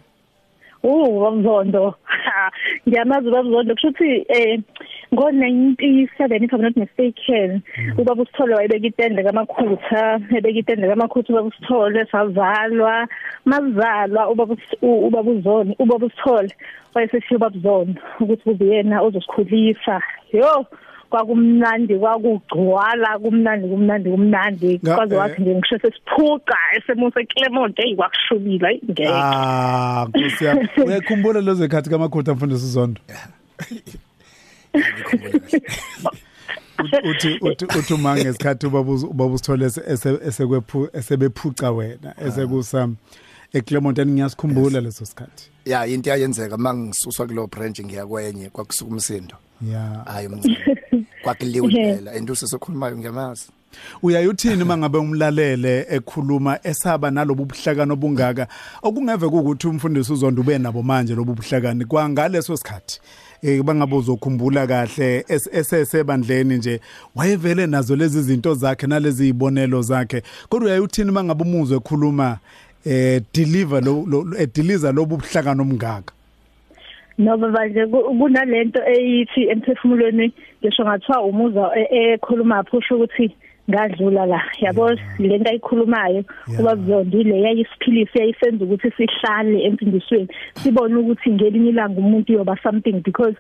Uh 0.82 1.22
wamzondo. 1.22 1.94
Ngiyamazi 2.88 3.30
babzondo 3.30 3.74
kusho 3.74 3.88
ukuthi 3.88 4.24
eh 4.28 4.60
ngo 5.14 5.30
97 5.30 6.44
if 6.44 6.52
I'm 6.52 6.62
not 6.62 6.76
mistaken 6.76 7.62
ubaba 7.98 8.22
usithole 8.22 8.54
wayebeka 8.54 8.86
itende 8.86 9.22
kamakhutha 9.22 10.20
ebeka 10.36 10.58
itende 10.58 10.88
kamakhutha 10.88 11.32
ubaba 11.32 11.48
usithole 11.48 12.06
savalwa 12.12 13.08
mazalwa 13.44 14.28
ubaba 14.30 14.54
Us- 14.54 14.78
u- 14.82 15.06
ubaba 15.06 15.30
uzoni 15.30 15.76
ubaba 15.78 16.06
usithole 16.06 16.50
wayeseshiya 16.94 17.36
ubaba 17.36 17.56
uzoni 17.56 17.94
ukuthi 18.20 18.42
kube 18.42 18.66
yena 18.66 19.02
ozosikhulisa 19.02 20.00
yo 20.32 20.66
kwakumnandi 21.10 21.94
kwakugcwala 21.98 23.18
kumnandi 23.18 23.68
kumnandi 23.68 24.10
kumnandi. 24.10 24.80
Nga- 24.84 24.94
kwaze 24.94 25.14
eh. 25.14 25.20
wathi 25.20 25.42
nje 25.42 25.54
ngisho 25.54 25.78
sesiphuqa 25.78 26.56
esemusa 26.76 27.20
Clement 27.24 27.76
hey 27.76 27.96
kwakushubila 27.96 28.68
ngeke. 28.84 29.08
Ah 29.12 30.06
nkosi 30.08 30.44
yami. 30.44 30.68
Uyakhumbula 30.86 31.40
lezo 31.40 31.68
khathi 31.68 31.90
kamakhutha 31.90 32.34
mfundisi 32.34 32.64
uzondo 32.66 33.00
ngikhumbula 33.00 33.22
kahle 33.58 34.03
Uthi- 37.04 37.38
uthi 37.40 37.64
uthi 37.78 37.94
uma 37.94 38.16
ngesikhathi 38.16 38.66
ubaba 38.66 39.24
usithole 39.34 39.66
ese- 39.66 39.82
ese- 39.86 40.18
esekwephu 40.26 40.88
esebephuca 40.92 41.70
wena 41.70 42.14
esekusa 42.26 42.88
eClermont 43.52 43.98
ngiyasikhumbula 43.98 44.80
leso 44.80 45.04
sikhathi. 45.04 45.50
Ya 45.64 45.86
into 45.86 46.10
yayenzeka 46.10 46.56
mangisuswa 46.56 47.26
kulo 47.26 47.46
branch 47.46 47.80
ngiyakwenye 47.80 48.50
kwakusuka 48.50 48.90
umsindo. 48.90 49.34
Ya. 49.72 50.02
Hayi 50.06 50.28
kwakuliwe 51.22 51.70
phela 51.70 52.12
and 52.12 52.30
usesokhulumayo 52.30 52.96
ngiyamazi. 52.98 53.46
Uyayuthini 54.02 54.64
mangabe 54.64 54.98
umlalele 54.98 55.86
ekhuluma 55.90 56.58
esaba 56.62 57.10
nalobu 57.10 57.44
buhlakani 57.44 57.92
obungaka? 57.92 58.48
Okungeve 58.82 59.26
ukuthi 59.26 59.66
umfundisi 59.68 60.12
uzondo 60.12 60.42
ube 60.42 60.58
nabo 60.58 60.82
manje 60.82 61.14
lobu 61.14 61.34
buhlakani. 61.34 61.84
Kwangaleso 61.84 62.56
sikhathi 62.56 63.00
eh 63.45 63.62
bangabe 63.62 63.97
uzokhumbula 63.97 64.66
kahle 64.66 65.20
es- 65.28 65.49
esesebandleni 65.53 66.57
nje 66.57 66.80
wayevele 67.16 67.66
nazo 67.66 67.97
lezi 67.97 68.22
zinto 68.22 68.55
zakhe 68.55 68.86
nalezi 68.86 69.24
izibonelo 69.24 69.82
zakhe. 69.82 70.22
Kodwa 70.49 70.68
uyayuthini 70.68 71.11
mangabe 71.11 71.42
umuzwe 71.45 71.76
ekhuluma 71.76 72.38
eh 72.86 73.22
deliver 73.34 73.82
lo 73.84 74.05
lo- 74.07 74.36
eh, 74.38 74.95
lobu 74.95 75.16
buhlakani 75.16 75.61
omngaka? 75.61 76.12
Noba 77.18 77.49
manje 77.49 77.86
ku- 77.86 78.18
kunalento 78.18 78.80
eyithi 78.86 79.49
emphefumulweni 79.49 80.32
ngisho 80.64 80.84
ngathiwa 80.84 81.22
umuza 81.22 81.70
e- 81.76 82.12
ekhuluma 82.14 82.64
phusho 82.64 82.97
ukuthi 82.97 83.30
ngadlula 83.70 84.26
la. 84.26 84.40
Yabo 84.60 84.90
lento 85.18 85.50
ayikhulumayo 85.50 86.24
kuba 86.56 86.76
bizondile 86.76 87.40
yayisiphilisi 87.40 88.18
yayisenza 88.18 88.64
ukuthi 88.64 88.90
sihlale 88.96 89.62
empindisweni 89.64 90.28
sibone 90.54 90.96
ukuthi 90.96 91.30
ngelinye 91.30 91.70
ilanga 91.70 91.98
umuntu 92.00 92.32
yoba 92.32 92.56
something 92.62 93.00
because 93.04 93.36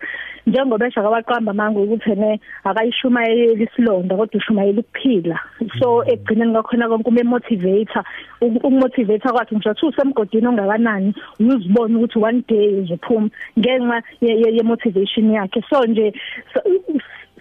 njengoba 0.46 0.86
esha 0.86 1.02
kwaqamba 1.02 1.52
manje 1.52 1.78
ukuthi 1.80 2.14
ne 2.16 2.40
akayishumayeli 2.64 3.64
isilonda 3.64 4.16
kodwa 4.16 4.38
ushumayela 4.38 4.80
ukuphila. 4.80 5.38
So 5.78 6.04
egcineni 6.06 6.52
ngakhona 6.52 6.88
konke 6.88 7.08
ume 7.08 7.22
motivator 7.22 8.04
ukumotivator 8.40 9.32
kwakhe 9.32 9.56
ngisho 9.56 9.70
ukuthi 9.70 9.86
usemgodini 9.86 10.46
ongakanani 10.46 11.14
uyuzibona 11.40 11.98
ukuthi 11.98 12.18
one 12.18 12.42
day 12.48 12.80
uzophuma 12.80 13.30
ngenxa 13.58 14.02
ye- 14.20 14.62
motivation 14.64 15.30
yakhe. 15.32 15.62
So 15.70 15.84
nje 15.84 16.12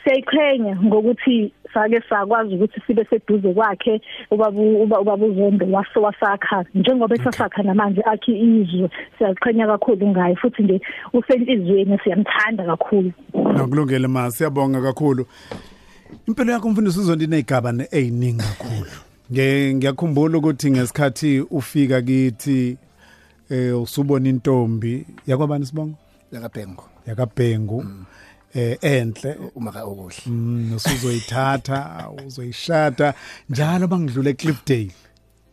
siyayiqhenya 0.03 0.75
ngokuthi 0.84 1.51
sake 1.74 2.01
sakwazi 2.09 2.55
ukuthi 2.55 2.82
sibe 2.88 3.05
seduze 3.09 3.53
kwakhe 3.53 4.01
ubaba 4.32 4.61
uba- 4.61 4.99
ubaba 4.99 5.26
uzondo 5.26 5.65
waso 5.71 6.01
wasakha. 6.01 6.65
Njengoba 6.76 7.15
esasakha 7.15 7.63
namanje 7.63 8.01
akhi 8.05 8.32
izwe 8.32 8.89
siyaziqhenya 9.17 9.67
kakhulu 9.67 10.07
ngaye 10.07 10.36
futhi 10.36 10.63
nje 10.63 10.82
usenhlizweni 11.13 11.99
siyamthanda 12.03 12.63
kakhulu. 12.65 13.11
Nakulungele 13.34 14.07
ma 14.07 14.32
siyabonga 14.32 14.82
kakhulu. 14.82 15.26
Impilo 16.28 16.51
yakho 16.51 16.69
mfundisi 16.69 16.99
uzondi 16.99 17.26
inezigaba 17.26 17.74
eziningi 17.91 18.43
kakhulu. 18.43 18.91
Nge 19.32 19.74
ngiyakhumbula 19.74 20.38
ukuthi 20.38 20.71
ngesikhathi 20.71 21.39
ufika 21.51 22.01
kithi 22.01 22.78
eh 23.49 23.82
usubona 23.82 24.30
intombi. 24.30 25.05
Yakwabani 25.28 25.65
sibongo? 25.65 25.95
lakabhengu 26.32 26.84
yakabhengu. 27.07 27.86
Eh 28.56 28.78
enhle. 28.82 29.38
Uma 29.56 29.72
ka 29.72 29.84
okuhle. 29.84 30.16
Mm, 30.26 30.70
nosuzoyithatha 30.72 32.10
uzoyishada 32.28 33.14
njalo 33.49 33.88
bangidlule 33.88 34.30
eCliffdale 34.30 34.91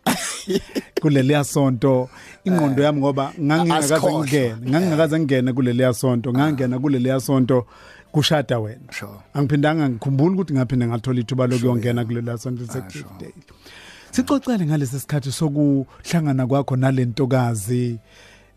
kuleliya 1.03 1.45
sonto 1.45 2.09
ingqondo 2.45 2.83
yami 2.83 3.01
ngoba 3.01 3.33
ngangingakaze 3.41 3.95
Asikhohlwa. 3.95 4.21
ngingene 4.25 4.71
ngangingakaze 4.71 5.19
ngingene 5.19 5.53
kuleliya 5.53 5.93
sonto 5.93 6.33
ngangena 6.33 6.79
kuleliya 6.79 7.21
sonto 7.21 7.67
kushada 8.13 8.59
wena. 8.59 8.93
Sure. 8.93 9.19
angiphindanga 9.35 9.89
ngikhumbula 9.89 10.35
ukuthi 10.35 10.55
ngaphinde 10.55 10.87
ngathola 10.87 11.21
ithuba 11.21 11.47
lokuyongena 11.47 12.05
kuleliya 12.05 12.39
sonto 12.39 12.67
seCliffdale 12.67 13.35
sicocele 14.11 14.67
ngalesi 14.67 15.01
sikhathi 15.01 15.33
sokuhlangana 15.33 16.47
kwakho 16.47 16.77
nalentokazi 16.77 17.99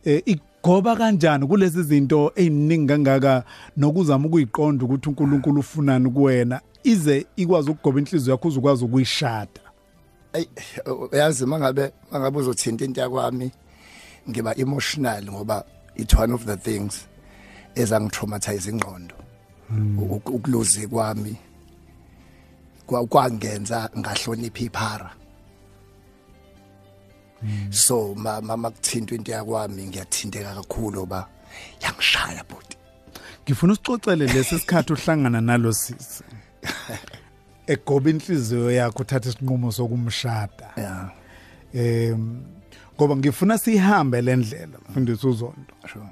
eh 0.05 0.21
igoba 0.63 0.95
kanjani 0.95 1.47
kulezi 1.47 1.83
zinto 1.83 2.31
eziningi 2.35 2.87
kangaka 2.87 3.43
nokuzama 3.77 4.27
ukuyiqonda 4.27 4.85
ukuthi 4.85 5.09
uNkulunkulu 5.09 5.59
ufunani 5.59 6.09
kuwena? 6.09 6.61
Ize 6.83 7.25
ikwazi 7.35 7.71
ukugoba 7.71 7.99
inhliziyo 7.99 8.31
yakho 8.31 8.47
uzukwazi 8.47 8.85
ukuyishada. 8.85 9.61
Ey 10.33 10.45
yazi 11.11 11.45
mangabe 11.45 11.91
mangabe 12.11 12.37
uzothinta 12.39 12.85
into 12.85 13.01
yakwami 13.01 13.51
ngiba 14.29 14.55
emotional 14.57 15.23
ngoba 15.23 15.65
it's 15.95 16.13
one 16.15 16.33
of 16.33 16.45
the 16.45 16.55
things 16.57 17.07
ezangitraumatize 17.75 18.69
ingqondo. 18.71 19.15
Uk- 19.97 20.29
ukuluzi 20.35 20.87
kwami 20.87 21.35
kwa- 22.87 23.05
kwangenza 23.07 23.89
ngahlonipha 23.97 24.63
iphara. 24.63 25.11
So 27.69 28.15
ma- 28.15 28.41
mama 28.41 28.71
kuthinta 28.71 29.15
into 29.15 29.31
yakwami 29.31 29.87
ngiyathinteka 29.87 30.55
kakhulu 30.55 31.05
ba. 31.05 31.27
Yangishaya 31.81 32.43
bhuti. 32.43 32.77
Ngifuna 33.43 33.73
usicocele 33.73 34.27
lesi 34.27 34.59
sikhathi 34.59 34.93
uhlangana 34.93 35.41
nalo 35.41 35.73
sisi. 35.73 36.23
Egoba 37.67 38.09
inhliziyo 38.09 38.71
yakho 38.71 39.01
uthatha 39.01 39.29
isinqumo 39.29 39.71
sokumshada. 39.71 40.67
Yeah 40.77 41.11
em 41.73 42.41
ngoba 42.95 43.15
ngifuna 43.15 43.57
sihambe 43.57 44.21
lendlela 44.21 44.77
mfundisi 44.89 45.27
uzondo. 45.27 45.73
Sure. 45.93 46.05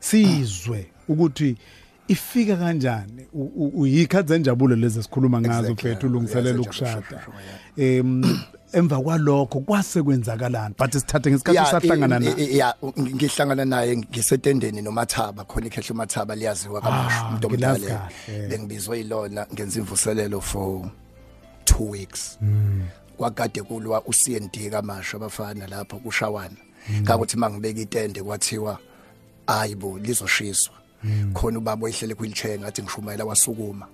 Sizwe 0.00 0.86
ukuthi 1.08 1.56
ifika 2.08 2.56
kanjani 2.56 3.26
uyikhathi 3.74 4.28
zenjabulo 4.28 4.76
lezi 4.76 5.02
sikhuluma 5.02 5.40
ngazo 5.40 5.72
mfethu 5.72 6.06
ulungiselela 6.06 6.60
ukushada. 6.60 7.26
em 7.76 8.38
emva 8.72 9.00
kwalokho 9.00 9.60
kwase 9.60 10.02
kwenzakalani 10.02 10.74
but 10.78 10.92
sithathe 10.92 11.30
ngesikhathi 11.30 11.58
i- 11.86 11.88
i- 12.24 12.30
naye 12.36 12.56
yeah 12.56 12.74
ng- 12.82 13.14
ngihlangana 13.14 13.64
naye 13.64 13.96
ngisetendeni 13.96 14.82
nomathaba 14.82 15.44
khona 15.44 15.66
ikhehla 15.66 15.90
umathaba 15.94 16.34
liyaziwa 16.34 16.80
Ah, 16.84 17.28
umuntu 17.28 17.48
ngilazi 17.50 17.84
omdala 17.84 18.08
bengibizwe 18.48 18.98
yilona 18.98 19.46
ngenza 19.54 19.78
imvuselelo 19.80 20.40
for 20.40 20.90
2 21.64 21.90
weeks. 21.90 22.38
Kwakade 23.16 23.62
kulwa 23.62 24.02
uCND 24.06 24.70
kamasho 24.70 25.16
abafana 25.16 25.66
lapho 25.66 25.96
kushawana 25.98 26.56
ngakuthi 27.02 27.36
mangibeka 27.36 27.80
itende 27.80 28.22
kwathiwa 28.22 28.78
ayibo 29.46 29.98
lizoshiswa 29.98 30.74
khona 31.34 31.58
ubaba 31.58 31.84
oyihlele 31.86 32.14
kwilchair 32.14 32.58
ngathi 32.60 32.82
ngishumayela 32.82 33.24
wasukuma. 33.24 33.86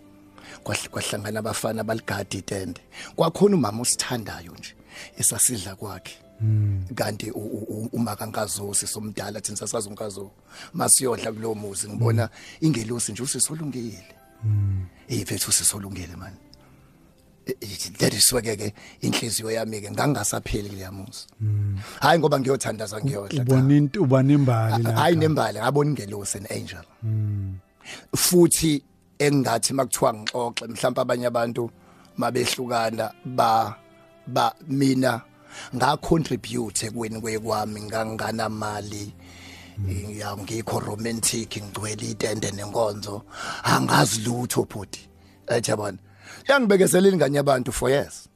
Kwahlangana 0.64 1.38
abafana 1.40 1.84
baligadi 1.84 2.38
itende. 2.38 2.80
Kwakhona 3.16 3.56
umama 3.56 3.82
osithandayo 3.82 4.52
nje 4.58 4.74
esasidla 5.18 5.74
kwakhe. 5.76 6.14
Kanti 6.94 7.30
u- 7.30 7.38
u- 7.40 7.66
u- 7.68 7.88
uma 7.92 8.16
kankazosi 8.16 8.86
somdala 8.86 9.40
thina 9.40 9.56
sasazi 9.56 9.88
unkazo 9.88 10.30
masiyodla 10.72 11.32
kulo 11.32 11.54
muzi 11.54 11.88
ngibona 11.88 12.28
ingelosi 12.60 13.12
nje 13.12 13.22
usisolungile. 13.22 14.04
Eh 15.08 15.22
mfethu 15.22 15.50
usisolungile 15.50 16.16
man. 16.16 16.32
Eh, 17.46 17.54
eh, 17.60 17.92
that 17.98 18.12
is 18.14 18.32
why 18.32 18.42
ke 18.42 18.74
inhliziyo 19.00 19.50
yami 19.50 19.80
ke 19.80 19.90
ngangasapheli 19.90 20.68
kuya 20.68 20.92
muzi. 20.92 21.26
Hayi 22.00 22.18
ngoba 22.18 22.40
ngiyothandaza 22.40 23.00
ngiyodla 23.00 23.44
cha. 23.44 23.52
ubona 23.52 23.74
into 23.76 24.02
ubani 24.02 24.32
imbali 24.34 24.82
la 24.84 24.92
hayi 24.92 25.16
nembali 25.16 25.58
ngabona 25.58 25.90
ingelosi 25.90 26.38
an 26.38 26.46
angel. 26.50 26.84
Futhi 28.16 28.82
engathi 29.18 29.72
makuthiwa 29.74 30.14
ngixoxe 30.14 30.66
mhlawumbe 30.66 31.00
abanye 31.00 31.26
abantu 31.26 31.70
mabehlukana 32.16 33.12
ba 33.24 33.76
ba 34.26 34.54
mina 34.68 35.22
nga 35.74 35.96
contribute 35.96 36.86
ekweni 36.86 37.20
kwekwami 37.20 37.80
ngangana 37.82 38.48
mali 38.48 39.14
ya 40.18 40.36
ngikho 40.36 40.80
romantic 40.80 41.56
ngcwele 41.56 42.10
itende 42.10 42.50
nenkonzo 42.50 43.22
angazi 43.64 44.20
lutho 44.20 44.64
bhuti 44.64 45.08
ethi 45.46 45.70
yabona 45.70 45.98
yangibekezelela 46.48 47.14
ingane 47.14 47.36
yabantu 47.36 47.72
for 47.72 47.90
years. 47.90 48.27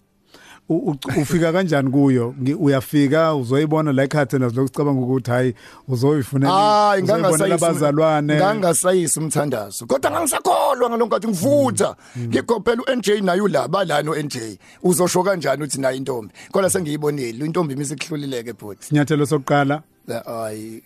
Ufika 1.22 1.52
kanjani 1.52 1.90
kuyo? 1.90 2.34
Ngi- 2.42 2.54
uyafika 2.54 3.34
uzoyibona 3.34 3.92
la 3.92 4.02
ekhaya 4.02 4.26
thina 4.26 4.50
silokucabanga 4.50 5.00
ukuthi 5.00 5.30
hayi 5.30 5.54
uzoyifunela 5.88 6.52
hayi 6.52 7.02
uzoyibonela 7.02 7.54
abazalwane 7.54 8.36
ngangasayisi 8.36 9.18
umthandazo. 9.20 9.86
Kodwa 9.86 10.10
ngangisakholwa 10.10 10.90
ngalonkathi 10.90 11.28
ngivutha. 11.28 11.96
Ngigobhela 12.18 12.82
uNJ 12.92 13.08
nayo 13.22 13.48
laba 13.48 13.84
la 13.84 14.02
no 14.02 14.14
NJ 14.14 14.36
uzosho 14.82 15.22
kanjani 15.22 15.62
uthi 15.62 15.80
nayo 15.80 15.96
intombi? 15.96 16.32
Kodwa 16.52 16.70
sengiyibonile 16.70 17.44
intombi 17.46 17.76
mise 17.76 17.96
kuhlulileke 17.96 18.52
bhuti 18.52 18.86
sinyathelo 18.86 19.26
sokuqala? 19.26 19.82
Hayi 20.26 20.82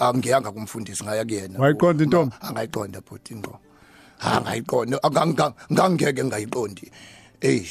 angiyanga 0.00 0.50
kumfundisi 0.50 1.04
ngaya 1.04 1.24
kuyena. 1.24 1.58
Wayiqonda 1.58 2.04
intombi? 2.04 2.34
angayiqonda 2.40 3.00
bhuti 3.00 3.34
ngo 3.36 3.58
angayiqonda 4.20 4.98
ngangeke 5.72 6.24
ngayiqondi. 6.24 6.90
Hey 7.40 7.62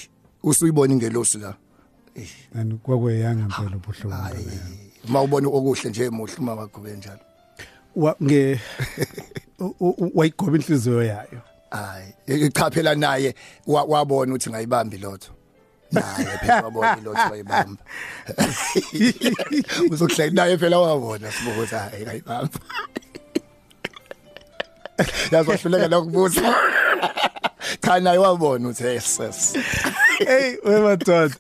usuyibona 0.44 0.94
ingelosi 0.94 1.38
la? 1.38 1.54
And 2.56 2.74
kwakweyanga 2.84 3.44
impela 3.44 3.76
ubuhlungu 3.76 4.52
mawubona 5.08 5.48
okuhle 5.48 5.90
nje 5.90 6.06
emuhle 6.06 6.36
uma 6.40 6.56
wakho 6.56 6.82
benjalo 6.82 7.20
Wa- 7.96 8.16
nge 8.24 8.60
u- 9.60 9.76
u- 9.80 10.12
wayigoba 10.16 10.58
inhliziyo 10.58 11.04
yayo. 11.04 11.42
Hayi 11.72 12.14
ichaphela 12.46 12.96
naye 12.96 13.36
wa- 13.68 13.84
wabona 13.84 14.32
ukuthi 14.32 14.50
ngayibambi 14.50 14.98
lotho. 14.98 15.32
Naye 15.92 16.38
phela 16.38 16.62
wabona 16.64 16.96
lotho 16.96 17.32
wayibamba. 17.32 17.84
Uzokuhleka 19.92 20.36
naye 20.36 20.58
phela 20.58 20.80
wabona 20.80 21.32
sibuko 21.32 21.58
ukuthi 21.58 21.76
hayi 21.76 22.04
ngayibamba. 22.04 22.60
Yazohluleka 25.32 25.88
lokubuza 25.88 26.42
cha 27.84 28.00
naye 28.00 28.18
wabona 28.18 28.68
ukuthi 28.70 28.84
hey 28.84 29.00
sis 30.22 30.28
hey 30.28 30.58
wemadoda 30.64 31.36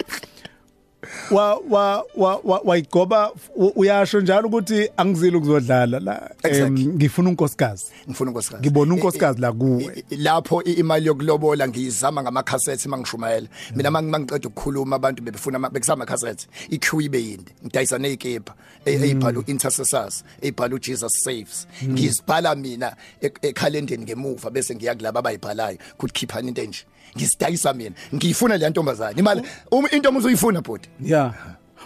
wa 1.31 1.55
wa 1.69 2.05
wa 2.15 2.39
wa- 2.43 2.61
wayigoba 2.65 3.31
uyasho 3.75 4.21
njalo 4.21 4.47
ukuthi 4.47 4.89
angizile 4.97 5.37
ukuzodlala 5.37 5.99
la 5.99 6.31
ngifuna 6.71 7.29
unkosikazi. 7.29 7.85
Ngifuna 8.09 8.29
unkosikazi. 8.31 8.61
Ngibona 8.63 8.93
unkosikazi 8.93 9.41
la 9.41 9.51
kuwe. 9.51 10.03
lapho 10.09 10.63
imali 10.63 11.05
yokulobola 11.07 11.67
ngiyizama 11.67 12.21
ngamakhasethi 12.23 12.89
mangishumayela 12.89 13.47
mina 13.75 13.91
mangiqeda 13.91 14.47
ukukhuluma 14.49 14.95
abantu 14.95 15.23
bebefuna 15.23 15.55
ama- 15.55 15.69
bekusama 15.69 16.05
cassette 16.05 16.47
iqueue 16.69 17.03
ibe 17.05 17.19
yinde. 17.23 17.51
Ngidayisa 17.65 17.97
nezikipa 17.97 18.53
eyibhala 18.85 19.43
intercessors 19.47 20.23
eyibhala 20.41 20.75
uJesus 20.75 21.13
saves. 21.23 21.67
Ngizibhala 21.85 22.55
mina 22.55 22.95
e- 23.21 23.31
ekhalendeni 23.41 24.03
ngemuva 24.03 24.49
bese 24.49 24.75
ngiya 24.75 24.95
kulabo 24.95 25.19
abayibhalayo 25.19 25.77
kuthi 25.97 26.13
khiphani 26.13 26.47
into 26.49 26.61
enje. 26.61 26.83
Ngisidayisa 27.17 27.73
mina. 27.73 27.95
Ngiyifuna 28.15 28.57
le 28.57 28.69
ntombazana 28.69 29.19
imali 29.19 29.41
uma 29.71 29.89
into 29.91 30.09
umuzuyifuna 30.09 30.61
bhuti. 30.61 30.89
Yeah 31.03 31.20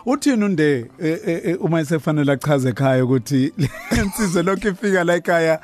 uthini 0.06 0.44
unde 0.46 0.80
eh, 1.00 1.20
eh, 1.26 1.42
eh, 1.46 1.58
uma 1.62 1.82
isefanele 1.82 2.32
achaze 2.32 2.70
ekhaya 2.70 3.04
ukuthi 3.06 3.54
insizwe 4.04 4.44
lokho 4.44 4.70
ifika 4.70 5.04
la 5.04 5.16
ekhaya 5.16 5.60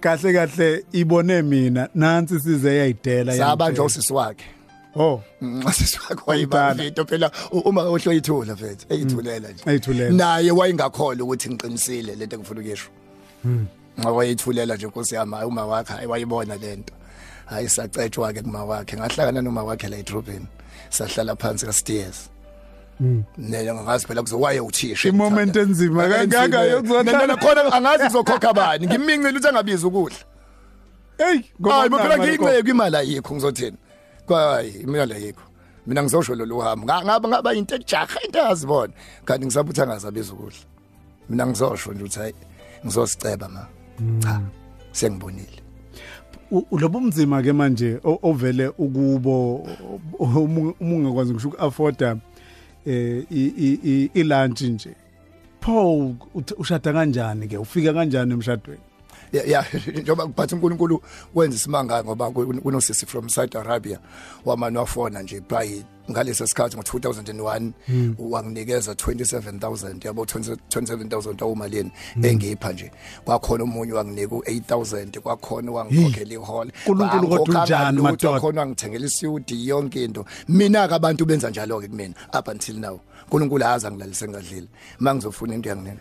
kahle 0.00 0.32
kahle 0.32 0.84
ibone 0.92 1.42
mina 1.42 1.88
nansi 1.94 2.40
size 2.40 2.76
yayidela 2.76 3.36
sabanje 3.36 3.80
usisi 3.80 4.12
wakhe. 4.12 4.44
Oh. 4.96 5.22
Masisi 5.40 5.98
wakhe 6.08 6.22
wayibamba 6.26 6.84
into 6.84 7.04
phela. 7.04 7.30
U- 7.52 7.58
uma 7.58 7.82
ohloyithula 7.82 8.54
mfethu 8.54 8.86
eyithulela 8.90 9.48
nje. 9.48 9.62
Eyithulela. 9.66 10.10
naye 10.10 10.50
wayengakholwa 10.50 11.24
ukuthi 11.24 11.50
ngiqinisile 11.50 12.14
lento 12.14 12.36
engifuna 12.36 12.60
ukuyisho. 12.60 12.90
Wayithulela 14.04 14.76
nje 14.76 14.86
nkosi 14.86 15.14
yami 15.14 15.34
hayi 15.34 15.46
uma 15.46 15.66
wakhe 15.66 15.92
hayi 15.92 16.06
wayibona 16.06 16.56
lento 16.56 16.94
hayi 17.46 17.68
sacetshwa 17.68 18.32
ke 18.32 18.42
kuma 18.42 18.64
wakhe 18.64 18.96
ngahlangana 18.96 19.42
noma 19.42 19.62
wakhe 19.64 19.88
la 19.88 19.96
edrobheni. 19.96 20.46
Sahlala 20.90 21.36
phansi 21.36 21.66
ka 21.66 21.72
stairs 21.72 22.31
nene 23.38 23.74
ngazi 23.74 24.06
phela 24.06 24.22
kuzowaye 24.22 24.60
uthisha 24.60 25.08
imoment 25.08 25.56
enzima 25.56 26.08
kangaka 26.08 26.64
yokuzothatha 26.64 27.36
khona 27.36 27.72
angazi 27.72 28.04
kuzokhokha 28.04 28.52
bani. 28.52 28.86
Ngimincile 28.86 29.30
ukuthi 29.30 29.48
angabizi 29.48 29.86
ukudla. 29.86 30.16
Hey 31.18 31.40
hayi 31.70 31.90
phela 31.90 32.18
ngiyinqeke 32.18 32.70
imali 32.70 32.96
ayikho 32.96 33.34
ngizothini? 33.34 33.76
Kwayi 34.26 34.70
imali 34.70 35.12
ayikho. 35.14 35.42
Mina 35.86 36.02
ngizosho 36.02 36.34
lo 36.34 36.44
luhambo 36.46 36.86
Nga- 36.86 37.02
ngaba 37.04 37.28
ngaba 37.28 37.54
into 37.54 37.74
ejaha 37.74 38.20
into 38.24 38.38
yazibona 38.38 38.92
kanti 39.24 39.46
ngisabuthi 39.46 39.80
angazabiza 39.80 40.32
ukudla. 40.32 40.58
Mina 41.28 41.46
ngizosho 41.46 41.92
nje 41.92 42.02
ukuthi 42.02 42.18
hayi 42.18 42.34
ngizosiceba 42.84 43.48
ma. 43.48 43.66
Cha 44.22 44.40
sengibonile. 44.92 45.58
U- 46.50 46.66
ulobo 46.70 46.98
umzima 46.98 47.42
ke 47.42 47.52
manje 47.52 47.98
o- 48.04 48.18
ovele 48.22 48.68
ukubo 48.78 49.66
uma 50.20 50.74
ungakwazi 50.80 51.32
ngisho 51.32 51.48
ukuafforda 51.48 52.16
eh 52.86 54.10
ilunch 54.14 54.62
nje. 54.62 54.94
Uth- 56.34 56.54
ushada 56.58 56.92
kanjani 56.92 57.48
ke 57.48 57.56
ufika 57.58 57.92
kanjani 57.92 58.32
emshadweni? 58.32 58.80
Ya 59.32 59.42
ya 59.44 59.64
njoba 60.02 60.26
kuphatha 60.26 60.56
uNkulunkulu 60.56 61.02
wenza 61.34 61.56
isimanga 61.56 62.04
ngoba 62.04 62.26
kun- 62.26 62.60
kunosisi 62.60 63.06
from 63.06 63.28
Saudi 63.28 63.56
Arabia 63.58 63.98
wamani 64.44 64.76
wafona 64.78 65.22
nje 65.22 65.40
by 65.40 65.82
ngalesa 66.10 66.46
sikhathi 66.46 66.76
ngo2001 66.76 67.70
wanginikeza 68.18 68.92
27000 68.92 70.06
yabo 70.06 70.24
20 70.24 70.56
27000 70.68 71.42
awumalini 71.42 71.90
engipha 72.22 72.72
nje. 72.72 72.90
Kwakhona 73.24 73.64
umunye 73.64 73.92
wanginika 73.92 74.34
u8000 74.36 75.20
kwakhona 75.20 75.72
wangikhokhela 75.72 76.32
ihall 76.34 76.72
uNkulunkulu 76.86 77.28
kodwa 77.28 77.60
unjani, 77.62 78.02
madoda? 78.02 78.30
kwakhona 78.30 78.60
wangithengela 78.60 79.06
isiyudi 79.06 79.68
yonke 79.68 80.04
into. 80.04 80.24
Mina 80.48 80.88
ke 80.88 80.94
abantu 80.94 81.24
benza 81.26 81.50
njalo 81.50 81.80
ke 81.80 81.88
kumina 81.88 82.14
up 82.38 82.48
until 82.48 82.76
now. 82.78 83.00
uNkulunkulu 83.24 83.64
haza 83.64 83.90
ngilalise 83.90 84.28
ngadlile. 84.28 84.66
Mangizofuna 84.98 85.54
into 85.54 85.68
yanginena. 85.68 86.00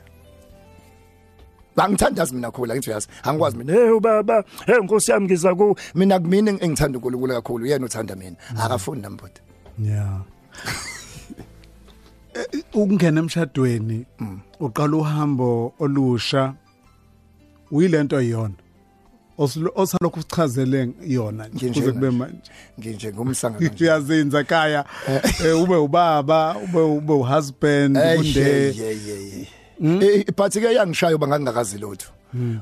Bangithandazi 1.81 2.35
mina 2.35 2.51
khulu 2.51 2.73
ngithi 2.73 2.89
uyazi. 2.89 3.07
Angikwazi 3.23 3.57
mina 3.57 3.73
hey 3.73 3.89
ubaba 3.89 4.43
hey 4.65 4.77
nkosi 4.83 5.11
yami 5.11 5.25
ngiza 5.25 5.55
ku 5.55 5.75
mina 5.95 6.19
kumina 6.19 6.51
engithanda 6.51 6.97
uNkulunkulu 6.97 7.33
kakhulu 7.33 7.65
yena 7.65 7.85
uthanda 7.85 8.15
mina. 8.15 8.35
Akafuni 8.63 9.01
nambodi 9.01 9.39
yeah 9.79 10.21
ukungena 12.73 13.19
emshadweni 13.19 14.05
uqala 14.59 14.97
uhambo 14.97 15.73
olusha 15.79 16.53
uyilento 17.71 18.15
Oslo- 19.39 19.71
osalokhu 19.75 20.19
usichazele 20.19 20.89
yona 21.07 21.49
kuze 21.49 21.91
kube 21.91 22.09
manje. 22.09 22.17
manje? 22.17 22.51
Nginje 22.79 23.13
ngumsanga 23.13 23.59
kanje 23.59 23.83
uyazinza 23.85 24.43
kaya 24.43 24.85
eh, 25.45 25.61
ube 25.61 25.75
ubaba 25.75 26.55
ube 26.63 26.79
ube 26.81 27.13
uhusband 27.13 27.97
Eh, 27.97 28.15
kunde 28.15 29.47
yeah, 29.81 29.93
yeah, 29.93 30.01
yeah, 30.01 30.15
yeah. 30.15 30.27
Eh 30.27 30.31
but 30.35 30.53
ke 30.53 30.73
yangishaya 30.73 31.15
uba 31.15 31.27
ngangingakazi 31.27 31.77
lutho. 31.77 32.11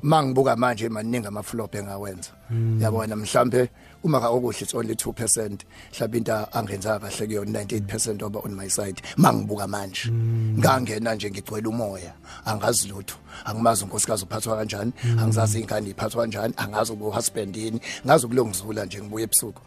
Mangibuka 0.02 0.56
manje 0.56 0.90
maningi 0.90 1.28
ama 1.28 1.44
flop 1.44 1.76
engawenza 1.76 2.32
yabona 2.80 3.16
mhlambe 3.16 3.70
uma 4.04 4.20
ka 4.20 4.30
okuhle 4.30 4.62
it's 4.62 4.74
only 4.74 4.96
2% 4.96 5.60
mhlawumbe 5.94 6.18
into 6.18 6.34
angenza 6.54 7.00
kahle 7.00 7.28
kuyona 7.28 7.64
98% 7.64 8.24
oba 8.24 8.40
on 8.40 8.56
my 8.56 8.68
side. 8.68 9.02
Mangibuka 9.18 9.68
manje 9.68 10.10
ngangena 10.12 11.16
nje 11.16 11.30
ngigcwele 11.30 11.68
umoya. 11.68 12.14
Angazi 12.46 12.88
lutho 12.88 13.18
angimazi 13.46 13.84
unkosikazi 13.84 14.24
uphathwa 14.24 14.58
kanjani 14.58 14.94
angizazi 15.20 15.60
ingane 15.60 15.90
iphathwa 15.90 16.22
kanjani 16.22 16.54
angazi 16.58 16.92
ubu 16.92 17.12
husband 17.12 17.56
yini 17.56 17.82
ngazi 18.06 18.26
ukulongizula 18.26 18.86
nje 18.86 19.02
ngibuye 19.02 19.24
ebusuku. 19.24 19.62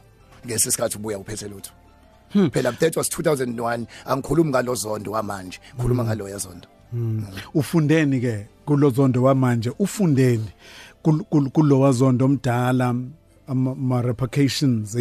Ngesikhathi 0.46 0.96
ubuya 0.98 1.18
uphethe 1.18 1.48
lutho. 1.48 1.70
Phela 2.50 2.72
that 2.78 2.96
was 2.96 3.08
2001 3.08 3.86
angikhulumi 4.06 4.50
ngalo 4.50 4.74
zondo 4.74 5.12
wamanje 5.12 5.60
khuluma 5.78 6.04
ngalo 6.04 6.28
yazondo 6.28 6.68
ufundeni 7.54 8.20
ke 8.20 8.46
kulozondo 8.66 9.22
wamanje 9.22 9.70
ufundeni 9.78 10.48
kul- 11.04 11.24
kul- 11.30 11.50
kulowazondo 11.50 12.24
omdala 12.24 12.94
ama 13.46 14.02
repercussions 14.02 14.94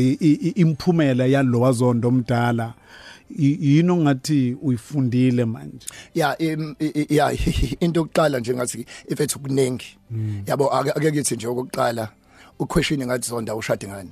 imphumela 0.56 1.26
yalowazondo 1.26 2.08
omdala. 2.08 2.74
Yini 3.38 3.90
ongathi 3.92 4.58
uyifundile 4.62 5.46
manje? 5.46 5.88
Ya 6.16 6.36
ya 7.10 7.32
into 7.80 8.00
yokuqala 8.00 8.40
nje 8.40 8.54
ngathi 8.54 8.86
ifethu 9.08 9.40
kuningi. 9.40 9.98
Yabo 10.48 10.70
ake 10.74 11.12
ngithi 11.12 11.36
nje 11.36 11.48
okokuqala 11.48 12.10
uquestion 12.60 13.06
ngathi 13.06 13.30
zonda 13.30 13.56
ushade 13.56 13.88
ngani? 13.88 14.10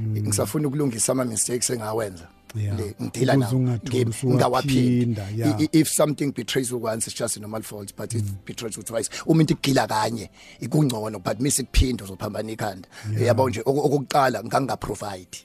Ngisafuna 0.00 0.68
ukulungisa 0.68 1.12
ama 1.12 1.24
mistakes 1.24 1.70
engawenza. 1.70 2.28
Ngidila 2.56 3.32
Ukuze 3.34 3.36
nawo. 3.36 3.56
ungatholi 3.58 4.04
Ngi- 4.04 4.08
usuwaphinda, 4.08 4.36
ngawaphinda 4.36 5.28
yeah. 5.36 5.60
I- 5.60 5.64
i- 5.64 5.68
if 5.80 5.88
something 5.88 6.32
betrays 6.32 6.70
you 6.70 6.82
once 6.84 7.06
it's 7.10 7.18
just 7.18 7.36
a 7.36 7.40
normal 7.40 7.62
fault 7.62 7.94
but 7.96 8.14
if 8.14 8.22
betrays 8.46 8.76
you 8.76 8.82
twice 8.82 9.10
uma 9.26 9.40
into 9.40 9.54
igila 9.54 9.86
kanye 9.86 10.30
ikungcono 10.60 11.18
but 11.22 11.40
mase 11.40 11.62
kuphinda 11.62 12.04
uzophambana 12.04 12.52
ikhanda. 12.52 12.88
Yabo 13.20 13.48
nje 13.50 13.60
oko- 13.60 13.80
okokuqala 13.86 14.44
nganga 14.44 14.76
provide 14.76 15.38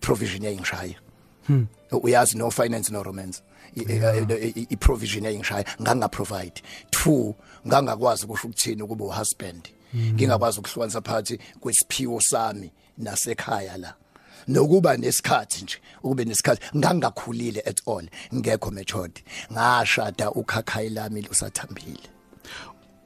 provision 0.00 0.42
yayingishaya 0.44 0.94
uyazi 1.92 2.36
no 2.38 2.50
finance 2.50 2.90
no 2.92 3.02
romance. 3.02 3.42
I- 3.76 3.80
i- 3.80 4.52
i- 4.60 4.66
i 4.70 4.76
provision 4.76 5.24
yayingishaya 5.24 5.64
nganga 5.82 6.08
provide 6.08 6.62
two 6.90 7.34
ngangakwazi 7.66 8.24
ukusho 8.24 8.48
ukuthini 8.48 8.82
ukuba 8.82 9.04
uhusband. 9.04 9.68
Ngingakwazi 9.96 10.58
ukuhlukanisa 10.60 11.00
phakathi 11.00 11.38
kwesiphiwo 11.60 12.20
sami 12.20 12.70
nasekhaya 12.98 13.76
la. 13.76 13.94
Nokuba 14.48 14.96
nesikhathi 14.96 15.62
nje 15.62 15.76
ukube 16.02 16.24
nesikhathi 16.24 16.78
ngangakhulile 16.78 17.62
at 17.66 17.80
all 17.88 18.04
ngekho 18.34 18.70
matured. 18.70 19.20
Ngashada 19.52 20.30
ukhakhayi 20.30 20.90
lami 20.90 21.22
lusathambile. 21.22 22.21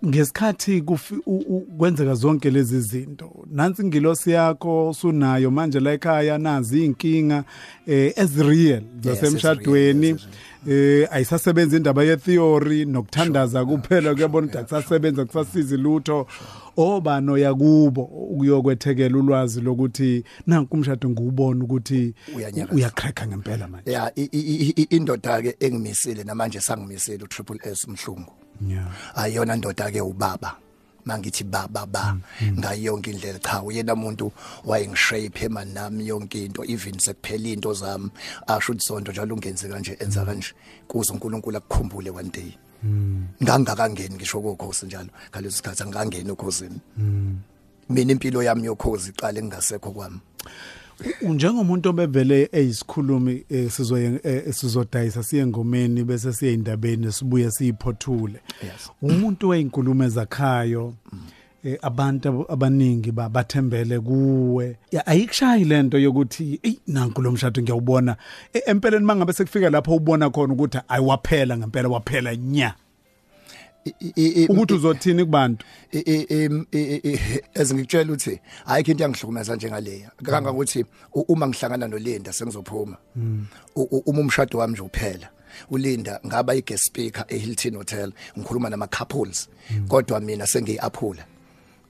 Ngesikhathi 0.06 0.80
kufi- 0.82 1.20
u- 1.26 1.44
u- 1.56 1.60
kwenzeka 1.78 2.14
zonke 2.14 2.50
lezi 2.50 2.80
zinto. 2.80 3.44
Nansi 3.50 3.82
ingilosi 3.82 4.30
yakho 4.30 4.94
sunayo 4.98 5.50
manje 5.50 5.80
la 5.80 5.92
ekhaya 5.92 6.38
nazi 6.38 6.84
inkinga 6.84 7.44
eh 7.86 8.12
as 8.16 8.36
real 8.36 8.82
zasemshadweni 9.00 10.06
yes, 10.06 10.26
eh 10.68 11.08
ayisasebenza 11.10 11.76
indaba 11.76 12.04
ye 12.04 12.16
theory 12.16 12.84
nokuthandaza 12.84 13.64
kuphela 13.64 14.14
kuyabona 14.14 14.46
ukuthi 14.46 14.58
akusasebenza 14.58 15.24
kusasizi 15.24 15.76
lutho. 15.76 16.26
Obano 16.78 17.38
yakubo 17.38 18.02
ukuyokwethekela 18.02 19.18
ulwazi 19.18 19.60
lokuthi 19.60 20.24
nanku 20.46 20.74
umshado 20.76 21.08
ngubona 21.10 21.64
ukuthi 21.64 22.14
Uyanyakaza. 22.36 22.74
uyacracker 22.76 23.28
ngempela 23.28 23.68
manje. 23.68 23.92
Ya 23.92 24.12
i- 24.16 24.28
i- 24.32 24.72
i- 24.76 24.86
indoda 24.96 25.42
ke 25.42 25.56
engimisile 25.60 26.24
namanje 26.24 26.60
sangimisile 26.60 27.24
u 27.24 27.26
triple 27.28 27.58
S 27.64 27.88
mhlungu. 27.88 28.32
Yeah. 28.68 28.86
Ayona 29.14 29.56
ndoda 29.56 29.90
ke 29.90 30.00
ubaba. 30.00 30.56
Mangithi 31.04 31.44
baba 31.44 31.86
ba. 31.86 32.16
Ngayonke 32.42 33.10
indlela 33.10 33.38
cha. 33.38 33.62
Uyena 33.62 33.94
umuntu 33.94 34.32
wayengishape 34.64 35.44
emani 35.44 35.74
nami 35.74 36.08
yonke 36.08 36.44
into 36.44 36.64
even 36.64 36.98
sekuphela 36.98 37.48
into 37.48 37.72
zami. 37.74 38.10
Asho 38.46 38.72
ukuthi 38.72 38.84
sonto 38.84 39.12
njalo 39.12 39.34
ungenze 39.34 39.68
kanje 39.68 39.96
enza 40.00 40.24
kanje. 40.24 40.52
Kuze 40.88 41.12
uNkulunkulu 41.12 41.56
akukhumbule 41.56 42.10
one 42.10 42.30
day. 42.30 42.52
Ngangakangeni 43.42 44.14
ngisho 44.14 44.40
kokhosi 44.40 44.86
njalo. 44.86 45.08
Ngaleso 45.30 45.56
sikhathi 45.56 45.82
angangeni 45.82 46.30
ukhosini 46.30 46.80
mina 47.88 48.12
impilo 48.12 48.42
yami 48.42 48.64
yokhozi 48.66 49.10
iqale 49.10 49.42
ngingasekho 49.42 49.90
kwami. 49.90 50.20
Njengomuntu 51.22 51.88
obevele 51.88 52.48
eyisikhulumi 52.52 53.44
eh, 53.50 53.70
sizoye 53.70 54.20
eh, 54.22 54.52
sizodayisa 54.54 55.22
siye 55.22 55.46
ngomeni 55.46 56.04
bese 56.04 56.32
siye 56.32 56.52
indabeni 56.54 57.12
sibuye 57.12 57.50
siyiphothule. 57.50 58.40
Yes. 58.64 58.90
umuntu 59.02 59.48
weyinkulumo 59.48 60.04
ezakhayo 60.04 60.94
eh, 61.64 61.78
abantu 61.82 62.28
ab- 62.28 62.52
abaningi 62.52 63.12
ba- 63.12 63.28
bathembele 63.28 64.00
kuwe. 64.00 64.76
Ya, 64.92 65.06
ayikushayi 65.06 65.64
lento 65.64 65.98
yokuthi 65.98 66.60
ey 66.62 66.74
nanku 66.86 67.22
lo 67.22 67.30
mshado 67.32 67.62
ngiyawubona. 67.62 68.16
E- 68.52 68.62
empeleni 68.66 69.04
mangabe 69.04 69.32
sekufika 69.32 69.70
lapho 69.70 69.94
ubona 69.96 70.30
khona 70.30 70.52
ukuthi 70.54 70.78
ayiwaphela 70.88 71.56
ngempela 71.58 71.88
waphela 71.88 72.36
nya. 72.36 72.68
I- 72.68 72.70
i- 72.70 72.74
i- 72.74 72.85
ukuthi 74.48 74.74
uzothini 74.74 75.24
kubantu? 75.24 75.66
I- 75.92 75.98
i- 75.98 76.66
i- 76.72 77.00
i- 77.12 77.40
ezingikutshela 77.54 78.04
ukuthi 78.12 78.40
ayikho 78.66 78.90
into 78.90 79.02
yangihlukumeza 79.04 79.56
njengaleya 79.56 80.10
kangangokuthi 80.24 80.84
u- 81.14 81.20
uma 81.28 81.48
ngihlangana 81.48 81.88
noLinda 81.88 82.32
sengizophuma 82.32 82.96
uma 84.06 84.20
umshado 84.20 84.58
wami 84.58 84.72
nje 84.72 84.82
uphela 84.82 85.28
uLinda 85.70 86.20
ngaba 86.26 86.54
i-guest 86.54 86.84
speaker 86.86 87.24
eHilton 87.28 87.76
Hotel 87.76 88.12
ngikhuluma 88.38 88.70
nama 88.70 88.86
couples 88.86 89.48
kodwa 89.88 90.20
mina 90.20 90.46
sengiyaphula 90.46 91.24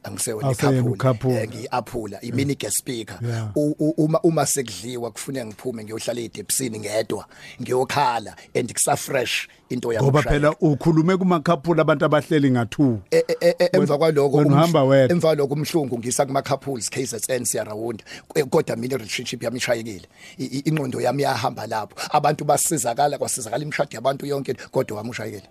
angisewona 0.07 0.47
Awuseyena 0.47 0.79
ikhapula 0.79 0.95
ukhapula. 0.95 1.43
Eh, 1.43 1.49
ngiyaphula 1.49 2.21
imini 2.21 2.55
guest 2.55 2.79
speaker 2.79 3.19
Yeah. 3.23 3.51
U- 3.57 3.77
u- 3.79 3.95
uma 4.05 4.21
uma 4.21 4.47
sekudliwa 4.47 5.11
kufuneka 5.11 5.47
ngiphume 5.47 5.85
ngiyohlala 5.85 6.21
edepsini 6.21 6.79
ngedwa 6.79 7.27
ngiyokhala 7.63 8.37
and 8.55 8.73
kusa 8.73 8.97
fresh 8.97 9.49
into 9.69 9.93
yami 9.93 10.05
ngoba 10.07 10.21
ukushaya. 10.21 10.41
phela 10.41 10.57
ukhulume 10.61 11.17
kumakhaphula 11.17 11.83
abantu 11.83 12.05
abahleli 12.05 12.51
ngathu 12.51 12.99
E- 13.11 13.17
e- 13.29 13.37
e- 13.41 13.55
e- 13.59 13.69
emva 13.73 13.99
kwaloko 13.99 14.37
wena 14.37 14.51
umhl- 14.51 14.53
uhamba 14.59 14.85
wedwa. 14.85 15.13
emva 15.17 15.29
kwaloko 15.29 15.55
umhlungu 15.55 15.99
ngisa 15.99 16.27
kuma 16.27 16.43
couples 16.43 16.91
KZN 16.91 17.45
siyarawunda 17.45 18.05
kodwa 18.51 18.77
mina 18.77 18.97
relationship 18.97 19.43
yami 19.43 19.57
ishayekile 19.57 20.09
I- 20.39 20.45
i- 20.45 20.63
ingqondo 20.69 21.01
yami 21.01 21.23
yahamba 21.23 21.67
lapho 21.67 21.97
abantu 22.11 22.45
basizakala 22.45 23.19
kwasizakala 23.19 23.65
imshado 23.65 23.91
yabantu 23.93 24.27
yonke 24.27 24.55
kodwa 24.71 24.97
wami 24.97 25.11
ushayekile 25.11 25.49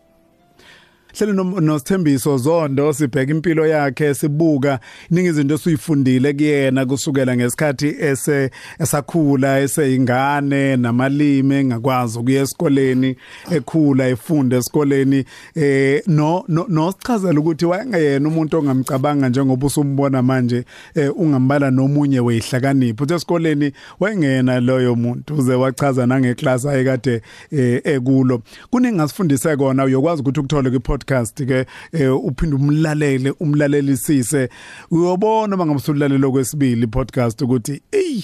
hlele 1.17 1.33
no- 1.33 1.59
nosithembiso 1.61 2.37
zondo 2.37 2.93
sibheka 2.93 3.31
impilo 3.31 3.67
yakhe 3.67 4.13
sibuka 4.13 4.79
iningi 5.11 5.29
izinto 5.29 5.53
esuyifundile 5.55 6.33
kuyena 6.33 6.85
kusukela 6.85 7.35
ngesikhathi 7.35 7.95
ese 7.99 8.51
esakhula 8.79 9.59
eseyingane 9.59 10.77
namalimi 10.77 11.55
engakwazi 11.55 12.19
ukuya 12.19 12.41
esikoleni 12.41 13.15
ekhula 13.51 14.07
efunda 14.07 14.57
esikoleni 14.57 15.25
eh 15.55 16.01
no 16.07 16.43
no- 16.47 16.65
nosichazela 16.69 17.39
ukuthi 17.39 17.65
wayengeyena 17.65 18.27
umuntu 18.29 18.57
ongamcabanga 18.57 19.29
njengoba 19.29 19.67
usumbona 19.67 20.21
manje 20.21 20.65
eh, 20.95 21.11
ungambala 21.17 21.71
nomunye 21.71 22.19
weyihlakaniphi 22.19 23.03
uthi 23.03 23.13
esikoleni 23.13 23.71
wayengena 23.99 24.59
loyo 24.59 24.95
muntu 24.95 25.35
uze 25.35 25.53
wachaza 25.53 26.05
nangeclass 26.07 26.65
ayekade 26.65 27.21
eh, 27.51 27.81
ekulo. 27.83 28.41
Kuningi 28.69 28.95
ngasifundise 28.95 29.55
kona 29.57 29.83
uyokwazi 29.83 30.21
ukuthi 30.21 30.39
ukuthole 30.39 30.69
kwi-podcast 31.05 31.45
ke 31.45 31.65
eh, 31.91 32.25
uphinde 32.25 32.55
umlalele 32.55 33.31
umlalelisise. 33.39 34.49
Uyobona 34.91 35.55
usulalela 35.75 36.29
kwesibili 36.31 36.87
podcast 36.87 37.41
ukuthi 37.41 37.81
ey 37.91 38.23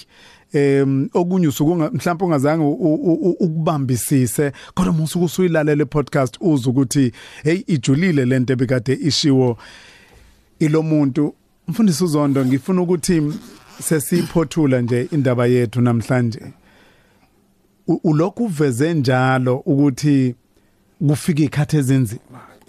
em 0.53 1.09
okunye 1.13 1.47
usuku 1.47 1.71
unga- 1.71 1.91
mhlawumbe 1.91 2.25
ungazange 2.25 2.63
ukubambisise 3.39 4.51
kodwa 4.73 4.93
musuku 4.93 5.25
usuyilalela 5.25 5.85
podcast 5.85 6.37
uza 6.41 6.69
ukuthi 6.69 7.11
hey 7.43 7.63
ijulile 7.67 8.25
lento 8.25 8.53
ebikade 8.53 8.93
ishiwo 8.93 9.57
ilo 10.59 10.81
muntu 10.83 11.33
mfundisi 11.67 12.03
uzondo 12.03 12.45
ngifuna 12.45 12.81
ukuthi 12.81 13.23
sesiphothula 13.81 14.81
nje 14.81 15.07
indaba 15.11 15.47
yethu 15.47 15.81
namhlanje. 15.81 16.41
Ulokhu 18.03 18.43
uveze 18.45 18.93
njalo 18.93 19.55
ukuthi 19.57 20.35
kufika 21.07 21.43
ikhathi 21.43 21.77
ezinzima. 21.77 22.21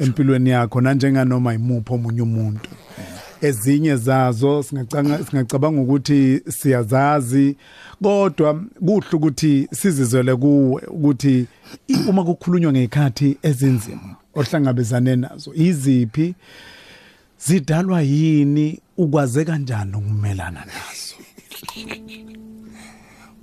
Empilweni 0.02 0.50
yakho 0.50 0.80
nanjenganoma 0.80 1.54
imupho 1.54 1.94
omunye 1.94 2.22
umuntu. 2.22 2.70
Ezinye 3.40 3.96
zazo 3.96 4.62
singacabanga 4.62 5.80
ukuthi 5.80 6.42
siyazazi 6.48 7.56
kodwa 8.02 8.64
kuhle 8.86 9.12
ukuthi 9.12 9.68
sizizwele 9.72 10.36
kuwe 10.36 10.82
ukuthi 10.86 11.46
uma 12.08 12.24
kukhulunywa 12.24 12.72
ngekhathi 12.72 13.38
ezinzima 13.42 14.16
ohlangabezane 14.34 15.16
nazo 15.16 15.54
iziphi 15.54 16.34
zidalwa 17.46 18.02
yini? 18.02 18.80
Ukwaze 18.96 19.44
kanjani 19.44 19.96
ukumelana 19.96 20.64
nazo? 20.64 21.16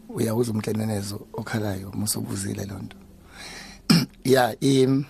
Uyawuza 0.10 0.52
umhlenenezo 0.52 1.28
okhalayo 1.34 1.92
musobuzile 1.92 2.66
lonto 2.66 2.98
ya 4.24 4.60
im 4.60 5.06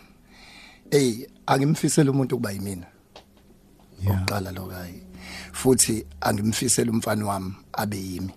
hey 0.91 1.27
angimfisela 1.49 2.11
umuntu 2.11 2.35
ukuba 2.35 2.51
yimina. 2.51 2.85
Oqala 4.07 4.51
lo 4.51 4.65
kayi 4.71 5.01
futhi 5.51 6.05
angimfisela 6.21 6.91
umfana 6.91 7.25
wami 7.25 7.53
abe 7.73 7.97
yimi. 7.97 8.33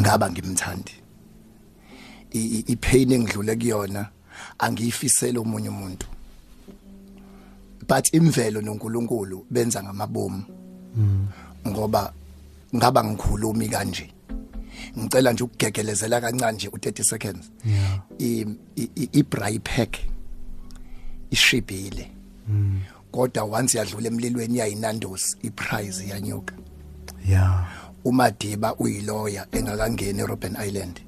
Ngaba 0.00 0.30
ngimthandi. 0.30 0.92
I- 2.34 2.64
ipain 2.66 3.12
engidlule 3.12 3.56
kuyona 3.56 4.08
angiyifisela 4.58 5.40
umunye 5.40 5.68
umuntu. 5.68 6.06
But 7.88 8.12
imvelo 8.12 8.60
noNkulunkulu 8.60 9.46
benza 9.50 9.82
ngamabomu. 9.82 10.42
Ngoba 11.68 12.12
ngaba 12.76 13.04
ngikhulumi 13.04 13.68
kanje. 13.68 14.12
Ngicela 14.98 15.32
nje 15.32 15.44
ukugegelezela 15.44 16.20
kancane 16.20 16.52
nje 16.56 16.68
u30 16.68 17.02
seconds. 17.04 17.50
I 18.18 18.46
i- 18.76 19.08
i 19.12 19.22
braai 19.22 19.58
pack. 19.58 19.96
Ishibhile 21.30 22.10
kodwa 23.12 23.44
once 23.44 23.78
yadlula 23.78 24.06
emlilweni 24.06 24.58
yayinandosi 24.58 25.36
iprize 25.42 26.06
yanyuka. 26.08 26.54
Yeah 27.28 27.78
uMadiba 28.04 28.74
uyiloya 28.76 29.46
engakangeni 29.52 30.20
eRobben 30.20 30.56
Island. 30.68 31.00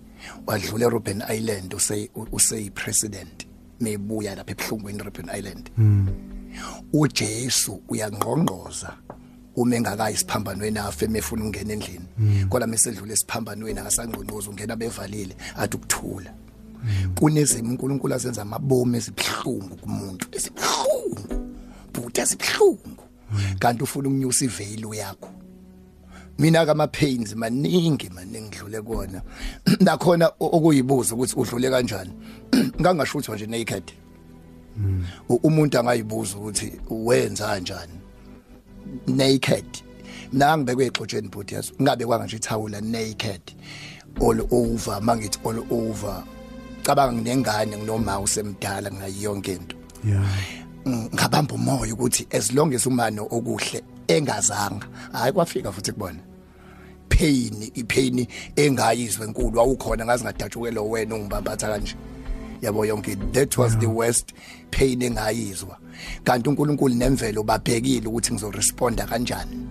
Wadlula 0.46 0.86
eRobben 0.86 1.22
Island 1.28 1.74
use 1.74 2.10
useyi 2.32 2.70
president 2.70 3.46
mebuya 3.80 4.34
lapha 4.34 4.52
ebuhlungweni 4.52 5.00
eRobben 5.00 5.28
Island. 5.38 5.70
uJesu 6.92 7.82
uyangqongqoza 7.88 8.92
uma 9.56 9.76
engakayi 9.76 10.14
isiphambanweni 10.14 10.78
afe 10.78 11.06
mefuna 11.06 11.42
ukungena 11.42 11.72
endlini. 11.72 12.06
Kodwa 12.48 12.66
mesedlula 12.66 13.12
esiphambanweni 13.12 13.78
akasangqonqoza 13.78 14.50
ungena 14.50 14.76
bevalile 14.76 15.34
athi 15.56 15.76
ukuthula. 15.76 16.30
Kunezimo 17.14 17.70
uNkulunkulu 17.70 18.14
azenza 18.14 18.42
amabomu 18.42 18.96
ezibhlungu 18.96 19.76
kumuntu. 19.76 20.26
Ezibhlungu 20.32 21.22
bhuti 21.92 22.20
ezibhlungu 22.20 23.04
kanti 23.58 23.82
ufuna 23.82 24.08
ukunyusa 24.08 24.44
ivalue 24.44 24.96
yakho. 24.96 25.30
Mina 26.38 26.66
kama 26.66 26.86
pains 26.86 27.34
maningi 27.34 28.10
maningi 28.10 28.58
dlule 28.58 28.82
kona. 28.82 29.22
Nakhona 29.80 30.30
okuyibuza 30.40 31.14
ukuthi 31.14 31.36
udlule 31.36 31.70
kanjani? 31.70 32.12
Ngangashuthwa 32.80 33.36
nje 33.36 33.46
naked. 33.46 33.92
U- 35.28 35.40
umuntu 35.42 35.78
angayibuza 35.78 36.36
ukuthi 36.36 36.72
wenza 36.90 37.46
kanjani? 37.46 37.92
Naked. 39.06 39.64
Mina 40.32 40.58
ngibekwe 40.58 40.86
exotsheni 40.86 41.28
bhuti 41.28 41.54
yazo 41.54 41.72
ngabe 41.82 42.06
kwanga 42.06 42.24
nje 42.24 42.36
ithawula 42.36 42.80
naked. 42.80 43.40
All 44.20 44.40
over 44.50 45.00
mangithi 45.02 45.38
all 45.44 45.64
over. 45.70 46.24
Cabanga 46.90 47.12
nginengane 47.12 47.76
nginoma 47.76 48.20
usemdala 48.20 48.90
ngayo 48.90 49.22
yonke 49.22 49.52
into. 49.54 49.76
Yeah 50.04 50.26
ngabamba 50.88 51.54
umoya 51.54 51.94
ukuthi 51.94 52.26
as 52.32 52.52
long 52.52 52.74
as 52.74 52.86
umano 52.86 53.26
okuhle 53.30 53.82
engazanga 54.08 54.86
hayi 55.12 55.32
kwafika 55.32 55.72
futhi 55.72 55.92
kubona. 55.92 56.18
Pain 57.08 57.70
ipain 57.74 58.26
engayizwe 58.56 59.26
enkulu 59.26 59.60
awukhona 59.60 60.04
ngazi 60.04 60.24
ngadatshukelo 60.24 60.88
wena 60.88 61.14
ungibambatha 61.14 61.68
kanje. 61.68 61.96
Yabo 62.62 62.86
yonke 62.86 63.16
that 63.32 63.58
was 63.58 63.76
the 63.78 63.86
worst 63.86 64.32
pain 64.70 65.00
engayizwa. 65.02 65.76
Kanti 66.24 66.48
uNkulunkulu 66.48 66.94
nemvelo 66.94 67.42
babhekile 67.42 68.06
ukuthi 68.08 68.32
ngizoresponda 68.32 69.06
kanjani. 69.06 69.66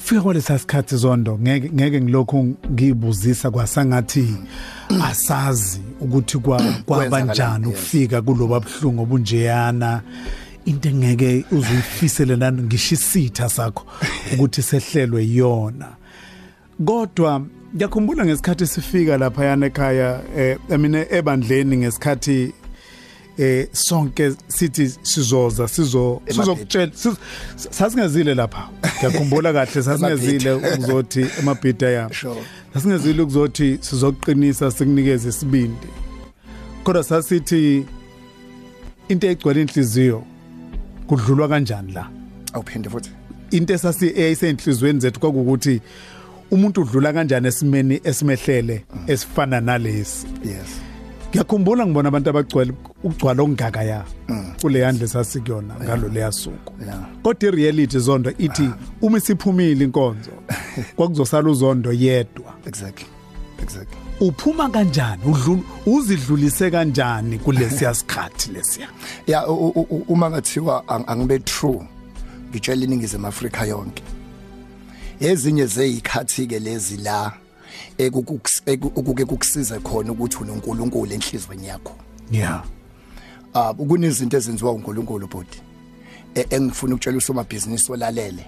Ufika 0.00 0.20
kwalesa 0.20 0.58
sikhathi 0.58 0.96
zondo 0.96 1.38
ngeke 1.38 1.70
ngeke 1.74 2.00
ngilokhu 2.00 2.56
ngibuzisa 2.72 3.50
kwasangathi 3.50 4.34
asazi 5.10 5.80
ukuthi 6.00 6.38
kwa 6.38 6.62
kwabanjani 6.86 7.66
ukufika 7.66 8.22
kuloba 8.22 8.60
buhlungu 8.60 9.02
obunjeyana. 9.02 10.02
Into 10.64 10.88
engeke 10.88 11.44
uzuyifisele 11.52 12.36
nani 12.36 12.62
ngishisitha 12.62 13.48
sakho 13.48 13.86
ukuthi 14.32 14.62
sehlelwe 14.62 15.26
yona. 15.26 15.88
Kodwa 16.84 17.42
ngiyakhumbula 17.76 18.24
ngesikhathi 18.24 18.66
sifika 18.66 19.18
lapha 19.18 19.44
yana 19.44 19.66
ekhaya 19.66 20.20
eh 20.36 20.58
I 20.70 20.76
mean 20.76 21.06
ebandleni 21.10 21.76
ngesikhathi 21.76 22.52
eh 23.40 23.66
sonke 23.72 24.32
sithi 24.48 24.88
sizoza 25.02 25.68
sizo 25.68 26.22
sizokutshela 26.28 26.86
siz- 26.86 27.16
sasingezile 27.70 28.34
lapha. 28.34 28.68
Ngiyakhumbula 28.98 29.52
kahle 29.52 29.82
sasingezile 29.82 30.52
ukuzothi 30.52 31.26
emabhida 31.38 31.90
ya 31.90 32.10
Sure. 32.12 32.42
sasingezile 32.74 33.22
ukuzothi 33.22 33.78
sizokuqinisa 33.80 34.70
sikunikeze 34.70 35.28
isibindi. 35.28 35.86
Kodwa 36.84 37.02
sasithi 37.04 37.86
into 39.08 39.26
egcwele 39.26 39.60
inhliziyo 39.62 40.22
kudlulwa 41.06 41.48
kanjani 41.48 41.92
la? 41.92 42.08
Awuphinde 42.52 42.88
futhi. 42.90 43.10
Into 43.50 43.74
esasi 43.74 44.06
eyayisenhlizweni 44.16 45.00
zethu 45.00 45.20
kwakukuthi 45.20 45.80
umuntu 46.50 46.82
udlula 46.82 47.12
kanjani 47.12 47.48
esimeni 47.48 48.00
esimehlele 48.04 48.84
esifana 49.06 49.60
nalesi? 49.60 50.26
Yes. 50.44 50.70
Ngiyakhumbula 51.30 51.86
ngibona 51.86 52.08
abantu 52.08 52.30
abagcwele 52.30 52.72
ukugcwala 53.04 53.42
okungaka 53.42 53.82
ya. 53.82 54.04
Kule 54.60 54.78
yandle 54.78 55.06
sasikuyona 55.08 55.74
ngalo 55.82 56.08
leya 56.08 56.32
suku 56.32 56.72
Yeah. 56.86 57.06
kodwa 57.22 57.48
ireality 57.48 57.98
zondo 57.98 58.30
ithi 58.38 58.70
uma 59.02 59.18
isiphumile 59.18 59.84
inkonzo 59.84 60.30
kwakuzosala 60.96 61.50
uzondo 61.50 61.92
yedwa. 61.92 62.54
Exactly. 62.66 63.06
Exactly. 63.62 63.98
Uphuma 64.20 64.68
kanjani? 64.70 65.22
Udlul 65.24 65.58
uzidlulise 65.86 66.70
kanjani 66.70 67.38
kulesiya 67.38 67.94
sikhathi 67.98 68.50
lesiya? 68.52 68.88
Ya 69.26 69.46
u- 69.48 69.68
u- 69.68 69.86
u- 69.90 70.04
uma 70.08 70.30
ngathiwa 70.30 70.84
ang- 70.88 71.04
angibe 71.06 71.38
true 71.38 71.80
ngitshela 72.50 72.84
iningizimu 72.84 73.26
Afrika 73.26 73.64
yonke. 73.66 74.02
Ezinye 75.20 75.66
zeyikhathi 75.66 76.46
ke 76.46 76.58
lezi 76.58 76.96
la 76.96 77.32
ekukuks- 78.08 78.62
eku- 78.66 78.92
ukuke 78.96 79.24
kukusize 79.24 79.78
khona 79.80 80.12
ukuthi 80.12 80.36
unoNkulunkulu 80.36 81.12
enhlizweni 81.12 81.66
yakho. 81.68 81.92
Yeah. 82.32 82.64
Ah 83.54 83.74
kunezinto 83.74 84.36
ezenziwa 84.36 84.72
uNkulunkulu 84.72 85.26
bodi 85.26 85.56
E- 86.34 86.46
engifuna 86.50 86.94
ukutshela 86.94 87.16
usomabhizinisi 87.18 87.92
olalele 87.92 88.44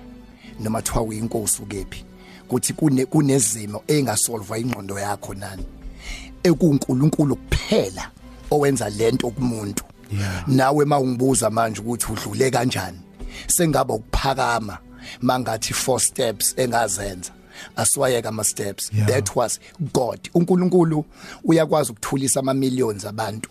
noma 0.61 0.83
thiwa 0.83 1.03
uyinkosi 1.03 1.63
ukephi 1.63 2.05
kuthi 2.49 2.73
kune 2.73 3.07
kunezimo 3.07 3.83
engasolva 3.89 4.59
ingqondo 4.59 4.99
yakho 4.99 5.35
nani. 5.35 5.65
ekuNkulunkulu 6.45 7.37
kuphela 7.37 8.11
owenza 8.51 8.89
lento 8.91 9.31
kumuntu. 9.31 9.85
Nawe 10.47 10.85
mawungibuza 10.85 11.51
manje 11.51 11.81
ukuthi 11.81 12.13
udlule 12.13 12.51
kanjani 12.51 12.99
sengaba 13.47 13.95
ukuphakama 13.95 14.79
mangathi 15.21 15.73
four 15.75 16.01
steps 16.01 16.55
engazenza. 16.57 17.33
Asiwayeka 17.77 18.29
ama 18.29 18.45
steps. 18.45 18.91
Yeah. 18.93 19.07
that 19.09 19.37
was 19.37 19.61
god. 19.93 20.21
uNkulunkulu 20.35 21.05
uyakwazi 21.45 21.93
ukuthulisa 21.93 22.41
ama 22.41 22.55
millions 22.55 23.05
abantu 23.05 23.51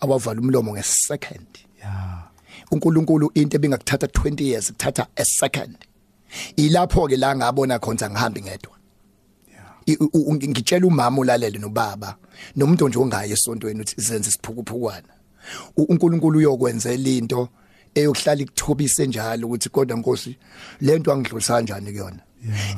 awavala 0.00 0.40
umlomo 0.40 0.72
ngesecond. 0.72 1.46
Yeah. 1.78 2.22
uNkulunkulu 2.70 3.30
into 3.34 3.56
ebingakuthatha 3.56 4.06
20 4.06 4.42
years 4.44 4.72
kuthatha 4.72 5.06
a 5.16 5.24
second. 5.24 5.76
Ilapho 6.56 7.08
ke 7.08 7.16
la 7.16 7.36
ngabona 7.36 7.78
khona 7.78 8.10
ngihambi 8.10 8.42
ngedwa. 8.42 8.72
I- 9.86 9.96
u- 10.00 10.10
u- 10.12 10.34
ngitshela 10.34 10.86
umama 10.86 11.18
ulalele 11.20 11.58
nobaba 11.58 12.16
nomuntu 12.56 12.88
nje 12.88 12.98
ongaye 12.98 13.32
esontweni 13.32 13.80
uthi 13.80 14.02
senze 14.02 14.28
isiphukupukwana 14.28 15.08
U- 15.76 15.82
uNkulunkulu 15.88 16.38
uyokwenzela 16.38 17.08
into 17.08 17.48
eyokuhlala 17.94 18.42
ikuthobise 18.42 19.06
njalo 19.06 19.46
ukuthi 19.46 19.68
kodwa 19.68 19.96
Nkosi 19.96 20.36
lento 20.80 21.12
angidlulisa 21.12 21.54
kanjani 21.54 21.90
kuyona? 21.92 22.20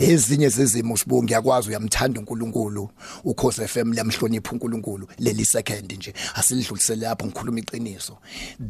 Ezinye 0.01 0.49
zezimo 0.49 0.97
sibu 0.97 1.23
ngiyakwazi 1.23 1.69
uyamthanda 1.69 2.21
uNkulunkulu. 2.21 2.91
Ukhoze 3.25 3.69
FM 3.69 3.93
liyamhlonipha 3.93 4.53
uNkulunkulu. 4.53 5.09
Leli 5.19 5.45
second 5.45 5.93
nje 5.93 6.15
asilidlulisele 6.35 7.07
lapho 7.07 7.27
ngikhuluma 7.27 7.59
iqiniso. 7.59 8.19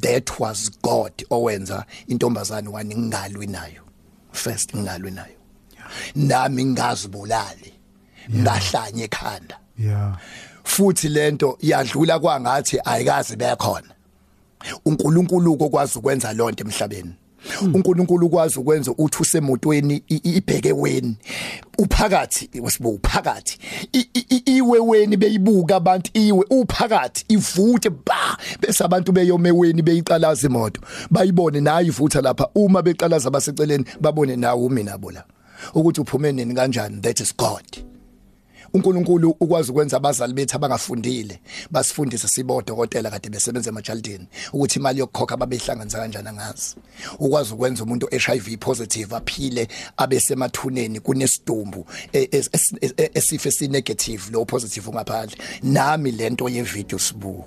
That 0.01 0.41
was 0.41 0.71
God 0.83 1.13
owenza 1.31 1.85
intombazane 2.07 2.69
wani 2.69 2.95
ngingalwi 2.97 3.47
nayo. 3.47 3.83
First 4.33 4.77
ngingalwi 4.77 5.11
nayo. 5.11 5.37
Nami 6.15 6.65
ngazibulali. 6.65 7.73
Ngahlanya 8.35 9.05
ekhanda. 9.05 9.59
Yeah. 9.79 10.19
Futhi 10.65 11.09
lento 11.09 11.59
yadlula 11.61 12.19
kwangathi 12.19 12.79
ayikazi 12.85 13.37
bekhona 13.37 13.89
uNkulunkulu 14.85 15.57
kokwazi 15.57 15.99
ukwenza 15.99 16.33
lonto 16.33 16.65
emhlabeni. 16.65 17.15
uNkulunkulu 17.75 18.27
ukwazi 18.27 18.59
ukwenza 18.59 18.91
uthi 18.99 19.19
usemotweni 19.21 20.03
i- 20.09 20.15
i- 20.25 20.37
ibheke 20.37 20.73
weni. 20.73 21.17
Uphakathi 21.79 22.51
wesibo 22.61 22.91
uphakathi. 22.91 23.59
I- 23.93 24.09
i- 24.15 24.27
i- 24.37 24.57
iwe 24.57 24.79
weni 24.79 25.17
beyibuka 25.17 25.77
abantu 25.77 26.11
iwe 26.15 26.45
uphakathi 26.51 27.25
ivuthe 27.29 27.91
ba! 27.91 28.37
Bese 28.61 28.85
abantu 28.85 29.13
beyomeweni 29.13 29.83
beyiqalaza 29.83 30.47
imoto. 30.49 30.81
Bayibone 31.11 31.61
nayo 31.61 31.87
ivutha 31.87 32.21
lapha. 32.21 32.49
Uma 32.55 32.83
beqalaza 32.83 33.31
baseceleni 33.31 33.85
babone 34.01 34.37
nawo 34.37 34.69
mina 34.69 34.99
bola 34.99 35.25
ukuthi 35.75 36.01
uphume 36.01 36.33
nini 36.33 36.55
kanjani? 36.55 37.01
That 37.03 37.21
is 37.21 37.37
god. 37.37 37.92
uNkulunkulu 38.75 39.31
ukwazi 39.41 39.71
ukwenza 39.71 39.97
abazali 39.97 40.33
bethu 40.35 40.57
abangafundile 40.57 41.41
basifundise 41.71 42.29
sibodokotela 42.29 43.11
kade 43.11 43.29
besebenza 43.29 43.71
emajaldini 43.71 44.27
ukuthi 44.53 44.79
imali 44.79 44.99
yokukhokha 45.01 45.37
babehlanganisa 45.37 45.99
kanjani 45.99 46.29
angazi 46.29 46.77
ukwazi 47.19 47.55
ukwenza 47.55 47.85
umuntu 47.85 48.07
HIV 48.07 48.57
positive 48.59 49.17
aphile 49.17 49.69
abesemathuneni 49.97 51.01
kunesidumbu 51.01 51.87
e- 52.13 52.29
es- 52.33 52.51
es- 52.53 53.11
esife 53.15 53.51
si 53.51 53.69
negative 53.69 54.23
lo 54.33 54.45
positive 54.45 54.89
ungaphandle. 54.91 55.37
Nami 55.63 56.11
lento 56.13 56.49
ye 56.49 56.63
video 56.63 56.99
sibu 56.99 57.45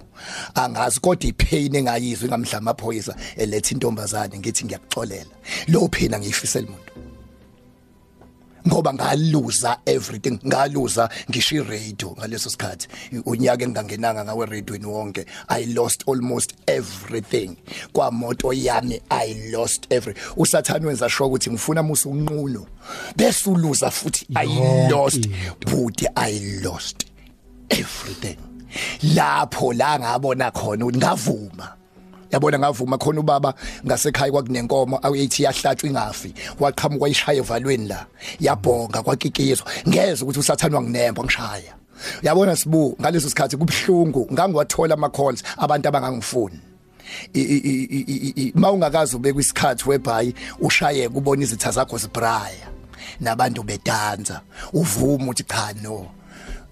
angazi 0.55 0.99
kodwa 0.99 1.29
ipain 1.29 1.75
engayizwe 1.75 2.27
ngamhla 2.29 2.57
amaphoyisa 2.57 3.15
eletha 3.37 3.71
intombazane 3.71 4.39
ngithi 4.39 4.65
ngiyakuxolela. 4.65 5.25
Lo 5.67 5.87
phina 5.91 6.19
ngiyifisela 6.19 6.67
umuntu. 6.67 6.91
Ngoba 8.67 8.93
ngaluza 8.93 9.77
everything 9.85 10.39
ngaluza 10.47 11.09
ngisho 11.29 11.55
iradio 11.55 12.15
ngaleso 12.19 12.49
sikhathi. 12.49 12.87
Unyaka 13.25 13.63
engangenanga 13.63 14.25
ngawe 14.25 14.45
radioini 14.45 14.85
wonke 14.85 15.25
i 15.47 15.65
lost 15.65 16.03
almost 16.07 16.53
everything. 16.67 17.57
Kwa 17.93 18.11
moto 18.11 18.53
yami 18.53 19.01
i 19.09 19.33
lost 19.51 19.85
every 19.89 20.15
usathani 20.37 20.85
wenza 20.85 21.09
sure 21.09 21.27
ukuthi 21.27 21.49
ngifuna 21.49 21.83
musu 21.83 22.09
unqulo 22.09 22.67
bese 23.15 23.49
uluza 23.49 23.91
futhi 23.91 24.27
i 24.35 24.47
lost 24.89 25.27
but 25.71 26.03
i 26.15 26.59
lost 26.63 27.05
everything. 27.69 28.37
Lapho 29.15 29.73
la 29.73 29.99
ngabona 29.99 30.51
khona 30.51 30.85
ngavuma. 30.85 31.84
Yabona 32.35 32.59
ngavuma 32.59 32.97
khona 32.97 33.19
ubaba 33.19 33.53
ngasekhaya 33.85 34.31
kwakunenkomo 34.31 34.99
ayithi 35.03 35.43
yahlatshwa 35.43 35.89
ingafi. 35.89 36.33
Waqhamuka 36.59 37.03
wayishaya 37.03 37.39
evalweni 37.39 37.87
la. 37.87 38.05
Yabhonga 38.39 39.03
kwakikizwa. 39.03 39.67
Ngeze 39.87 40.23
ukuthi 40.23 40.39
usathanwa 40.39 40.81
nginembo 40.81 41.23
ngishaya 41.23 41.73
yabona 42.23 42.55
sibu 42.55 42.95
ngaleso 43.01 43.29
sikhathi 43.29 43.57
kubhlungu 43.57 44.27
ngangiwathola 44.33 44.93
ama 44.93 45.09
calls 45.09 45.43
abantu 45.57 45.87
abangangifuni. 45.89 46.59
I- 47.33 47.39
i- 47.39 47.63
i- 47.71 47.87
i- 47.97 48.05
i- 48.15 48.33
i- 48.41 48.51
mawungakazi 48.55 49.15
ubeka 49.15 49.39
isikhathi 49.39 49.89
webhayi 49.89 50.35
ushaye 50.59 51.09
kubona 51.09 51.43
izitha 51.43 51.71
zakho 51.71 51.97
zibraya. 51.97 52.67
Nabantu 53.19 53.63
bedanza 53.63 54.41
uvuma 54.73 55.31
uthi 55.31 55.43
cha 55.43 55.73
no 55.83 56.07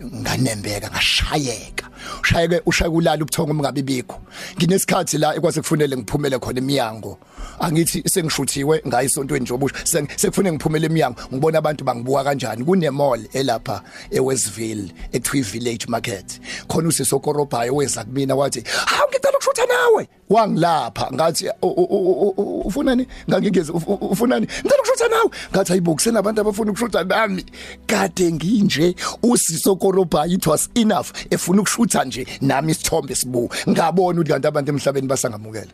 nganembeka 0.04 0.90
ngashayeka. 0.90 1.86
Ushayeke 2.22 2.62
ushayeka 2.66 2.98
ulala 2.98 3.24
ubuthongo 3.24 3.52
ungabibikho 3.52 4.20
nginesikhathi 4.58 5.18
la 5.18 5.36
ekwaze 5.36 5.62
kufunele 5.62 5.98
ngiphumele 5.98 6.40
khona 6.40 6.58
eminyango 6.60 7.18
angithi 7.60 8.04
sengishuthiwe 8.10 8.82
ngayi 8.88 9.06
esontweni 9.06 9.44
nje 9.44 9.54
obusha 9.54 9.76
Seng- 9.84 10.08
sekufune 10.16 10.52
ngiphumele 10.52 10.86
eminyango 10.86 11.20
ngibona 11.34 11.58
abantu 11.58 11.84
bangibuka 11.84 12.24
kanjani? 12.24 12.64
Kune 12.66 12.90
mall 12.90 13.20
elapha 13.34 13.82
eWestville 14.12 14.92
ekuthiwa 15.12 15.44
village 15.44 15.86
market. 15.88 16.40
Khona 16.68 16.88
usisokorobhayo 16.88 17.76
weza 17.76 18.04
kumina 18.04 18.36
wathi 18.36 18.64
hawu 18.86 19.10
ngicela 19.10 19.34
ukushutha 19.38 19.66
nawe. 19.66 20.08
Wangilapha 20.30 21.10
ngathi 21.14 21.50
"U- 21.62 21.68
u- 21.68 21.88
u- 21.90 22.34
u- 22.38 22.62
ufunani? 22.68 23.08
Ngangigeze 23.30 23.72
uf- 23.72 23.88
u- 23.88 24.06
ufunani? 24.12 24.46
Ngicela 24.48 24.80
ukushutha 24.82 25.08
nawe. 25.10 25.30
Ngathi 25.52 25.70
hayibo 25.70 25.94
kusenabantu 25.94 26.42
abafuna 26.42 26.72
ukushutha 26.72 27.04
nami. 27.04 27.46
Kade 27.86 28.32
nginje 28.32 28.96
usisokorobhayo 29.24 30.34
it 30.34 30.48
was 30.48 30.70
enough 30.76 31.08
efuna 31.30 31.62
ukushutha 31.62 31.93
nje 32.02 32.26
nami 32.42 32.72
isithombe 32.72 33.16
sibu. 33.16 33.50
Ngabona 33.70 34.18
ukuthi 34.20 34.32
kanti 34.32 34.48
abantu 34.48 34.70
emhlabeni 34.72 35.08
basangamukela. 35.08 35.74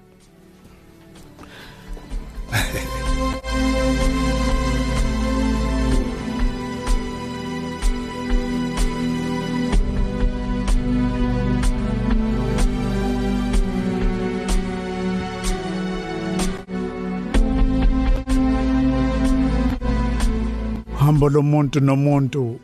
Hambo 20.99 21.30
lomuntu 21.30 21.80
nomuntu 21.80 22.59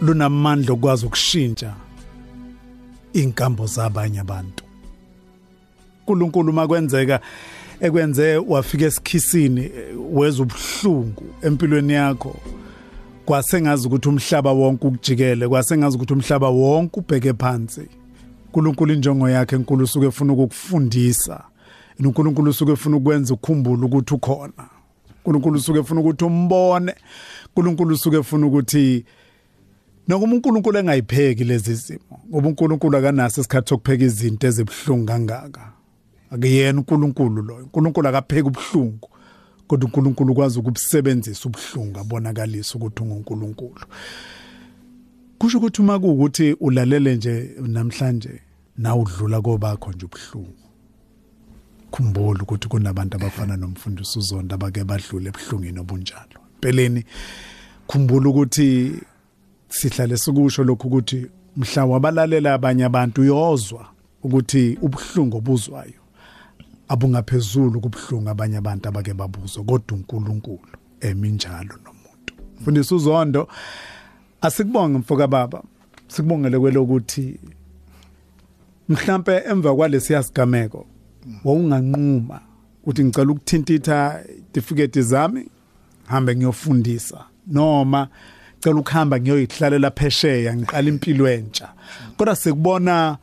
lunamandla 0.00 0.72
okwazi 0.72 1.06
ukushintsha. 1.06 1.85
Inkambo 3.22 3.66
zabanye 3.66 4.20
abantu. 4.20 4.64
uNkulunkulu 6.06 6.52
makwenzeka 6.52 7.20
ekwenze 7.80 8.36
wafika 8.36 8.84
esikhisini 8.84 9.60
eh, 9.60 9.96
weza 10.12 10.42
ubuhlungu 10.42 11.24
empilweni 11.42 11.92
yakho. 11.92 12.36
Kwasengazi 13.24 13.86
ukuthi 13.86 14.08
umhlaba 14.08 14.52
wonke 14.52 14.86
ukujikele 14.86 15.48
kwasengazi 15.48 15.96
ukuthi 15.96 16.12
umhlaba 16.12 16.48
wonke 16.48 17.00
ubheke 17.00 17.32
phansi. 17.32 17.88
uNkulunkulu 18.46 18.92
injongo 18.92 19.28
yakhe 19.28 19.56
enkulu 19.56 19.84
usuke 19.84 20.06
efuna 20.06 20.32
ukukufundisa. 20.32 21.44
uNkulunkulu 22.00 22.50
usuke 22.50 22.72
efuna 22.72 22.96
ukwenza 22.96 23.34
ukukhumbula 23.34 23.86
ukuthi 23.86 24.14
ukhona. 24.14 24.52
uNkulunkulu 25.24 25.56
usuke 25.56 25.78
efuna 25.78 26.00
ukuthi 26.00 26.24
umbone. 26.24 26.94
uNkulunkulu 27.48 27.94
usuke 27.94 28.16
efuna 28.16 28.46
ukuthi 28.46 29.04
nokuma 30.08 30.34
uNkulunkulu 30.34 30.78
engayipheki 30.78 31.44
lezi 31.44 31.74
zimo 31.74 32.20
ngoba 32.30 32.48
uNkulunkulu 32.48 32.96
akanaso 32.96 33.40
isikhathi 33.40 33.68
sokupheka 33.68 34.04
izinto 34.04 34.46
ezibhlungu 34.46 35.06
kangaka. 35.06 35.72
Akuyena 36.30 36.78
uNkulunkulu 36.78 37.42
loyo. 37.42 37.64
uNkulunkulu 37.64 38.08
akapheki 38.08 38.48
ubuhlungu 38.48 39.08
kodwa 39.66 39.86
uNkulunkulu 39.86 40.32
ukwazi 40.32 40.58
ukubusebenzisa 40.58 41.48
ubuhlungu 41.48 41.98
abonakalisa 41.98 42.74
ukuthi 42.74 43.02
unguNkulunkulu. 43.02 43.86
Kusho 45.38 45.58
ukuthi 45.58 45.82
uma 45.82 45.98
kuukuthi 45.98 46.56
ulalele 46.60 47.16
nje 47.16 47.50
namhlanje 47.60 48.40
na 48.78 48.96
udlula 48.96 49.40
kobakho 49.40 49.92
nje 49.92 50.06
ubuhlungu. 50.06 50.66
Khumbula 51.90 52.42
ukuthi 52.42 52.68
kunabantu 52.68 53.16
abafana 53.16 53.56
nomfundisi 53.56 54.18
uzonda 54.18 54.54
abake 54.54 54.84
badlule 54.84 55.28
ebuhlungini 55.28 55.78
obunjalo. 55.78 56.38
Empeleni 56.54 57.04
khumbula 57.86 58.28
ukuthi 58.28 58.92
sihlale 59.68 60.16
sikusho 60.16 60.64
lokhu 60.64 60.88
ukuthi 60.88 61.26
mhla 61.56 61.84
wabalalela 61.84 62.54
abanye 62.54 62.84
abantu 62.84 63.20
uyozwa 63.20 63.86
ukuthi 64.22 64.78
ubuhlungu 64.82 65.36
obuzwayo 65.36 66.00
abungaphezulu 66.88 67.80
kubuhlungu 67.80 68.28
abanye 68.30 68.56
abantu 68.56 68.88
abake 68.88 69.14
babuzwa 69.14 69.64
kodwa 69.64 69.96
uNkulunkulu 69.96 70.76
eminjalo 71.00 71.74
nomuntu. 71.84 72.32
Mfundisi 72.60 72.94
uzondo 72.94 73.48
asikubonge 74.40 74.98
mfoka 74.98 75.26
baba 75.26 75.62
sikubongele 76.08 76.58
kwelokuthi 76.58 77.40
mhlambe 78.88 79.42
emva 79.50 79.74
kwalesi 79.74 80.22
sigameko 80.22 80.86
wawunganquma 81.44 82.40
uthi 82.86 83.04
ngicela 83.04 83.30
ukuthintitha 83.32 84.24
certificate 84.52 85.02
zami 85.02 85.48
hambe 86.06 86.36
ngiyofundisa 86.36 87.24
noma 87.46 88.08
cela 88.66 88.80
ukuhamba 88.80 89.20
ngiyoyihlalela 89.20 89.90
phesheya 89.90 90.56
ngiqala 90.56 90.88
impilo 90.88 91.28
entsha. 91.28 91.68
Kodwa 92.16 92.36
sekubona 92.36 93.16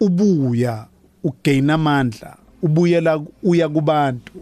ubuya 0.00 0.86
ugain 1.24 1.70
amandla 1.70 2.36
ubuyela 2.62 3.20
uya 3.42 3.68
kubantu 3.68 4.32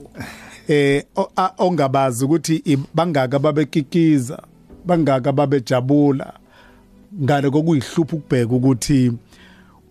eh 0.68 1.05
o- 1.16 1.30
a- 1.36 1.53
ongabazi 1.59 2.24
ukuthi 2.24 2.62
i- 2.66 2.78
bangaka 2.94 3.38
babekikiza 3.38 4.42
bangaka 4.86 5.32
babejabula. 5.32 6.32
Ngale 7.22 7.51
kokuyihlupha 7.51 8.16
ukubheka 8.16 8.55
ukuthi 8.55 9.12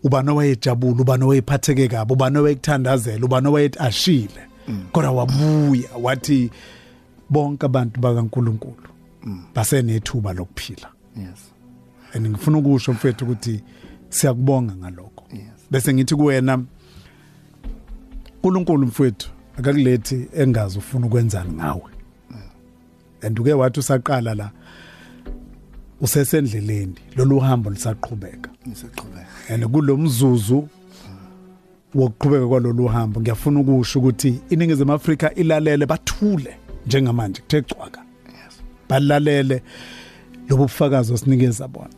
ubani 0.04 0.30
owayejabula 0.30 1.02
ubani 1.02 1.24
owayephatheke 1.24 1.88
kabi 1.88 2.14
ubani 2.14 2.38
owayekuthandazela 2.38 3.26
ubani 3.26 3.48
owayethi 3.48 3.80
ashile 3.80 4.44
kodwa 4.92 5.12
wabuya 5.12 5.90
wathi 6.02 6.52
bonke 7.30 7.66
abantu 7.66 8.00
bakaNkuluNkulu. 8.02 8.88
Basenethuba 9.56 10.34
lokuphila. 10.34 10.88
Yes. 11.18 11.52
And 12.14 12.28
ngifuna 12.30 12.58
ukusho 12.58 12.94
mfethu 12.94 13.26
ukuthi 13.26 13.64
siyakubonga 14.10 14.76
ngalokho. 14.76 15.26
Bese 15.72 15.94
ngithi 15.94 16.16
kuwena 16.16 16.64
uNkulunkulu 18.44 18.88
mfethu 18.88 19.30
akakulethi 19.58 20.28
engazi 20.34 20.78
ufuna 20.78 21.06
ukwenzani 21.06 21.54
ngawe. 21.54 21.92
And 23.22 23.40
uke 23.40 23.54
wathi 23.54 23.80
usaqala 23.80 24.36
la 24.36 24.52
usesendleleni 26.02 26.96
lolu 27.16 27.40
hambo 27.40 27.70
lisaqhubeka. 27.70 28.50
Ngisaqhubeka 28.68 29.28
and 29.50 29.66
kulomzuzu 29.66 30.68
wokuqhubeka 31.96 32.48
kwalolu 32.48 32.88
hambo 32.88 33.22
ngiyafuna 33.22 33.60
ukusho 33.60 34.00
ukuthi 34.00 34.42
iningizimu 34.50 34.94
Afrika 34.94 35.36
ilalele 35.36 35.86
bathule 35.86 36.58
njengamanje 36.86 37.42
kuthe 37.42 37.62
cwaka. 37.62 38.09
Balalele 38.90 39.62
lobu 40.50 40.64
bufakazi 40.64 41.14
osinikeza 41.14 41.68
bona. 41.68 41.90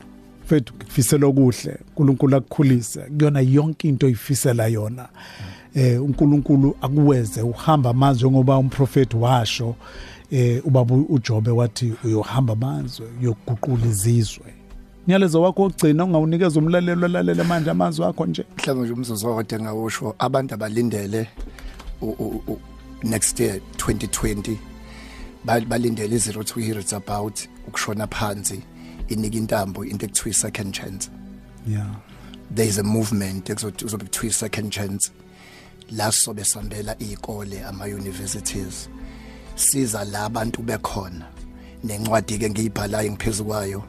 Mfethu 0.46 0.74
ngifisela 0.76 1.28
okuhle 1.28 1.78
uNkulunkulu 1.88 2.36
akukhulise. 2.38 3.00
Kuyona 3.00 3.40
yonke 3.42 3.88
into 3.90 4.06
oyifisela 4.06 4.68
yona. 4.68 5.10
Eh 5.76 6.04
uNkulunkulu 6.04 6.76
akuweze 6.82 7.42
uhamba 7.42 7.90
amazwe 7.90 8.32
ngoba 8.32 8.58
umprofeti 8.58 9.18
washo 9.18 9.76
eh 10.32 10.66
ubaba 10.66 10.96
uJobe 10.96 11.52
wathi 11.52 11.94
uyohamba 12.04 12.54
amazwe 12.54 13.08
uyoguqula 13.22 13.86
izizwe. 13.86 14.46
Nyalezo 15.08 15.42
wakho 15.42 15.64
ogcina 15.64 16.06
ungawunikeza 16.06 16.60
umlalelo 16.60 17.08
lalela 17.08 17.44
manje 17.44 17.70
amazwi 17.72 18.06
akho 18.06 18.26
nje. 18.26 18.46
Mhlawumbe 18.58 18.86
nje 18.86 18.94
umzuzu 18.94 19.28
owodwa 19.28 19.60
ngawusho 19.60 20.16
abantu 20.20 20.54
abalindele 20.54 21.28
u- 22.02 22.16
u- 22.20 22.42
u- 22.48 22.60
next 23.04 23.40
year 23.40 23.60
2020 23.78 24.52
ba- 24.52 24.58
balindele 25.46 26.16
i-zero 26.16 26.44
to 26.44 26.60
hear 26.60 26.80
it's 26.80 26.94
about 26.94 27.40
ukushona 27.68 28.08
phansi 28.08 28.62
inika 29.08 29.38
intambo 29.38 29.86
into 29.86 30.06
ekuthiwa 30.06 30.30
i-second 30.30 30.74
chance. 30.74 31.10
Yeah. 31.68 31.96
There 32.52 32.68
is 32.68 32.78
a 32.78 32.84
movement 32.84 33.50
ekuzothi 33.50 33.86
uzobe 33.86 34.04
kuthiwa 34.06 34.30
i-second 34.30 34.72
chance. 34.72 35.12
La 35.92 36.12
sobe 36.12 36.44
sambela 36.44 36.96
iy'kole 37.00 37.66
ama-universities 37.66 38.90
siza 39.56 40.06
la 40.06 40.26
abantu 40.26 40.62
bekhona. 40.62 41.26
Nencwadi-ke 41.84 42.50
ngiyibhalayo 42.50 43.12
ngiphezu 43.12 43.46
kwayo 43.46 43.84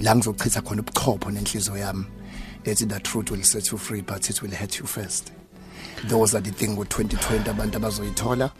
la 0.00 0.16
ngizochitha 0.16 0.62
khona 0.62 0.82
ubuchopho 0.82 1.30
nenhliziyo 1.30 1.76
yami 1.76 2.04
ethi 2.64 2.86
the 2.86 3.00
truth 3.00 3.30
will 3.30 3.42
set 3.42 3.70
you 3.72 3.78
free 3.78 4.02
but 4.02 4.28
it 4.28 4.42
will 4.42 4.50
hurt 4.50 4.78
you 4.78 4.86
first. 4.86 5.32
Those 6.08 6.34
are 6.34 6.40
the 6.40 6.50
thing 6.50 6.76
with 6.76 6.88
2020 6.88 7.50
abantu 7.50 7.76
abazoyithola. 7.76 8.50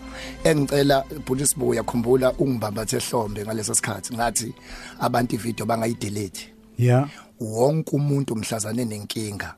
Engicela 0.44 1.05
bhuti 1.26 1.47
sibuya 1.47 1.70
uyakhumbula 1.70 2.32
ungibambathe 2.32 2.99
hlombe 2.99 3.44
ngaleso 3.44 3.74
sikhathi 3.74 4.14
ngathi 4.14 4.55
abantu 5.01 5.34
ivideo 5.34 5.66
bangayidelete. 5.66 6.53
Yeah. 6.78 7.09
Wonke 7.40 7.97
umuntu 7.97 8.36
mhlazane 8.36 8.84
nenkinga 8.84 9.55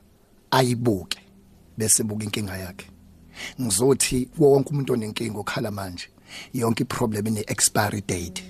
ayibuke 0.51 1.19
bese 1.77 2.03
buka 2.03 2.23
inkinga 2.23 2.57
yakhe. 2.57 2.87
Ngizothi 3.61 4.29
wonke 4.37 4.69
umuntu 4.69 4.93
onenkinga 4.93 5.39
okhala 5.39 5.71
manje 5.71 6.07
yonke 6.53 6.83
iproblem 6.83 7.27
ine 7.27 7.43
expiry 7.47 8.01
date 8.01 8.43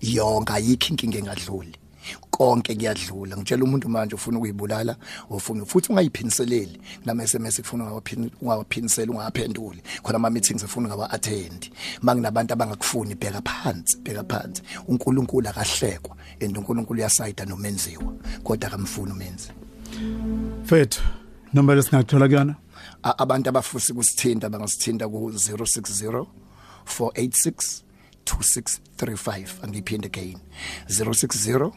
yonke 0.00 0.52
ayikho 0.52 0.88
inkinga 0.88 1.18
engadluli. 1.18 1.76
Konke 2.30 2.74
kuyadlula. 2.74 3.36
Ngitshela 3.36 3.64
umuntu 3.64 3.88
manje 3.88 4.14
ufuna 4.14 4.38
ukuyibulala 4.38 4.96
ufuna 5.30 5.64
futhi 5.64 5.92
ungayiphiniseleli 5.92 6.80
nama 7.04 7.26
SMS 7.26 7.58
ufuna 7.58 7.84
ungawaphini 7.84 8.30
ungawaphinisela 8.40 9.12
ungaphenduli 9.12 9.82
khona 10.02 10.16
ama 10.16 10.30
meetings 10.30 10.62
ufuna 10.62 10.86
ungawa 10.88 11.10
attend 11.10 11.70
manginabantu 12.02 12.52
abangakufuni 12.52 13.14
bheka 13.14 13.42
phansi 13.42 13.96
bheka 13.98 14.24
phansi. 14.24 14.62
uNkulunkulu 14.88 15.48
akahlekwa 15.48 16.16
and 16.42 16.56
uNkulunkulu 16.58 17.00
uyasayida 17.00 17.44
nomenziwa 17.44 18.12
kodwa 18.44 18.68
akamfuni 18.68 19.12
umenzi. 19.12 19.48
Mfethu 20.64 21.02
number 21.52 21.76
lesingathola 21.76 22.28
kuyona? 22.28 22.54
Abantu 23.02 23.48
abafusi 23.48 23.92
kusithinta 23.94 24.48
bangasithinta 24.48 25.08
ku 25.08 25.30
060 25.30 26.26
486 26.86 27.82
2635 28.24 29.46
angiphinde 29.62 30.06
again. 30.06 30.38
060 30.88 31.72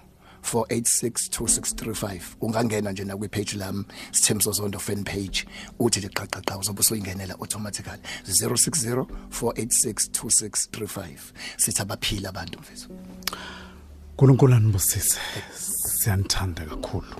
4862635 0.53 2.19
ungangena 2.41 2.91
nje 2.91 3.03
na 3.05 3.17
kwi 3.17 3.27
page 3.29 3.57
lami 3.57 3.83
Sithembiso 4.11 4.51
Zondo 4.51 4.79
fan 4.79 5.03
page 5.03 5.45
uthi 5.79 5.99
nje 5.99 6.09
qaqaqa 6.09 6.57
uzobe 6.57 6.79
usuyingenela 6.79 7.33
automatically. 7.39 7.99
060 8.27 9.05
4862635 9.41 11.07
sithi 11.57 11.81
abaphila 11.81 12.29
abantu 12.29 12.59
mfethu. 12.59 12.89
uNkulunkulu 14.11 14.53
anibusise. 14.53 15.17
Siyanithanda 16.01 16.65
kakhulu. 16.65 17.15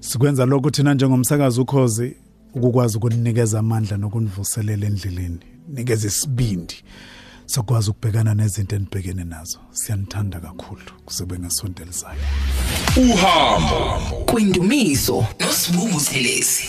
Sikwenza 0.00 0.46
lokho 0.46 0.70
thina 0.70 0.94
njengomsakazi 0.94 1.60
ukhozi 1.60 2.16
ukukwazi 2.54 2.96
ukuninikeza 2.96 3.58
amandla 3.58 3.96
nokunivuselela 3.96 4.86
endleleni. 4.86 5.38
Nikeze 5.68 6.08
isibindi. 6.08 6.74
Sokwazi 7.46 7.90
ukubhekana 7.90 8.34
nezinto 8.34 8.76
enibhekene 8.76 9.24
nazo. 9.24 9.58
Siyanithanda 9.70 10.40
kakhulu 10.40 10.80
kuzobe 11.04 11.38
ngesonto 11.38 11.82
elizayo 11.82 12.20
uhambo 12.96 14.00
Kwindumiso 14.26 15.26
nosibungu 15.40 16.00
selezi 16.00 16.68